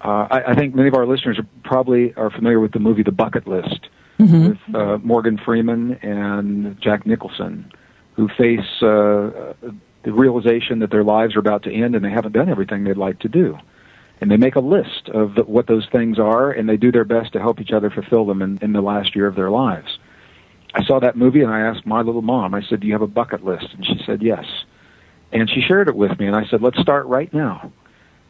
Uh, 0.00 0.26
I, 0.30 0.42
I, 0.48 0.54
think 0.54 0.74
many 0.74 0.88
of 0.88 0.94
our 0.94 1.06
listeners 1.06 1.38
are 1.38 1.46
probably 1.64 2.14
are 2.14 2.30
familiar 2.30 2.60
with 2.60 2.72
the 2.72 2.78
movie 2.78 3.02
The 3.02 3.12
Bucket 3.12 3.46
List 3.46 3.88
mm-hmm. 4.18 4.48
with 4.48 4.74
uh, 4.74 4.98
Morgan 4.98 5.38
Freeman 5.38 5.94
and 6.02 6.80
Jack 6.80 7.06
Nicholson, 7.06 7.70
who 8.14 8.28
face 8.28 8.82
uh, 8.82 9.54
the 10.02 10.12
realization 10.12 10.80
that 10.80 10.90
their 10.90 11.04
lives 11.04 11.36
are 11.36 11.40
about 11.40 11.62
to 11.64 11.72
end 11.72 11.94
and 11.94 12.04
they 12.04 12.10
haven't 12.10 12.32
done 12.32 12.48
everything 12.48 12.84
they'd 12.84 12.96
like 12.96 13.18
to 13.20 13.28
do. 13.28 13.58
And 14.20 14.30
they 14.30 14.36
make 14.36 14.56
a 14.56 14.60
list 14.60 15.08
of 15.14 15.36
the, 15.36 15.44
what 15.44 15.68
those 15.68 15.86
things 15.92 16.18
are, 16.18 16.50
and 16.50 16.68
they 16.68 16.76
do 16.76 16.90
their 16.90 17.04
best 17.04 17.32
to 17.34 17.40
help 17.40 17.60
each 17.60 17.70
other 17.70 17.88
fulfill 17.88 18.26
them 18.26 18.42
in, 18.42 18.58
in 18.62 18.72
the 18.72 18.80
last 18.80 19.14
year 19.14 19.28
of 19.28 19.36
their 19.36 19.50
lives. 19.50 19.98
I 20.74 20.84
saw 20.84 21.00
that 21.00 21.16
movie 21.16 21.42
and 21.42 21.50
I 21.50 21.60
asked 21.60 21.86
my 21.86 22.02
little 22.02 22.22
mom, 22.22 22.54
I 22.54 22.62
said, 22.62 22.80
Do 22.80 22.86
you 22.86 22.92
have 22.92 23.02
a 23.02 23.06
bucket 23.06 23.44
list? 23.44 23.68
And 23.72 23.84
she 23.84 24.00
said, 24.04 24.22
Yes. 24.22 24.44
And 25.32 25.48
she 25.48 25.60
shared 25.60 25.88
it 25.88 25.96
with 25.96 26.18
me 26.18 26.26
and 26.26 26.36
I 26.36 26.46
said, 26.46 26.62
Let's 26.62 26.78
start 26.78 27.06
right 27.06 27.32
now. 27.32 27.72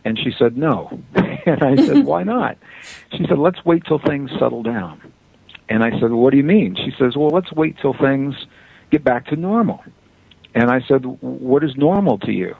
And 0.04 0.18
she 0.18 0.32
said, 0.38 0.56
No. 0.56 1.02
and 1.14 1.62
I 1.62 1.76
said, 1.76 2.04
Why 2.04 2.22
not? 2.22 2.58
She 3.12 3.24
said, 3.28 3.38
Let's 3.38 3.64
wait 3.64 3.84
till 3.86 3.98
things 3.98 4.30
settle 4.38 4.62
down. 4.62 5.00
And 5.68 5.84
I 5.84 5.90
said, 5.90 6.10
well, 6.10 6.20
What 6.20 6.30
do 6.30 6.36
you 6.36 6.44
mean? 6.44 6.76
She 6.76 6.92
says, 6.98 7.16
Well, 7.16 7.30
let's 7.30 7.52
wait 7.52 7.76
till 7.80 7.94
things 7.94 8.34
get 8.90 9.04
back 9.04 9.26
to 9.26 9.36
normal. 9.36 9.82
And 10.54 10.70
I 10.70 10.80
said, 10.86 11.04
What 11.04 11.64
is 11.64 11.76
normal 11.76 12.18
to 12.18 12.32
you? 12.32 12.54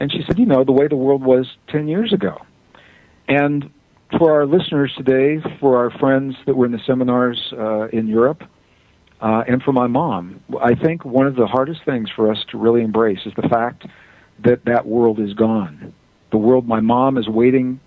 And 0.00 0.10
she 0.10 0.22
said, 0.26 0.38
You 0.38 0.46
know, 0.46 0.64
the 0.64 0.72
way 0.72 0.88
the 0.88 0.96
world 0.96 1.22
was 1.22 1.46
10 1.68 1.86
years 1.88 2.12
ago. 2.12 2.38
And 3.28 3.70
for 4.18 4.32
our 4.32 4.46
listeners 4.46 4.92
today, 4.96 5.42
for 5.60 5.76
our 5.76 5.90
friends 5.98 6.34
that 6.46 6.56
were 6.56 6.64
in 6.64 6.72
the 6.72 6.80
seminars 6.86 7.52
uh, 7.52 7.88
in 7.88 8.06
Europe, 8.06 8.42
uh, 9.20 9.44
and 9.48 9.62
for 9.62 9.72
my 9.72 9.86
mom. 9.86 10.42
I 10.60 10.74
think 10.74 11.04
one 11.04 11.26
of 11.26 11.36
the 11.36 11.46
hardest 11.46 11.84
things 11.84 12.08
for 12.14 12.30
us 12.30 12.44
to 12.50 12.58
really 12.58 12.82
embrace 12.82 13.20
is 13.26 13.32
the 13.34 13.48
fact 13.48 13.84
that 14.44 14.64
that 14.64 14.86
world 14.86 15.18
is 15.18 15.34
gone. 15.34 15.92
The 16.30 16.38
world 16.38 16.66
my 16.66 16.80
mom 16.80 17.16
is 17.18 17.28
waiting 17.28 17.80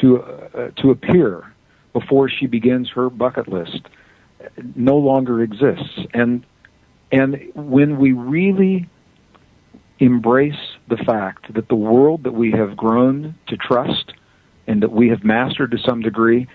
to 0.00 0.22
uh, 0.22 0.70
to 0.82 0.90
appear 0.90 1.52
before 1.92 2.28
she 2.28 2.46
begins 2.46 2.90
her 2.90 3.10
bucket 3.10 3.48
list 3.48 3.88
no 4.74 4.96
longer 4.96 5.42
exists. 5.42 5.98
And 6.12 6.44
and 7.12 7.40
when 7.54 7.98
we 7.98 8.12
really 8.12 8.88
embrace 9.98 10.76
the 10.88 10.96
fact 10.96 11.52
that 11.54 11.68
the 11.68 11.74
world 11.74 12.22
that 12.24 12.32
we 12.32 12.52
have 12.52 12.76
grown 12.76 13.34
to 13.48 13.56
trust 13.56 14.12
and 14.66 14.82
that 14.82 14.92
we 14.92 15.08
have 15.08 15.24
mastered 15.24 15.72
to 15.72 15.78
some 15.78 16.00
degree 16.00 16.46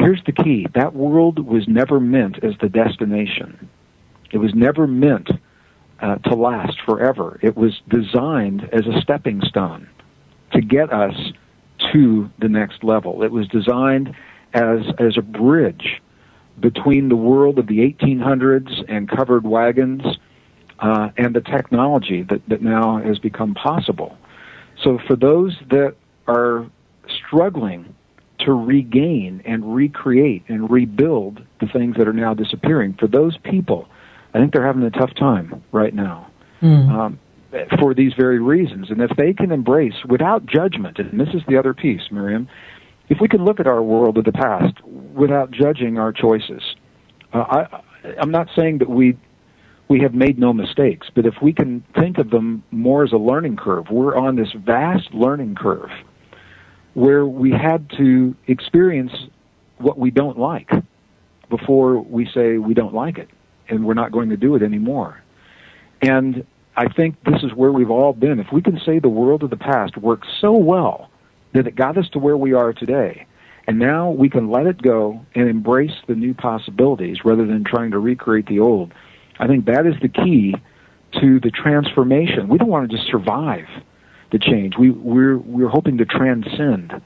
here's 0.00 0.22
the 0.24 0.32
key 0.32 0.66
that 0.74 0.94
world 0.94 1.38
was 1.38 1.68
never 1.68 2.00
meant 2.00 2.42
as 2.42 2.54
the 2.60 2.68
destination. 2.68 3.68
It 4.32 4.38
was 4.38 4.54
never 4.54 4.86
meant 4.86 5.30
uh, 6.00 6.16
to 6.16 6.34
last 6.34 6.80
forever. 6.86 7.38
It 7.42 7.56
was 7.56 7.80
designed 7.88 8.68
as 8.72 8.86
a 8.86 9.00
stepping 9.00 9.42
stone 9.42 9.88
to 10.52 10.60
get 10.60 10.92
us 10.92 11.14
to 11.92 12.30
the 12.38 12.48
next 12.48 12.82
level. 12.82 13.22
It 13.22 13.30
was 13.30 13.46
designed 13.48 14.14
as, 14.54 14.80
as 14.98 15.16
a 15.16 15.22
bridge 15.22 16.00
between 16.58 17.08
the 17.08 17.16
world 17.16 17.58
of 17.58 17.66
the 17.66 17.78
1800s 17.78 18.84
and 18.88 19.08
covered 19.08 19.46
wagons 19.46 20.02
uh, 20.78 21.10
and 21.16 21.34
the 21.34 21.40
technology 21.40 22.22
that, 22.22 22.40
that 22.48 22.62
now 22.62 22.98
has 22.98 23.18
become 23.18 23.54
possible. 23.54 24.16
So 24.82 24.98
for 25.06 25.16
those 25.16 25.56
that 25.70 25.94
are 26.26 26.66
struggling 27.26 27.94
to 28.44 28.52
regain 28.52 29.42
and 29.44 29.74
recreate 29.74 30.44
and 30.48 30.70
rebuild 30.70 31.42
the 31.60 31.66
things 31.66 31.96
that 31.96 32.08
are 32.08 32.12
now 32.12 32.34
disappearing. 32.34 32.94
For 32.98 33.06
those 33.06 33.36
people, 33.38 33.88
I 34.34 34.38
think 34.38 34.52
they're 34.52 34.66
having 34.66 34.82
a 34.82 34.90
tough 34.90 35.14
time 35.14 35.62
right 35.72 35.94
now 35.94 36.30
mm. 36.62 36.88
um, 36.90 37.18
for 37.78 37.94
these 37.94 38.12
very 38.14 38.38
reasons. 38.38 38.90
And 38.90 39.00
if 39.00 39.10
they 39.16 39.32
can 39.32 39.52
embrace 39.52 40.04
without 40.08 40.46
judgment, 40.46 40.98
and 40.98 41.20
this 41.20 41.34
is 41.34 41.42
the 41.48 41.56
other 41.56 41.74
piece, 41.74 42.02
Miriam, 42.10 42.48
if 43.08 43.18
we 43.20 43.28
can 43.28 43.44
look 43.44 43.60
at 43.60 43.66
our 43.66 43.82
world 43.82 44.18
of 44.18 44.24
the 44.24 44.32
past 44.32 44.80
without 44.84 45.50
judging 45.50 45.98
our 45.98 46.12
choices, 46.12 46.62
uh, 47.32 47.38
I, 47.38 47.82
I'm 48.18 48.30
not 48.30 48.48
saying 48.56 48.78
that 48.78 48.88
we 48.88 49.16
we 49.88 50.00
have 50.02 50.14
made 50.14 50.38
no 50.38 50.52
mistakes, 50.52 51.08
but 51.12 51.26
if 51.26 51.34
we 51.42 51.52
can 51.52 51.82
think 51.98 52.18
of 52.18 52.30
them 52.30 52.62
more 52.70 53.02
as 53.02 53.10
a 53.10 53.16
learning 53.16 53.56
curve, 53.56 53.90
we're 53.90 54.16
on 54.16 54.36
this 54.36 54.52
vast 54.52 55.12
learning 55.12 55.56
curve 55.56 55.90
where 56.94 57.24
we 57.24 57.50
had 57.50 57.88
to 57.98 58.34
experience 58.46 59.12
what 59.78 59.98
we 59.98 60.10
don't 60.10 60.38
like 60.38 60.70
before 61.48 62.00
we 62.00 62.28
say 62.32 62.58
we 62.58 62.74
don't 62.74 62.94
like 62.94 63.18
it 63.18 63.28
and 63.68 63.84
we're 63.84 63.94
not 63.94 64.12
going 64.12 64.30
to 64.30 64.36
do 64.36 64.54
it 64.54 64.62
anymore. 64.62 65.22
And 66.02 66.44
I 66.76 66.88
think 66.88 67.16
this 67.24 67.42
is 67.42 67.52
where 67.54 67.72
we've 67.72 67.90
all 67.90 68.12
been. 68.12 68.40
If 68.40 68.52
we 68.52 68.62
can 68.62 68.80
say 68.84 68.98
the 68.98 69.08
world 69.08 69.42
of 69.42 69.50
the 69.50 69.56
past 69.56 69.96
worked 69.96 70.26
so 70.40 70.56
well 70.56 71.10
that 71.52 71.66
it 71.66 71.76
got 71.76 71.98
us 71.98 72.08
to 72.10 72.18
where 72.18 72.36
we 72.36 72.52
are 72.52 72.72
today, 72.72 73.26
and 73.66 73.78
now 73.78 74.10
we 74.10 74.28
can 74.28 74.50
let 74.50 74.66
it 74.66 74.80
go 74.80 75.24
and 75.34 75.48
embrace 75.48 75.94
the 76.08 76.14
new 76.14 76.34
possibilities 76.34 77.18
rather 77.24 77.46
than 77.46 77.64
trying 77.64 77.90
to 77.90 77.98
recreate 77.98 78.46
the 78.46 78.60
old. 78.60 78.92
I 79.38 79.46
think 79.46 79.66
that 79.66 79.86
is 79.86 79.94
the 80.00 80.08
key 80.08 80.54
to 81.20 81.40
the 81.40 81.50
transformation. 81.50 82.48
We 82.48 82.58
don't 82.58 82.68
want 82.68 82.90
to 82.90 82.96
just 82.96 83.10
survive 83.10 83.66
the 84.32 84.38
change. 84.38 84.74
We, 84.78 84.90
we're, 84.90 85.38
we're 85.38 85.68
hoping 85.68 85.98
to 85.98 86.04
transcend 86.04 87.00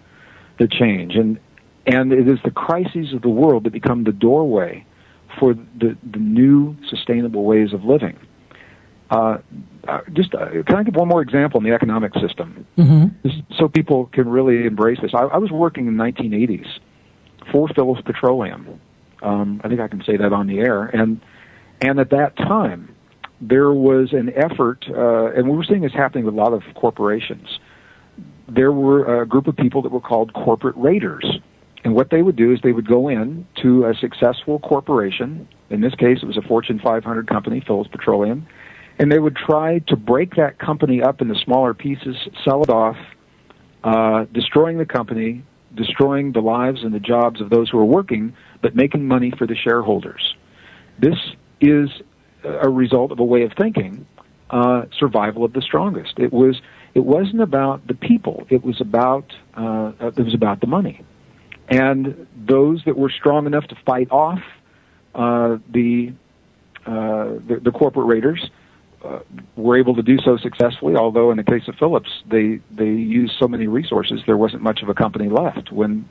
the 0.58 0.68
change. 0.68 1.14
And, 1.14 1.38
and 1.86 2.12
it 2.12 2.28
is 2.28 2.38
the 2.44 2.50
crises 2.50 3.12
of 3.12 3.22
the 3.22 3.28
world 3.28 3.64
that 3.64 3.72
become 3.72 4.04
the 4.04 4.12
doorway 4.12 4.86
for 5.38 5.54
the, 5.54 5.96
the 6.10 6.18
new 6.18 6.76
sustainable 6.88 7.44
ways 7.44 7.72
of 7.72 7.84
living. 7.84 8.18
Uh, 9.10 9.38
uh, 9.86 10.00
just 10.12 10.34
uh, 10.34 10.48
can 10.66 10.76
I 10.76 10.82
give 10.82 10.96
one 10.96 11.08
more 11.08 11.20
example 11.20 11.60
in 11.60 11.64
the 11.64 11.74
economic 11.74 12.12
system, 12.14 12.66
mm-hmm. 12.76 13.28
so 13.58 13.68
people 13.68 14.06
can 14.06 14.28
really 14.28 14.64
embrace 14.66 14.98
this? 15.02 15.12
I, 15.14 15.24
I 15.24 15.36
was 15.36 15.50
working 15.50 15.86
in 15.86 15.96
the 15.96 16.02
1980s 16.02 16.66
for 17.52 17.68
Phillips 17.68 18.00
Petroleum. 18.04 18.80
Um, 19.22 19.60
I 19.62 19.68
think 19.68 19.80
I 19.80 19.88
can 19.88 20.02
say 20.04 20.16
that 20.16 20.32
on 20.32 20.46
the 20.46 20.60
air, 20.60 20.84
and 20.84 21.20
and 21.82 22.00
at 22.00 22.10
that 22.10 22.36
time 22.36 22.93
there 23.48 23.72
was 23.72 24.12
an 24.12 24.32
effort, 24.34 24.84
uh, 24.88 25.32
and 25.32 25.48
we 25.48 25.56
were 25.56 25.64
seeing 25.64 25.82
this 25.82 25.92
happening 25.92 26.24
with 26.24 26.34
a 26.34 26.36
lot 26.36 26.52
of 26.52 26.62
corporations. 26.74 27.58
There 28.48 28.72
were 28.72 29.22
a 29.22 29.26
group 29.26 29.46
of 29.46 29.56
people 29.56 29.82
that 29.82 29.92
were 29.92 30.00
called 30.00 30.32
corporate 30.32 30.76
raiders, 30.76 31.24
and 31.84 31.94
what 31.94 32.10
they 32.10 32.22
would 32.22 32.36
do 32.36 32.52
is 32.52 32.60
they 32.62 32.72
would 32.72 32.88
go 32.88 33.08
in 33.08 33.46
to 33.62 33.86
a 33.86 33.94
successful 33.94 34.58
corporation. 34.60 35.48
In 35.70 35.80
this 35.80 35.94
case, 35.94 36.18
it 36.22 36.26
was 36.26 36.36
a 36.36 36.42
Fortune 36.42 36.80
500 36.82 37.28
company, 37.28 37.62
Phillips 37.66 37.90
Petroleum 37.90 38.46
and 38.98 39.10
they 39.10 39.18
would 39.18 39.36
try 39.36 39.80
to 39.80 39.96
break 39.96 40.36
that 40.36 40.58
company 40.58 41.02
up 41.02 41.20
into 41.20 41.34
smaller 41.44 41.74
pieces, 41.74 42.16
sell 42.44 42.62
it 42.62 42.70
off, 42.70 42.96
uh, 43.82 44.24
destroying 44.32 44.78
the 44.78 44.86
company, 44.86 45.42
destroying 45.74 46.32
the 46.32 46.40
lives 46.40 46.82
and 46.84 46.94
the 46.94 47.00
jobs 47.00 47.40
of 47.40 47.50
those 47.50 47.68
who 47.68 47.78
are 47.78 47.84
working, 47.84 48.34
but 48.62 48.76
making 48.76 49.06
money 49.06 49.32
for 49.36 49.46
the 49.46 49.56
shareholders. 49.56 50.34
This 50.98 51.16
is 51.60 51.88
a 52.44 52.68
result 52.68 53.12
of 53.12 53.20
a 53.20 53.24
way 53.24 53.42
of 53.42 53.52
thinking, 53.58 54.06
uh, 54.50 54.82
survival 54.98 55.44
of 55.44 55.52
the 55.52 55.62
strongest. 55.62 56.18
It 56.18 56.32
was 56.32 56.60
it 56.94 57.04
wasn't 57.04 57.40
about 57.40 57.86
the 57.86 57.94
people; 57.94 58.46
it 58.50 58.64
was 58.64 58.80
about 58.80 59.32
uh, 59.54 59.92
it 60.00 60.24
was 60.24 60.34
about 60.34 60.60
the 60.60 60.66
money, 60.66 61.02
and 61.68 62.26
those 62.36 62.82
that 62.84 62.96
were 62.96 63.10
strong 63.10 63.46
enough 63.46 63.66
to 63.68 63.76
fight 63.86 64.10
off 64.10 64.40
uh, 65.14 65.58
the, 65.70 66.12
uh, 66.86 67.38
the 67.46 67.60
the 67.62 67.70
corporate 67.70 68.06
raiders 68.06 68.50
uh, 69.04 69.20
were 69.56 69.78
able 69.78 69.94
to 69.94 70.02
do 70.02 70.18
so 70.18 70.36
successfully. 70.36 70.94
Although 70.96 71.30
in 71.30 71.36
the 71.36 71.44
case 71.44 71.68
of 71.68 71.76
Phillips, 71.76 72.10
they 72.30 72.60
they 72.70 72.90
used 72.90 73.34
so 73.38 73.48
many 73.48 73.66
resources, 73.66 74.20
there 74.26 74.36
wasn't 74.36 74.62
much 74.62 74.82
of 74.82 74.88
a 74.88 74.94
company 74.94 75.28
left 75.28 75.72
when 75.72 76.08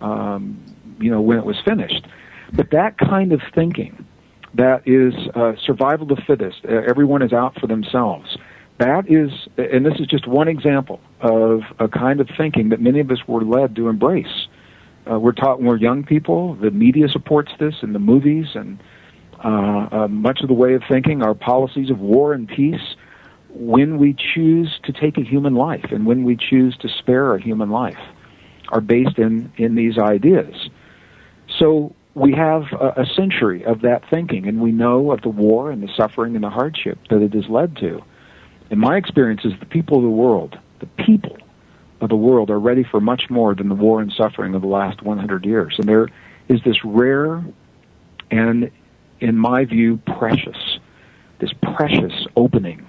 um, 0.00 0.62
you 1.00 1.10
know 1.10 1.20
when 1.20 1.38
it 1.38 1.44
was 1.44 1.56
finished. 1.64 2.06
But 2.52 2.70
that 2.70 2.98
kind 2.98 3.32
of 3.32 3.40
thinking, 3.54 4.06
that 4.54 4.86
is 4.86 5.14
uh, 5.34 5.54
survival 5.64 6.10
of 6.10 6.16
the 6.16 6.22
fittest. 6.26 6.64
Uh, 6.64 6.72
everyone 6.88 7.22
is 7.22 7.32
out 7.32 7.58
for 7.58 7.66
themselves. 7.66 8.36
That 8.78 9.10
is, 9.10 9.30
and 9.56 9.86
this 9.86 10.00
is 10.00 10.06
just 10.06 10.26
one 10.26 10.48
example 10.48 11.00
of 11.20 11.62
a 11.78 11.88
kind 11.88 12.20
of 12.20 12.28
thinking 12.36 12.70
that 12.70 12.80
many 12.80 13.00
of 13.00 13.10
us 13.10 13.18
were 13.26 13.44
led 13.44 13.76
to 13.76 13.88
embrace. 13.88 14.48
Uh, 15.10 15.18
we're 15.18 15.32
taught 15.32 15.58
when 15.58 15.68
we're 15.68 15.76
young 15.76 16.04
people. 16.04 16.54
The 16.54 16.70
media 16.70 17.08
supports 17.08 17.52
this, 17.58 17.74
and 17.82 17.94
the 17.94 17.98
movies, 17.98 18.46
and 18.54 18.82
uh, 19.44 19.88
uh, 19.92 20.08
much 20.08 20.40
of 20.42 20.48
the 20.48 20.54
way 20.54 20.74
of 20.74 20.82
thinking, 20.88 21.22
our 21.22 21.34
policies 21.34 21.90
of 21.90 22.00
war 22.00 22.32
and 22.32 22.48
peace, 22.48 22.96
when 23.50 23.98
we 23.98 24.14
choose 24.14 24.78
to 24.84 24.92
take 24.92 25.18
a 25.18 25.22
human 25.22 25.54
life 25.54 25.86
and 25.90 26.06
when 26.06 26.24
we 26.24 26.36
choose 26.36 26.76
to 26.78 26.88
spare 26.88 27.34
a 27.34 27.40
human 27.40 27.70
life, 27.70 27.98
are 28.68 28.80
based 28.80 29.18
in, 29.18 29.52
in 29.56 29.74
these 29.74 29.98
ideas. 29.98 30.70
So 31.58 31.94
we 32.14 32.32
have 32.32 32.64
a, 32.72 33.02
a 33.02 33.06
century 33.16 33.64
of 33.64 33.82
that 33.82 34.02
thinking, 34.10 34.46
and 34.46 34.60
we 34.60 34.72
know 34.72 35.12
of 35.12 35.22
the 35.22 35.28
war 35.28 35.70
and 35.70 35.82
the 35.82 35.90
suffering 35.96 36.34
and 36.34 36.44
the 36.44 36.50
hardship 36.50 36.98
that 37.10 37.22
it 37.22 37.34
has 37.34 37.48
led 37.48 37.76
to. 37.76 38.02
In 38.70 38.78
my 38.78 38.96
experience, 38.96 39.44
is 39.44 39.52
the 39.60 39.66
people 39.66 39.98
of 39.98 40.02
the 40.02 40.10
world, 40.10 40.58
the 40.80 41.04
people 41.04 41.36
of 42.00 42.08
the 42.08 42.16
world 42.16 42.50
are 42.50 42.58
ready 42.58 42.84
for 42.84 43.00
much 43.00 43.30
more 43.30 43.54
than 43.54 43.68
the 43.68 43.74
war 43.74 44.00
and 44.00 44.12
suffering 44.12 44.54
of 44.54 44.62
the 44.62 44.68
last 44.68 45.02
100 45.02 45.44
years. 45.44 45.76
And 45.78 45.88
there 45.88 46.08
is 46.48 46.60
this 46.64 46.84
rare 46.84 47.44
and 48.30 48.70
in 49.22 49.38
my 49.38 49.64
view, 49.64 49.98
precious. 50.18 50.78
This 51.38 51.52
precious 51.76 52.26
opening 52.36 52.84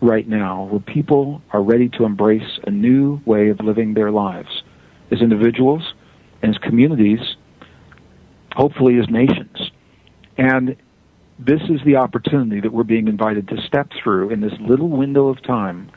right 0.00 0.26
now 0.26 0.64
where 0.64 0.80
people 0.80 1.42
are 1.52 1.62
ready 1.62 1.88
to 1.90 2.04
embrace 2.04 2.58
a 2.66 2.70
new 2.70 3.20
way 3.26 3.50
of 3.50 3.60
living 3.60 3.94
their 3.94 4.10
lives 4.10 4.62
as 5.10 5.20
individuals, 5.20 5.94
and 6.42 6.54
as 6.54 6.58
communities, 6.58 7.20
hopefully 8.54 8.98
as 8.98 9.08
nations. 9.08 9.70
And 10.38 10.76
this 11.38 11.60
is 11.68 11.80
the 11.84 11.96
opportunity 11.96 12.60
that 12.60 12.72
we're 12.72 12.84
being 12.84 13.08
invited 13.08 13.48
to 13.48 13.60
step 13.62 13.90
through 14.02 14.30
in 14.30 14.40
this 14.40 14.54
little 14.60 14.88
window 14.88 15.28
of 15.28 15.42
time 15.42 15.90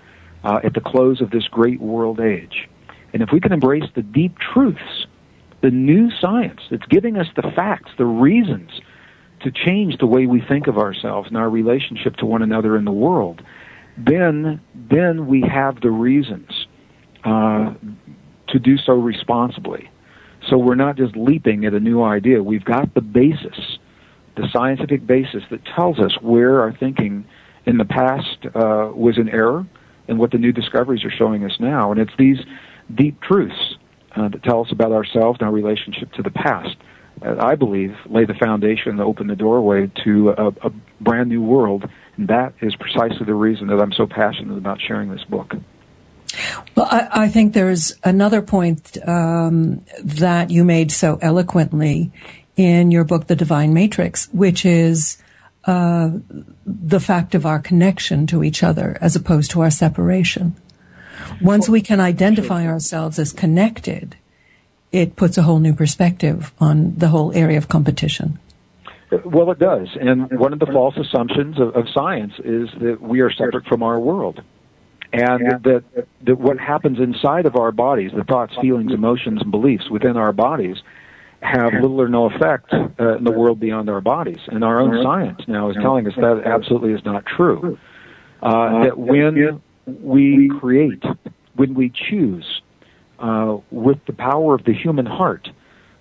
uh, 0.43 0.59
at 0.63 0.73
the 0.73 0.81
close 0.81 1.21
of 1.21 1.31
this 1.31 1.47
great 1.47 1.79
world 1.79 2.19
age. 2.19 2.67
And 3.13 3.21
if 3.21 3.29
we 3.31 3.39
can 3.39 3.51
embrace 3.51 3.89
the 3.95 4.01
deep 4.01 4.37
truths, 4.37 5.07
the 5.61 5.71
new 5.71 6.09
science 6.21 6.61
that's 6.69 6.85
giving 6.89 7.17
us 7.17 7.27
the 7.35 7.51
facts, 7.55 7.91
the 7.97 8.05
reasons 8.05 8.69
to 9.41 9.51
change 9.51 9.97
the 9.97 10.05
way 10.05 10.25
we 10.25 10.41
think 10.41 10.67
of 10.67 10.77
ourselves 10.77 11.29
and 11.29 11.37
our 11.37 11.49
relationship 11.49 12.15
to 12.17 12.25
one 12.25 12.41
another 12.41 12.75
in 12.75 12.85
the 12.85 12.91
world, 12.91 13.41
then 13.97 14.61
then 14.73 15.27
we 15.27 15.41
have 15.41 15.81
the 15.81 15.91
reasons 15.91 16.67
uh, 17.23 17.73
to 18.47 18.59
do 18.59 18.77
so 18.77 18.93
responsibly. 18.93 19.89
So 20.49 20.57
we're 20.57 20.75
not 20.75 20.97
just 20.97 21.15
leaping 21.15 21.65
at 21.65 21.73
a 21.73 21.79
new 21.79 22.03
idea. 22.03 22.41
We've 22.41 22.65
got 22.65 22.93
the 22.93 23.01
basis, 23.01 23.77
the 24.35 24.47
scientific 24.51 25.05
basis 25.05 25.43
that 25.51 25.63
tells 25.75 25.99
us 25.99 26.11
where 26.21 26.61
our 26.61 26.73
thinking 26.73 27.25
in 27.65 27.77
the 27.77 27.85
past 27.85 28.45
uh, 28.55 28.91
was 28.93 29.17
in 29.17 29.29
error 29.29 29.67
and 30.07 30.17
what 30.17 30.31
the 30.31 30.37
new 30.37 30.51
discoveries 30.51 31.03
are 31.03 31.11
showing 31.11 31.43
us 31.43 31.55
now. 31.59 31.91
And 31.91 31.99
it's 31.99 32.13
these 32.17 32.39
deep 32.93 33.21
truths 33.21 33.75
uh, 34.15 34.29
that 34.29 34.43
tell 34.43 34.61
us 34.61 34.71
about 34.71 34.91
ourselves 34.91 35.37
and 35.39 35.47
our 35.47 35.53
relationship 35.53 36.11
to 36.13 36.23
the 36.23 36.31
past 36.31 36.75
I 37.21 37.55
believe, 37.55 37.95
lay 38.05 38.25
the 38.25 38.33
foundation 38.33 38.91
and 38.91 39.01
open 39.01 39.27
the 39.27 39.35
doorway 39.35 39.91
to 40.05 40.29
a, 40.29 40.47
a 40.47 40.69
brand 41.01 41.29
new 41.29 41.41
world. 41.41 41.89
And 42.17 42.27
that 42.29 42.53
is 42.61 42.75
precisely 42.75 43.25
the 43.25 43.33
reason 43.33 43.67
that 43.67 43.79
I'm 43.79 43.91
so 43.91 44.07
passionate 44.07 44.57
about 44.57 44.79
sharing 44.85 45.11
this 45.11 45.23
book. 45.25 45.53
Well, 46.75 46.87
I, 46.89 47.23
I 47.23 47.27
think 47.27 47.53
there's 47.53 47.95
another 48.03 48.41
point 48.41 48.97
um, 49.07 49.85
that 50.03 50.49
you 50.49 50.63
made 50.63 50.91
so 50.91 51.19
eloquently 51.21 52.11
in 52.55 52.91
your 52.91 53.03
book, 53.03 53.27
The 53.27 53.35
Divine 53.35 53.73
Matrix, 53.73 54.27
which 54.33 54.65
is 54.65 55.21
uh, 55.65 56.11
the 56.65 56.99
fact 56.99 57.35
of 57.35 57.45
our 57.45 57.59
connection 57.59 58.27
to 58.27 58.43
each 58.43 58.63
other 58.63 58.97
as 59.01 59.15
opposed 59.15 59.51
to 59.51 59.61
our 59.61 59.71
separation. 59.71 60.55
Once 61.41 61.69
we 61.69 61.81
can 61.81 61.99
identify 61.99 62.65
ourselves 62.65 63.19
as 63.19 63.33
connected, 63.33 64.15
it 64.91 65.15
puts 65.15 65.37
a 65.37 65.43
whole 65.43 65.59
new 65.59 65.73
perspective 65.73 66.51
on 66.59 66.95
the 66.95 67.09
whole 67.09 67.31
area 67.33 67.57
of 67.57 67.67
competition. 67.67 68.39
Well, 69.25 69.51
it 69.51 69.59
does. 69.59 69.87
And 69.99 70.39
one 70.39 70.53
of 70.53 70.59
the 70.59 70.67
false 70.67 70.95
assumptions 70.97 71.59
of, 71.59 71.75
of 71.75 71.85
science 71.93 72.33
is 72.43 72.69
that 72.79 73.01
we 73.01 73.21
are 73.21 73.31
separate 73.31 73.65
from 73.65 73.83
our 73.83 73.99
world. 73.99 74.41
And 75.11 75.41
yeah. 75.41 75.57
that, 75.63 76.07
that 76.23 76.39
what 76.39 76.59
happens 76.59 76.99
inside 76.99 77.45
of 77.45 77.55
our 77.55 77.71
bodies, 77.71 78.11
the 78.15 78.23
thoughts, 78.23 78.53
feelings, 78.61 78.93
emotions, 78.93 79.41
and 79.41 79.49
beliefs 79.49 79.89
within 79.89 80.17
our 80.17 80.31
bodies, 80.31 80.77
have 81.41 81.73
little 81.73 82.01
or 82.01 82.09
no 82.09 82.25
effect 82.25 82.71
uh, 82.73 83.17
in 83.17 83.23
the 83.23 83.31
world 83.31 83.59
beyond 83.59 83.89
our 83.89 84.01
bodies. 84.01 84.39
And 84.47 84.63
our 84.63 84.79
own 84.79 85.01
science 85.03 85.41
now 85.47 85.69
is 85.69 85.77
telling 85.81 86.05
us 86.05 86.13
that 86.15 86.43
absolutely 86.45 86.93
is 86.93 87.03
not 87.05 87.25
true. 87.25 87.77
Uh, 88.41 88.83
that 88.83 88.97
when 88.97 89.61
we 89.85 90.49
create, 90.59 91.03
when 91.55 91.73
we 91.73 91.89
choose, 91.89 92.61
uh, 93.19 93.57
with 93.71 93.97
the 94.05 94.13
power 94.13 94.55
of 94.55 94.63
the 94.63 94.73
human 94.73 95.05
heart. 95.05 95.49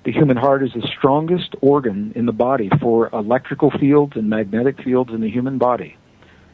The 0.05 0.13
human 0.13 0.37
heart 0.37 0.63
is 0.63 0.71
the 0.73 0.87
strongest 0.97 1.55
organ 1.61 2.13
in 2.15 2.27
the 2.27 2.33
body 2.33 2.71
for 2.81 3.09
electrical 3.13 3.71
fields 3.71 4.13
and 4.15 4.31
magnetic 4.31 4.83
fields 4.83 5.11
in 5.13 5.21
the 5.21 5.29
human 5.29 5.59
body. 5.59 5.97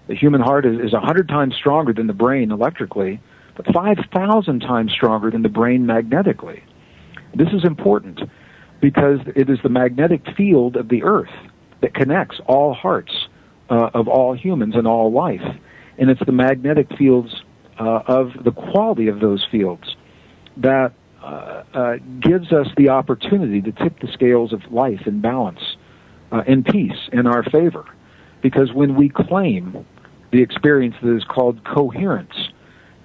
The 0.07 0.15
human 0.15 0.41
heart 0.41 0.67
is, 0.67 0.79
is 0.81 0.93
100 0.93 1.29
times 1.29 1.55
stronger 1.55 1.93
than 1.93 2.07
the 2.07 2.13
brain 2.13 2.51
electrically, 2.51 3.21
but 3.57 3.67
5,000 3.73 4.61
times 4.61 4.93
stronger 4.93 5.31
than 5.31 5.43
the 5.43 5.49
brain 5.49 5.87
magnetically. 5.87 6.63
This 7.35 7.49
is 7.53 7.65
important 7.65 8.21
because 8.81 9.21
it 9.35 9.49
is 9.49 9.59
the 9.63 9.69
magnetic 9.69 10.23
field 10.37 10.77
of 10.77 10.89
the 10.89 11.03
earth 11.03 11.33
that 11.81 11.95
connects 11.95 12.41
all 12.47 12.75
hearts 12.75 13.13
uh, 13.71 13.91
of 13.95 14.09
all 14.09 14.35
humans 14.35 14.75
and 14.77 14.87
all 14.87 15.11
life. 15.11 15.43
And 15.99 16.11
it's 16.11 16.25
the 16.25 16.33
magnetic 16.33 16.89
fields 16.97 17.43
uh, 17.79 18.03
of 18.07 18.33
the 18.45 18.53
quality 18.53 19.09
of 19.09 19.21
those 19.21 19.47
fields 19.51 19.97
that 20.59 20.93
uh, 21.23 21.63
uh, 21.73 21.97
gives 22.21 22.53
us 22.53 22.67
the 22.77 22.91
opportunity 22.91 23.63
to 23.63 23.73
tip 23.73 23.99
the 24.01 24.13
scales 24.13 24.53
of 24.53 24.61
life 24.71 25.07
in 25.07 25.21
balance, 25.21 25.77
uh, 26.31 26.43
in 26.47 26.63
peace, 26.63 27.09
in 27.13 27.27
our 27.27 27.43
favor. 27.43 27.85
Because 28.43 28.73
when 28.73 28.95
we 28.95 29.09
claim 29.09 29.87
the 30.35 30.43
experience 30.43 30.97
that 31.01 31.15
is 31.15 31.23
called 31.23 31.63
coherence 31.63 32.35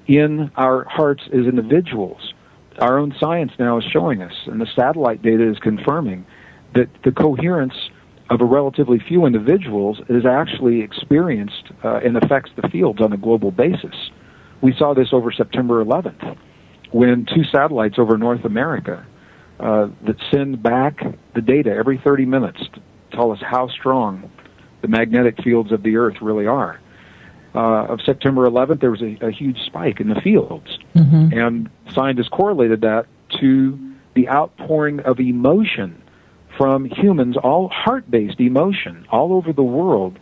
in 0.07 0.49
our 0.55 0.84
hearts 0.86 1.21
as 1.27 1.45
individuals, 1.45 2.34
our 2.80 2.97
own 2.97 3.13
science 3.19 3.51
now 3.59 3.77
is 3.77 3.84
showing 3.84 4.23
us, 4.23 4.34
and 4.47 4.59
the 4.59 4.65
satellite 4.75 5.21
data 5.21 5.47
is 5.47 5.59
confirming 5.59 6.25
that 6.73 6.89
the 7.03 7.11
coherence 7.11 7.75
of 8.32 8.41
a 8.41 8.45
relatively 8.45 8.97
few 8.97 9.27
individuals 9.27 10.01
is 10.09 10.25
actually 10.25 10.82
experienced 10.82 11.65
uh, 11.84 11.99
and 12.03 12.17
affects 12.17 12.49
the 12.59 12.67
fields 12.69 12.99
on 12.99 13.13
a 13.13 13.17
global 13.17 13.51
basis. 13.51 14.09
We 14.61 14.73
saw 14.73 14.95
this 14.95 15.09
over 15.11 15.32
September 15.32 15.86
11th 15.86 16.36
when 16.91 17.27
two 17.27 17.43
satellites 17.43 17.99
over 17.99 18.17
North 18.17 18.43
America 18.43 19.05
uh, 19.59 19.89
that 20.07 20.15
send 20.32 20.63
back 20.63 21.03
the 21.36 21.41
data 21.41 21.69
every 21.69 21.99
30 22.03 22.25
minutes 22.25 22.59
to 22.73 22.82
tell 23.11 23.32
us 23.32 23.39
how 23.39 23.67
strong 23.67 24.32
the 24.82 24.88
magnetic 24.88 25.43
fields 25.43 25.71
of 25.71 25.84
the 25.84 25.95
Earth 25.95 26.15
really 26.21 26.47
are. 26.47 26.80
Uh, 27.56 27.86
of 27.86 28.00
September 28.06 28.47
11th, 28.47 28.80
there 28.80 28.91
was 28.91 29.02
a, 29.02 29.18
a 29.26 29.32
huge 29.32 29.58
spike 29.66 30.00
in 30.00 30.08
the 30.08 30.22
fields, 30.22 30.78
mm-hmm. 30.95 31.36
and 31.36 31.68
scientists 31.95 32.30
correlated 32.30 32.82
that 32.82 33.08
to 33.41 33.78
the 34.14 34.30
outpouring 34.30 35.00
of 35.00 35.20
emotion 35.20 36.00
from 36.58 36.86
humans, 36.86 37.38
all 37.38 37.70
heart-based 37.70 38.39
emotion, 38.39 39.06
all 39.12 39.34
over 39.34 39.54
the 39.54 39.64
world, 39.64 40.20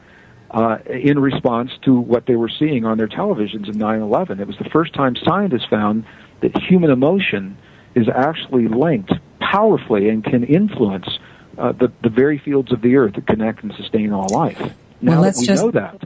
uh, 0.52 0.78
in 0.86 1.20
response 1.20 1.72
to 1.84 2.00
what 2.00 2.26
they 2.28 2.36
were 2.36 2.50
seeing 2.50 2.86
on 2.86 2.98
their 2.98 3.08
televisions 3.08 3.68
in 3.68 3.74
9/11. 3.78 4.40
It 4.40 4.48
was 4.48 4.58
the 4.58 4.70
first 4.70 4.94
time 4.94 5.16
scientists 5.16 5.66
found 5.70 6.06
that 6.42 6.58
human 6.62 6.92
emotion 6.92 7.58
is 7.96 8.08
actually 8.08 8.68
linked 8.68 9.12
powerfully 9.40 10.10
and 10.10 10.24
can 10.24 10.44
influence 10.44 11.08
uh, 11.58 11.72
the, 11.72 11.92
the 12.04 12.10
very 12.10 12.38
fields 12.38 12.72
of 12.72 12.82
the 12.82 12.96
earth 12.96 13.16
that 13.16 13.26
connect 13.26 13.64
and 13.64 13.74
sustain 13.74 14.14
all 14.14 14.28
life. 14.30 14.60
Now 15.02 15.14
well, 15.14 15.24
that 15.24 15.36
we 15.38 15.46
just... 15.46 15.64
know 15.64 15.72
that, 15.72 16.04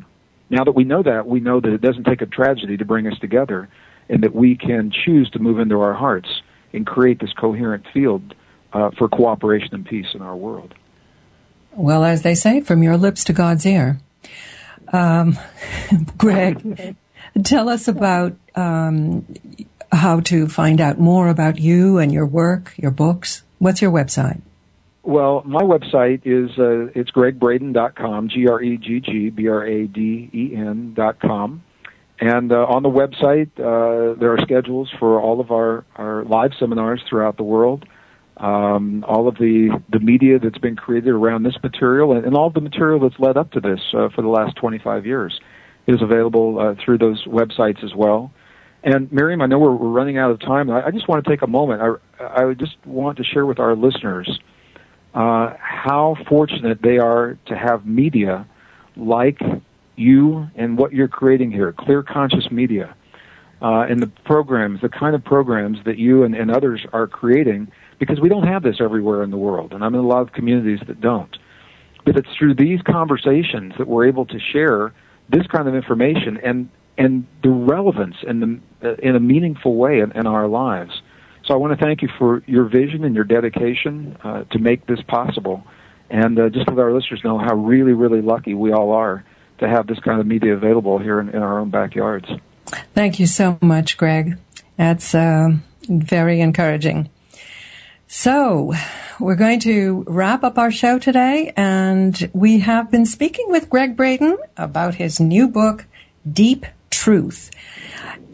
now 0.52 0.66
that 0.66 0.74
we 0.74 0.84
know 0.84 1.02
that, 1.02 1.26
we 1.26 1.40
know 1.40 1.62
that 1.62 1.72
it 1.72 1.82
doesn't 1.82 2.04
take 2.04 2.22
a 2.22 2.26
tragedy 2.26 2.78
to 2.78 2.86
bring 2.86 3.08
us 3.08 3.18
together, 3.20 3.70
and 4.10 4.22
that 4.24 4.36
we 4.36 4.58
can 4.58 4.92
choose 4.92 5.30
to 5.32 5.40
move 5.40 5.60
into 5.60 5.80
our 5.80 5.94
hearts 5.94 6.28
and 6.74 6.86
create 6.86 7.20
this 7.20 7.32
coherent 7.34 7.86
field 7.94 8.36
uh, 8.74 8.92
for 8.98 9.08
cooperation 9.08 9.74
and 9.74 9.86
peace 9.86 10.08
in 10.14 10.22
our 10.22 10.36
world. 10.36 10.74
Well, 11.72 12.04
as 12.04 12.22
they 12.24 12.36
say, 12.36 12.60
from 12.60 12.84
your 12.84 12.98
lips 12.98 13.24
to 13.26 13.34
God's 13.34 13.66
ear. 13.66 14.00
Um, 14.92 15.40
Gregg, 16.18 16.96
tell 17.44 17.70
us 17.70 17.88
about 17.88 18.36
um, 18.54 19.26
how 19.92 20.20
to 20.22 20.50
find 20.50 20.82
out 20.82 21.00
more 21.00 21.30
about 21.30 21.60
you 21.60 21.98
and 21.98 22.12
your 22.12 22.26
work, 22.26 22.74
your 22.76 22.92
books. 22.92 23.44
What's 23.60 23.82
your 23.82 23.92
website? 23.92 24.42
Well, 25.04 25.42
my 25.46 25.64
website 25.64 26.22
is 26.26 26.52
uh, 26.60 26.92
it's 26.94 27.10
greggbraden.com, 27.12 28.30
G 28.30 28.48
R 28.48 28.62
E 28.62 28.78
G 28.78 29.00
G 29.00 29.30
B 29.32 29.48
R 29.48 29.66
A 29.66 29.88
D 29.88 30.30
E 30.32 30.56
N.com. 30.56 31.64
And 32.20 32.52
uh, 32.52 32.66
on 32.66 32.84
the 32.84 32.90
website, 32.90 33.50
uh, 33.58 34.14
there 34.20 34.32
are 34.32 34.38
schedules 34.42 34.92
for 35.00 35.20
all 35.20 35.42
of 35.42 35.50
our, 35.50 35.84
our 35.96 36.24
live 36.26 36.52
seminars 36.60 37.02
throughout 37.10 37.38
the 37.38 37.44
world, 37.44 37.88
um, 38.38 39.04
all 39.08 39.28
of 39.28 39.36
the, 39.40 39.82
the 39.90 40.00
media 40.00 40.38
that's 40.38 40.60
been 40.60 40.76
created 40.76 41.10
around 41.10 41.42
this 41.42 41.58
material, 41.64 42.14
and, 42.14 42.24
and 42.24 42.36
all 42.36 42.52
the 42.52 42.62
material 42.62 43.00
that's 43.00 43.20
led 43.20 43.38
up 43.38 43.52
to 43.54 43.60
this 43.60 43.80
uh, 43.96 44.10
for 44.10 44.22
the 44.22 44.28
last 44.28 44.56
25 44.58 45.08
years 45.08 45.40
is 45.88 46.00
available 46.00 46.60
uh, 46.60 46.76
through 46.86 47.00
those 47.00 47.26
websites 47.26 47.84
as 47.84 47.96
well. 47.96 48.32
And 48.84 49.12
Miriam, 49.12 49.42
I 49.42 49.48
know 49.48 49.58
we're, 49.58 49.74
we're 49.74 49.90
running 49.90 50.20
out 50.20 50.30
of 50.30 50.40
time. 50.40 50.70
I, 50.70 50.86
I 50.86 50.92
just 50.92 51.08
want 51.08 51.26
to 51.26 51.30
take 51.30 51.42
a 51.42 51.48
moment. 51.48 51.82
I, 51.82 52.24
I 52.24 52.54
just 52.54 52.78
want 52.86 53.18
to 53.18 53.24
share 53.24 53.48
with 53.48 53.58
our 53.58 53.76
listeners 53.76 54.40
uh, 55.14 55.54
how 55.60 56.16
fortunate 56.28 56.82
they 56.82 56.98
are 56.98 57.38
to 57.46 57.58
have 57.58 57.86
media 57.86 58.48
like 58.96 59.40
you 59.96 60.48
and 60.56 60.78
what 60.78 60.94
you're 60.94 61.08
creating 61.08 61.52
here, 61.52 61.74
Clear 61.74 62.04
Conscious 62.04 62.50
Media, 62.52 62.96
uh, 63.62 63.86
and 63.90 64.02
the 64.02 64.08
programs, 64.26 64.82
the 64.82 64.90
kind 64.90 65.16
of 65.16 65.24
programs 65.24 65.78
that 65.86 65.98
you 65.98 66.24
and, 66.24 66.34
and 66.34 66.50
others 66.50 66.86
are 66.94 67.08
creating, 67.08 67.72
because 68.00 68.20
we 68.20 68.30
don't 68.30 68.48
have 68.48 68.64
this 68.64 68.78
everywhere 68.80 69.22
in 69.24 69.32
the 69.32 69.38
world, 69.38 69.74
and 69.74 69.84
I'm 69.84 69.94
in 69.94 70.02
a 70.02 70.08
lot 70.08 70.22
of 70.22 70.34
communities 70.34 70.80
that 70.88 71.00
don't. 71.00 71.38
But 72.04 72.18
it's 72.18 72.30
through 72.38 72.56
these 72.56 72.82
conversations 72.82 73.74
that 73.78 73.88
we're 73.88 74.08
able 74.08 74.26
to 74.26 74.40
share 74.40 74.94
this 75.30 75.46
kind 75.48 75.68
of 75.68 75.76
information 75.76 76.38
and 76.38 76.70
and 76.98 77.26
the 77.42 77.50
relevance 77.50 78.18
in 78.28 78.40
the 78.40 78.90
uh, 78.90 78.96
in 78.96 79.16
a 79.16 79.20
meaningful 79.20 79.76
way 79.76 80.00
in, 80.00 80.12
in, 80.12 80.28
our 80.28 80.48
lives. 80.48 81.02
So 81.52 81.56
I 81.56 81.58
want 81.58 81.78
to 81.78 81.86
thank 81.86 82.02
you 82.02 82.08
for 82.18 82.42
your 82.48 82.64
vision 82.64 83.04
and 83.04 83.14
your 83.14 83.26
dedication 83.26 84.16
uh, 84.24 84.46
to 84.52 84.58
make 84.58 84.88
this 84.88 85.02
possible, 85.02 85.66
and 86.10 86.40
uh, 86.40 86.48
just 86.48 86.70
let 86.70 86.80
our 86.80 86.94
listeners 86.94 87.20
know 87.26 87.38
how 87.38 87.54
really 87.56 87.92
really 87.92 88.22
lucky 88.22 88.54
we 88.54 88.72
all 88.72 88.94
are 88.94 89.26
to 89.58 89.68
have 89.68 89.86
this 89.86 90.00
kind 90.00 90.22
of 90.22 90.26
media 90.26 90.54
available 90.54 90.98
here 90.98 91.20
in, 91.20 91.28
in 91.28 91.42
our 91.42 91.60
own 91.60 91.70
backyards. 91.70 92.30
Thank 92.94 93.20
you 93.20 93.28
so 93.28 93.60
much, 93.62 93.98
Gregg. 93.98 94.38
That's 94.78 95.14
uh, 95.14 95.50
very 95.90 96.40
encouraging. 96.40 97.10
So, 98.08 98.72
we're 99.20 99.36
going 99.36 99.60
to 99.62 100.06
wrap 100.08 100.46
up 100.46 100.58
our 100.58 100.72
show 100.72 101.00
today, 101.00 101.52
and 101.58 102.32
we 102.32 102.60
have 102.60 102.90
been 102.90 103.06
speaking 103.06 103.48
with 103.50 103.70
Gregg 103.70 103.98
Braden 103.98 104.38
about 104.56 104.96
his 104.96 105.20
new 105.20 105.50
book, 105.50 105.86
Deep 106.32 106.66
truth. 106.92 107.50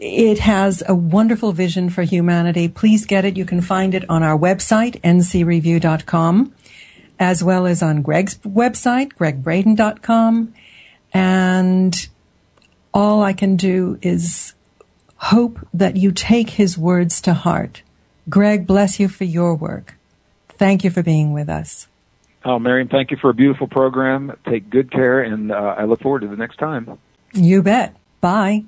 It 0.00 0.38
has 0.40 0.82
a 0.86 0.94
wonderful 0.94 1.52
vision 1.52 1.90
for 1.90 2.02
humanity. 2.02 2.68
Please 2.68 3.06
get 3.06 3.24
it. 3.24 3.36
You 3.36 3.44
can 3.44 3.60
find 3.60 3.94
it 3.94 4.08
on 4.08 4.22
our 4.22 4.38
website, 4.38 5.00
ncreview.com, 5.00 6.54
as 7.18 7.42
well 7.42 7.66
as 7.66 7.82
on 7.82 8.02
Gregg's 8.02 8.38
website, 8.38 9.14
greggbraden.com. 9.14 10.54
And 11.12 12.08
all 12.94 13.22
I 13.22 13.32
can 13.32 13.56
do 13.56 13.98
is 14.02 14.54
hope 15.16 15.58
that 15.74 15.96
you 15.96 16.12
take 16.12 16.50
his 16.50 16.78
words 16.78 17.20
to 17.22 17.34
heart. 17.34 17.82
Gregg, 18.28 18.66
bless 18.66 19.00
you 19.00 19.08
for 19.08 19.24
your 19.24 19.54
work. 19.54 19.96
Thank 20.48 20.84
you 20.84 20.90
for 20.90 21.02
being 21.02 21.32
with 21.32 21.48
us. 21.48 21.88
Oh, 22.44 22.58
Miriam, 22.58 22.88
thank 22.88 23.10
you 23.10 23.16
for 23.16 23.30
a 23.30 23.34
beautiful 23.34 23.66
program. 23.66 24.36
Take 24.48 24.70
good 24.70 24.92
care, 24.92 25.20
and 25.20 25.50
uh, 25.50 25.74
I 25.76 25.84
look 25.84 26.00
forward 26.00 26.20
to 26.20 26.28
the 26.28 26.36
next 26.36 26.56
time. 26.56 26.98
You 27.32 27.62
bet. 27.62 27.94
Bye. 28.20 28.64